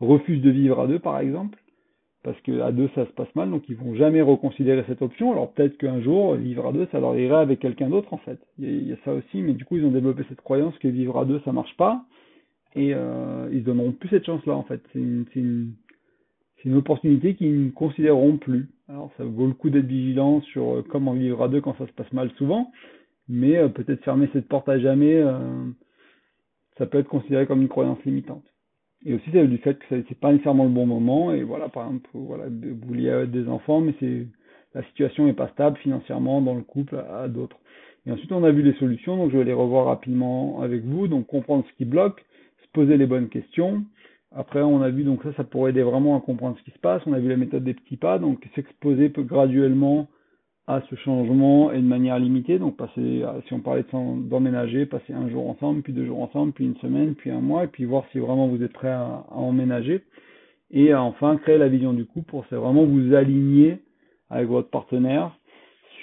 refusent 0.00 0.42
de 0.42 0.50
vivre 0.50 0.80
à 0.80 0.86
deux, 0.86 0.98
par 0.98 1.18
exemple, 1.18 1.58
parce 2.22 2.40
que 2.42 2.60
à 2.60 2.72
deux 2.72 2.88
ça 2.94 3.06
se 3.06 3.12
passe 3.12 3.34
mal, 3.34 3.50
donc 3.50 3.68
ils 3.68 3.76
vont 3.76 3.94
jamais 3.94 4.22
reconsidérer 4.22 4.84
cette 4.86 5.02
option. 5.02 5.32
Alors 5.32 5.52
peut-être 5.52 5.78
qu'un 5.78 6.00
jour 6.00 6.34
vivre 6.34 6.66
à 6.66 6.72
deux 6.72 6.86
ça 6.90 7.00
leur 7.00 7.16
irait 7.16 7.36
avec 7.36 7.60
quelqu'un 7.60 7.88
d'autre 7.88 8.12
en 8.12 8.18
fait. 8.18 8.38
Il 8.58 8.88
y, 8.88 8.92
a, 8.92 8.96
ça 9.04 9.14
aussi, 9.14 9.40
mais 9.40 9.52
du 9.52 9.64
coup 9.64 9.76
ils 9.76 9.84
ont 9.84 9.90
développé 9.90 10.24
cette 10.28 10.40
croyance 10.40 10.76
que 10.78 10.88
vivre 10.88 11.18
à 11.18 11.24
deux 11.24 11.40
ça 11.44 11.52
marche 11.52 11.76
pas 11.76 12.04
et 12.74 12.92
euh, 12.92 13.48
ils 13.52 13.64
donneront 13.64 13.92
plus 13.92 14.08
cette 14.08 14.26
chance 14.26 14.44
là 14.46 14.54
en 14.54 14.64
fait. 14.64 14.82
C'est 14.92 14.98
une, 14.98 15.24
une, 15.36 15.72
une, 16.64 16.74
opportunité 16.74 17.34
qu'ils 17.34 17.66
ne 17.66 17.70
considéreront 17.70 18.36
plus. 18.36 18.68
Alors 18.88 19.10
ça 19.16 19.24
vaut 19.24 19.46
le 19.46 19.54
coup 19.54 19.70
d'être 19.70 19.86
vigilant 19.86 20.40
sur 20.42 20.76
euh, 20.78 20.84
comment 20.88 21.12
vivre 21.12 21.42
à 21.42 21.48
deux 21.48 21.60
quand 21.60 21.76
ça 21.78 21.86
se 21.86 21.92
passe 21.92 22.12
mal 22.12 22.30
souvent, 22.36 22.72
mais 23.28 23.56
euh, 23.56 23.68
peut-être 23.68 24.04
fermer 24.04 24.28
cette 24.32 24.48
porte 24.48 24.68
à 24.68 24.78
jamais, 24.78 25.14
euh, 25.14 25.38
ça 26.78 26.86
peut 26.86 26.98
être 26.98 27.08
considéré 27.08 27.46
comme 27.46 27.62
une 27.62 27.68
croyance 27.68 28.02
limitante. 28.04 28.44
Et 29.04 29.14
aussi, 29.14 29.30
c'est 29.32 29.46
du 29.46 29.58
fait 29.58 29.78
que 29.78 30.02
c'est 30.08 30.18
pas 30.18 30.32
nécessairement 30.32 30.64
le 30.64 30.70
bon 30.70 30.86
moment. 30.86 31.32
Et 31.32 31.44
voilà, 31.44 31.68
par 31.68 31.86
exemple, 31.86 32.10
voilà, 32.14 32.46
vous 32.48 32.86
vouliez 32.86 33.26
des 33.28 33.48
enfants, 33.48 33.80
mais 33.80 33.94
c'est 34.00 34.26
la 34.74 34.82
situation 34.84 35.26
n'est 35.26 35.34
pas 35.34 35.48
stable 35.48 35.76
financièrement 35.78 36.42
dans 36.42 36.54
le 36.54 36.62
couple 36.62 36.96
à, 36.96 37.28
d'autres. 37.28 37.58
Et 38.06 38.12
ensuite, 38.12 38.32
on 38.32 38.44
a 38.44 38.50
vu 38.50 38.62
les 38.62 38.74
solutions, 38.74 39.16
donc 39.16 39.30
je 39.32 39.38
vais 39.38 39.44
les 39.44 39.52
revoir 39.52 39.86
rapidement 39.86 40.62
avec 40.62 40.84
vous. 40.84 41.08
Donc, 41.08 41.26
comprendre 41.26 41.64
ce 41.68 41.76
qui 41.76 41.84
bloque, 41.84 42.24
se 42.62 42.68
poser 42.72 42.96
les 42.96 43.06
bonnes 43.06 43.28
questions. 43.28 43.84
Après, 44.30 44.60
on 44.60 44.82
a 44.82 44.90
vu, 44.90 45.04
donc 45.04 45.22
ça, 45.22 45.32
ça 45.34 45.44
pourrait 45.44 45.70
aider 45.70 45.82
vraiment 45.82 46.16
à 46.16 46.20
comprendre 46.20 46.56
ce 46.58 46.64
qui 46.64 46.70
se 46.70 46.78
passe. 46.78 47.02
On 47.06 47.12
a 47.12 47.18
vu 47.18 47.28
la 47.28 47.36
méthode 47.36 47.64
des 47.64 47.74
petits 47.74 47.96
pas, 47.96 48.18
donc 48.18 48.46
s'exposer 48.54 49.10
graduellement 49.10 50.08
à 50.68 50.82
ce 50.90 50.94
changement 50.96 51.72
et 51.72 51.78
de 51.78 51.86
manière 51.86 52.18
limitée. 52.18 52.58
Donc 52.58 52.76
passer, 52.76 53.24
si 53.46 53.54
on 53.54 53.60
parlait 53.60 53.86
d'emménager, 53.92 54.84
passer 54.84 55.14
un 55.14 55.28
jour 55.30 55.48
ensemble, 55.48 55.80
puis 55.80 55.94
deux 55.94 56.04
jours 56.04 56.20
ensemble, 56.20 56.52
puis 56.52 56.66
une 56.66 56.76
semaine, 56.76 57.14
puis 57.14 57.30
un 57.30 57.40
mois, 57.40 57.64
et 57.64 57.68
puis 57.68 57.86
voir 57.86 58.04
si 58.12 58.18
vraiment 58.18 58.48
vous 58.48 58.62
êtes 58.62 58.74
prêt 58.74 58.90
à, 58.90 59.24
emménager. 59.30 60.04
Et 60.70 60.94
enfin 60.94 61.38
créer 61.38 61.56
la 61.56 61.68
vision 61.68 61.94
du 61.94 62.04
couple 62.04 62.28
pour 62.28 62.44
vraiment 62.50 62.84
vous 62.84 63.14
aligner 63.14 63.78
avec 64.28 64.46
votre 64.46 64.68
partenaire 64.68 65.34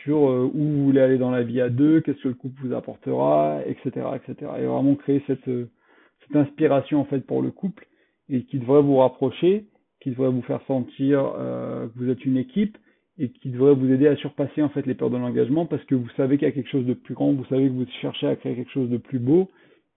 sur 0.04 0.28
euh, 0.28 0.50
où 0.52 0.64
vous 0.64 0.86
voulez 0.86 1.02
aller 1.02 1.20
dans 1.20 1.30
la 1.30 1.44
vie 1.44 1.62
à 1.62 1.70
deux, 1.70 2.02
qu'est-ce 2.02 2.24
que 2.24 2.30
le 2.30 2.34
couple 2.34 2.60
vous 2.64 2.74
apportera, 2.74 3.60
etc., 3.68 4.08
etc. 4.16 4.52
Et 4.60 4.66
vraiment 4.66 4.96
créer 4.96 5.24
cette, 5.28 5.46
cette 5.46 6.36
inspiration 6.36 7.02
en 7.02 7.06
fait 7.06 7.20
pour 7.20 7.44
le 7.44 7.52
couple 7.52 7.86
et 8.30 8.42
qui 8.46 8.58
devrait 8.58 8.82
vous 8.82 8.98
rapprocher, 8.98 9.68
qui 10.00 10.10
devrait 10.10 10.30
vous 10.30 10.42
faire 10.42 10.62
sentir 10.66 11.34
euh, 11.38 11.86
que 11.88 12.00
vous 12.00 12.10
êtes 12.10 12.26
une 12.26 12.38
équipe 12.38 12.80
et 13.18 13.30
qui 13.30 13.50
devrait 13.50 13.74
vous 13.74 13.92
aider 13.92 14.08
à 14.08 14.16
surpasser 14.18 14.62
en 14.62 14.70
fait 14.70 14.86
les 14.86 14.94
peurs 14.94 15.10
de 15.10 15.18
l'engagement 15.18 15.66
parce 15.66 15.84
que 15.86 15.96
vous 15.96 16.10
savez 16.18 16.38
qu'il 16.38 16.48
y 16.48 16.52
a 16.52 16.54
quelque 16.54 16.70
chose 16.70 16.86
de 16.86 16.94
plus 16.94 17.14
grand, 17.14 17.32
vous 17.32 17.46
savez 17.46 17.68
que 17.68 17.74
vous 17.74 17.86
cherchez 18.02 18.28
à 18.28 18.36
créer 18.36 18.56
quelque 18.56 18.72
chose 18.72 18.90
de 18.90 18.98
plus 18.98 19.20
beau 19.20 19.50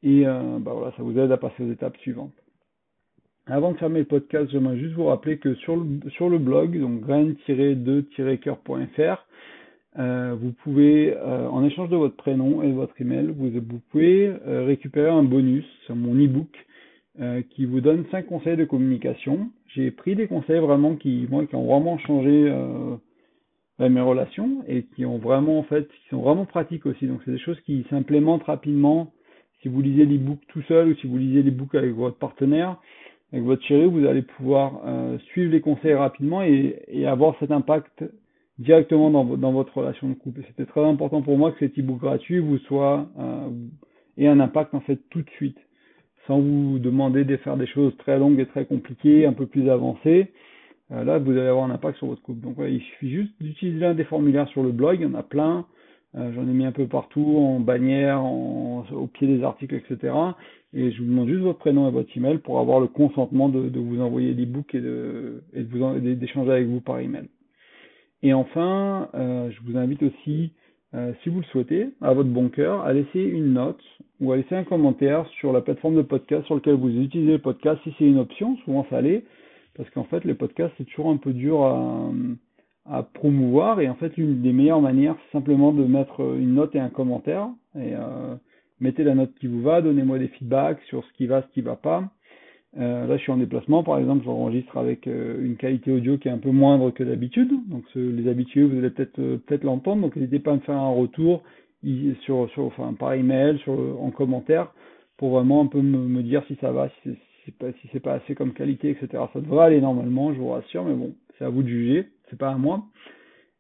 et 0.03 0.27
euh, 0.27 0.59
bah 0.61 0.73
voilà, 0.75 0.93
ça 0.97 1.03
vous 1.03 1.19
aide 1.19 1.33
à 1.33 1.37
passer 1.37 1.65
aux 1.65 1.73
étapes 1.73 1.97
suivantes. 1.99 2.33
Avant 3.47 3.73
de 3.73 3.79
fermer 3.79 4.01
le 4.01 4.05
podcast, 4.05 4.51
j'aimerais 4.53 4.79
juste 4.79 4.95
vous 4.95 5.07
rappeler 5.07 5.39
que 5.39 5.55
sur 5.55 5.77
le, 5.77 5.99
sur 6.11 6.29
le 6.29 6.39
blog, 6.39 6.79
donc 6.79 7.01
grain-2-coeur.fr, 7.01 9.27
euh, 9.99 10.37
vous 10.39 10.53
pouvez, 10.63 11.17
euh, 11.17 11.49
en 11.49 11.65
échange 11.65 11.89
de 11.89 11.97
votre 11.97 12.15
prénom 12.15 12.63
et 12.63 12.69
de 12.69 12.75
votre 12.75 13.01
email, 13.01 13.33
vous, 13.35 13.51
vous 13.51 13.81
pouvez 13.91 14.31
récupérer 14.45 15.09
un 15.09 15.25
bonus 15.25 15.65
sur 15.87 15.97
mon 15.97 16.15
e-book 16.15 16.67
qui 17.51 17.65
vous 17.65 17.81
donne 17.81 18.05
5 18.13 18.27
conseils 18.27 18.57
de 18.57 18.65
communication. 18.65 19.51
J'ai 19.75 19.91
pris 19.91 20.15
des 20.15 20.29
conseils 20.29 20.61
vraiment 20.61 20.95
qui, 20.95 21.27
qui 21.49 21.57
ont 21.57 21.67
vraiment 21.67 21.99
changé 21.99 22.49
mes 23.79 24.01
relations 24.01 24.65
et 24.67 24.85
qui 24.95 25.07
ont 25.07 25.19
vraiment 25.19 25.59
en 25.59 25.63
fait 25.63 25.87
qui 25.89 26.09
sont 26.11 26.21
vraiment 26.21 26.47
pratiques 26.47 26.87
aussi. 26.87 27.07
Donc 27.07 27.21
c'est 27.25 27.31
des 27.31 27.39
choses 27.39 27.61
qui 27.61 27.87
s'implémentent 27.91 28.43
rapidement. 28.45 29.13
Si 29.63 29.69
vous 29.69 29.81
lisez 29.81 30.05
l'e-book 30.05 30.39
tout 30.49 30.63
seul 30.63 30.89
ou 30.89 30.95
si 30.97 31.07
vous 31.07 31.19
lisez 31.19 31.43
l'e-book 31.43 31.75
avec 31.75 31.93
votre 31.93 32.17
partenaire, 32.17 32.77
avec 33.33 33.45
votre 33.45 33.63
chéri, 33.65 33.87
vous 33.87 34.07
allez 34.07 34.23
pouvoir 34.23 34.81
euh, 34.87 35.19
suivre 35.19 35.53
les 35.53 35.61
conseils 35.61 35.95
rapidement 35.95 36.43
et, 36.43 36.83
et, 36.89 37.07
avoir 37.07 37.37
cet 37.39 37.51
impact 37.51 38.05
directement 38.59 39.11
dans, 39.11 39.25
dans 39.25 39.53
votre 39.53 39.77
relation 39.77 40.09
de 40.09 40.15
couple. 40.15 40.43
C'était 40.49 40.67
très 40.67 40.85
important 40.85 41.23
pour 41.23 41.37
moi 41.39 41.53
que 41.53 41.59
cet 41.59 41.79
e-book 41.79 42.01
gratuit 42.01 42.39
vous 42.39 42.59
soit 42.59 43.09
euh, 43.19 43.49
ait 44.17 44.27
un 44.27 44.41
impact 44.41 44.75
en 44.75 44.81
fait 44.81 44.99
tout 45.11 45.23
de 45.23 45.31
suite, 45.31 45.59
sans 46.27 46.41
vous 46.41 46.79
demander 46.79 47.25
de 47.25 47.37
faire 47.37 47.57
des 47.57 47.67
choses 47.67 47.97
très 47.99 48.19
longues 48.19 48.41
et 48.41 48.47
très 48.47 48.65
compliquées, 48.65 49.27
un 49.27 49.33
peu 49.33 49.47
plus 49.47 49.69
avancées. 49.69 50.33
Euh, 50.93 51.05
là, 51.05 51.19
vous 51.19 51.31
allez 51.33 51.49
avoir 51.49 51.65
un 51.65 51.71
impact 51.71 51.99
sur 51.99 52.07
votre 52.07 52.23
couple. 52.23 52.41
Donc, 52.41 52.57
il 52.59 52.81
suffit 52.81 53.11
juste 53.11 53.33
d'utiliser 53.41 53.79
l'un 53.79 53.95
des 53.95 54.05
formulaires 54.05 54.49
sur 54.49 54.63
le 54.63 54.73
blog. 54.73 54.99
Il 55.01 55.03
y 55.03 55.07
en 55.07 55.15
a 55.15 55.23
plein. 55.23 55.67
Euh, 56.15 56.33
j'en 56.35 56.43
ai 56.43 56.53
mis 56.53 56.65
un 56.65 56.73
peu 56.73 56.87
partout, 56.87 57.37
en 57.39 57.61
bannière, 57.61 58.23
en, 58.23 58.85
au 58.93 59.07
pied 59.07 59.27
des 59.27 59.43
articles, 59.43 59.75
etc. 59.75 60.15
Et 60.73 60.91
je 60.91 61.03
vous 61.03 61.09
demande 61.09 61.29
juste 61.29 61.43
votre 61.43 61.59
prénom 61.59 61.89
et 61.89 61.91
votre 61.91 62.17
email 62.17 62.39
pour 62.39 62.59
avoir 62.61 62.81
le 62.81 62.87
consentement 62.87 63.49
de, 63.49 63.69
de 63.69 63.79
vous 63.81 64.01
envoyer 64.01 64.33
l'e-book 64.33 64.75
et 64.75 64.81
de, 64.81 65.43
et 65.53 65.63
de 65.63 65.69
vous 65.69 65.99
d'échanger 66.01 66.51
avec 66.51 66.67
vous 66.67 66.81
par 66.81 66.99
email. 67.01 67.29
Et 68.23 68.33
enfin, 68.33 69.09
euh, 69.15 69.51
je 69.51 69.71
vous 69.71 69.79
invite 69.79 70.03
aussi, 70.03 70.53
euh, 70.95 71.13
si 71.23 71.29
vous 71.29 71.41
le 71.41 71.47
souhaitez, 71.47 71.91
à 72.01 72.13
votre 72.15 72.29
bon 72.29 72.49
cœur, 72.49 72.81
à 72.83 72.93
laisser 72.93 73.23
une 73.23 73.53
note 73.53 73.83
ou 74.21 74.33
à 74.33 74.37
laisser 74.37 74.57
un 74.57 74.65
commentaire 74.65 75.27
sur 75.39 75.53
la 75.53 75.61
plateforme 75.61 75.97
de 75.97 76.03
podcast 76.03 76.45
sur 76.47 76.55
laquelle 76.55 76.75
vous 76.75 76.91
utilisez 76.91 77.33
le 77.33 77.39
podcast, 77.39 77.81
si 77.85 77.95
c'est 77.99 78.07
une 78.07 78.19
option, 78.19 78.57
souvent 78.65 78.87
ça 78.91 79.01
l'est, 79.01 79.25
parce 79.79 79.89
qu'en 79.91 80.05
fait, 80.05 80.25
les 80.25 80.35
podcasts, 80.35 80.75
c'est 80.77 80.85
toujours 80.85 81.09
un 81.09 81.17
peu 81.17 81.33
dur 81.33 81.65
à, 81.65 83.03
promouvoir. 83.15 83.81
Et 83.81 83.89
en 83.89 83.95
fait, 83.95 84.17
l'une 84.17 84.43
des 84.43 84.53
meilleures 84.53 84.81
manières, 84.81 85.15
c'est 85.25 85.39
simplement 85.39 85.73
de 85.73 85.85
mettre 85.85 86.21
une 86.21 86.55
note 86.55 86.75
et 86.75 86.81
un 86.81 86.89
commentaire. 86.89 87.49
Et 87.77 87.95
euh, 87.95 88.35
mettez 88.81 89.05
la 89.05 89.15
note 89.15 89.33
qui 89.39 89.47
vous 89.47 89.63
va, 89.63 89.81
donnez-moi 89.81 90.19
des 90.19 90.29
feedbacks 90.29 90.81
sur 90.89 91.05
ce 91.05 91.13
qui 91.13 91.27
va, 91.27 91.43
ce 91.43 91.49
qui 91.55 91.61
va 91.61 91.77
pas. 91.77 92.11
Euh, 92.79 93.07
là, 93.07 93.17
je 93.17 93.23
suis 93.23 93.31
en 93.31 93.37
déplacement, 93.37 93.85
par 93.85 93.99
exemple, 93.99 94.25
j'enregistre 94.25 94.77
avec 94.79 95.07
euh, 95.07 95.45
une 95.45 95.57
qualité 95.57 95.93
audio 95.93 96.19
qui 96.19 96.29
est 96.29 96.33
un 96.33 96.39
peu 96.39 96.51
moindre 96.51 96.91
que 96.91 97.05
d'habitude. 97.05 97.53
Donc, 97.69 97.85
les 97.95 98.29
habitués, 98.29 98.65
vous 98.65 98.79
allez 98.79 98.91
peut-être 98.91 99.17
peut-être 99.17 99.65
l'entendre. 99.65 100.03
Donc, 100.03 100.17
n'hésitez 100.17 100.41
pas 100.41 100.53
à 100.53 100.55
me 100.55 100.61
faire 100.61 100.77
un 100.77 100.91
retour 100.91 101.43
sur, 102.23 102.49
enfin, 102.59 102.95
par 102.99 103.13
email, 103.13 103.59
sur, 103.59 103.79
en 104.03 104.11
commentaire, 104.11 104.73
pour 105.19 105.31
vraiment 105.31 105.63
un 105.63 105.67
peu 105.67 105.83
me, 105.83 105.99
me 105.99 106.23
dire 106.23 106.43
si 106.49 106.57
ça 106.61 106.73
va, 106.73 106.89
si, 107.05 107.11
pas, 107.53 107.73
si 107.81 107.89
c'est 107.93 108.01
pas 108.01 108.15
assez 108.15 108.35
comme 108.35 108.53
qualité, 108.53 108.91
etc. 108.91 109.25
Ça 109.33 109.41
devrait 109.41 109.67
aller 109.67 109.81
normalement, 109.81 110.33
je 110.33 110.39
vous 110.39 110.51
rassure, 110.51 110.85
mais 110.85 110.95
bon, 110.95 111.15
c'est 111.39 111.45
à 111.45 111.49
vous 111.49 111.63
de 111.63 111.69
juger, 111.69 112.09
c'est 112.31 112.39
pas 112.39 112.51
à 112.51 112.57
moi. 112.57 112.85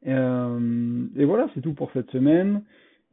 Euh, 0.06 1.06
et 1.16 1.24
voilà, 1.24 1.48
c'est 1.54 1.60
tout 1.60 1.74
pour 1.74 1.90
cette 1.92 2.10
semaine. 2.10 2.62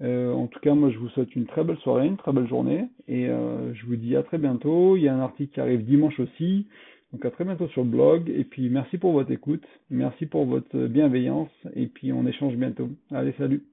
Euh, 0.02 0.34
en 0.34 0.48
tout 0.48 0.60
cas, 0.60 0.74
moi, 0.74 0.90
je 0.90 0.98
vous 0.98 1.10
souhaite 1.10 1.36
une 1.36 1.46
très 1.46 1.64
belle 1.64 1.78
soirée, 1.78 2.08
une 2.08 2.18
très 2.18 2.34
belle 2.34 2.48
journée, 2.48 2.86
et 3.08 3.30
euh, 3.30 3.74
je 3.74 3.86
vous 3.86 3.96
dis 3.96 4.16
à 4.16 4.24
très 4.24 4.38
bientôt. 4.38 4.98
Il 4.98 5.04
y 5.04 5.08
a 5.08 5.16
un 5.16 5.22
article 5.22 5.54
qui 5.54 5.62
arrive 5.62 5.86
dimanche 5.86 6.20
aussi, 6.20 6.68
donc 7.14 7.24
à 7.26 7.32
très 7.32 7.46
bientôt 7.46 7.68
sur 7.70 7.84
le 7.84 7.90
blog. 7.90 8.30
Et 8.30 8.44
puis, 8.44 8.70
merci 8.70 8.98
pour 8.98 9.14
votre 9.14 9.32
écoute, 9.32 9.66
merci 9.90 10.26
pour 10.26 10.46
votre 10.46 10.88
bienveillance, 10.88 11.52
et 11.76 11.88
puis 11.88 12.12
on 12.12 12.26
échange 12.28 12.56
bientôt. 12.56 12.90
Allez, 13.12 13.34
salut. 13.38 13.64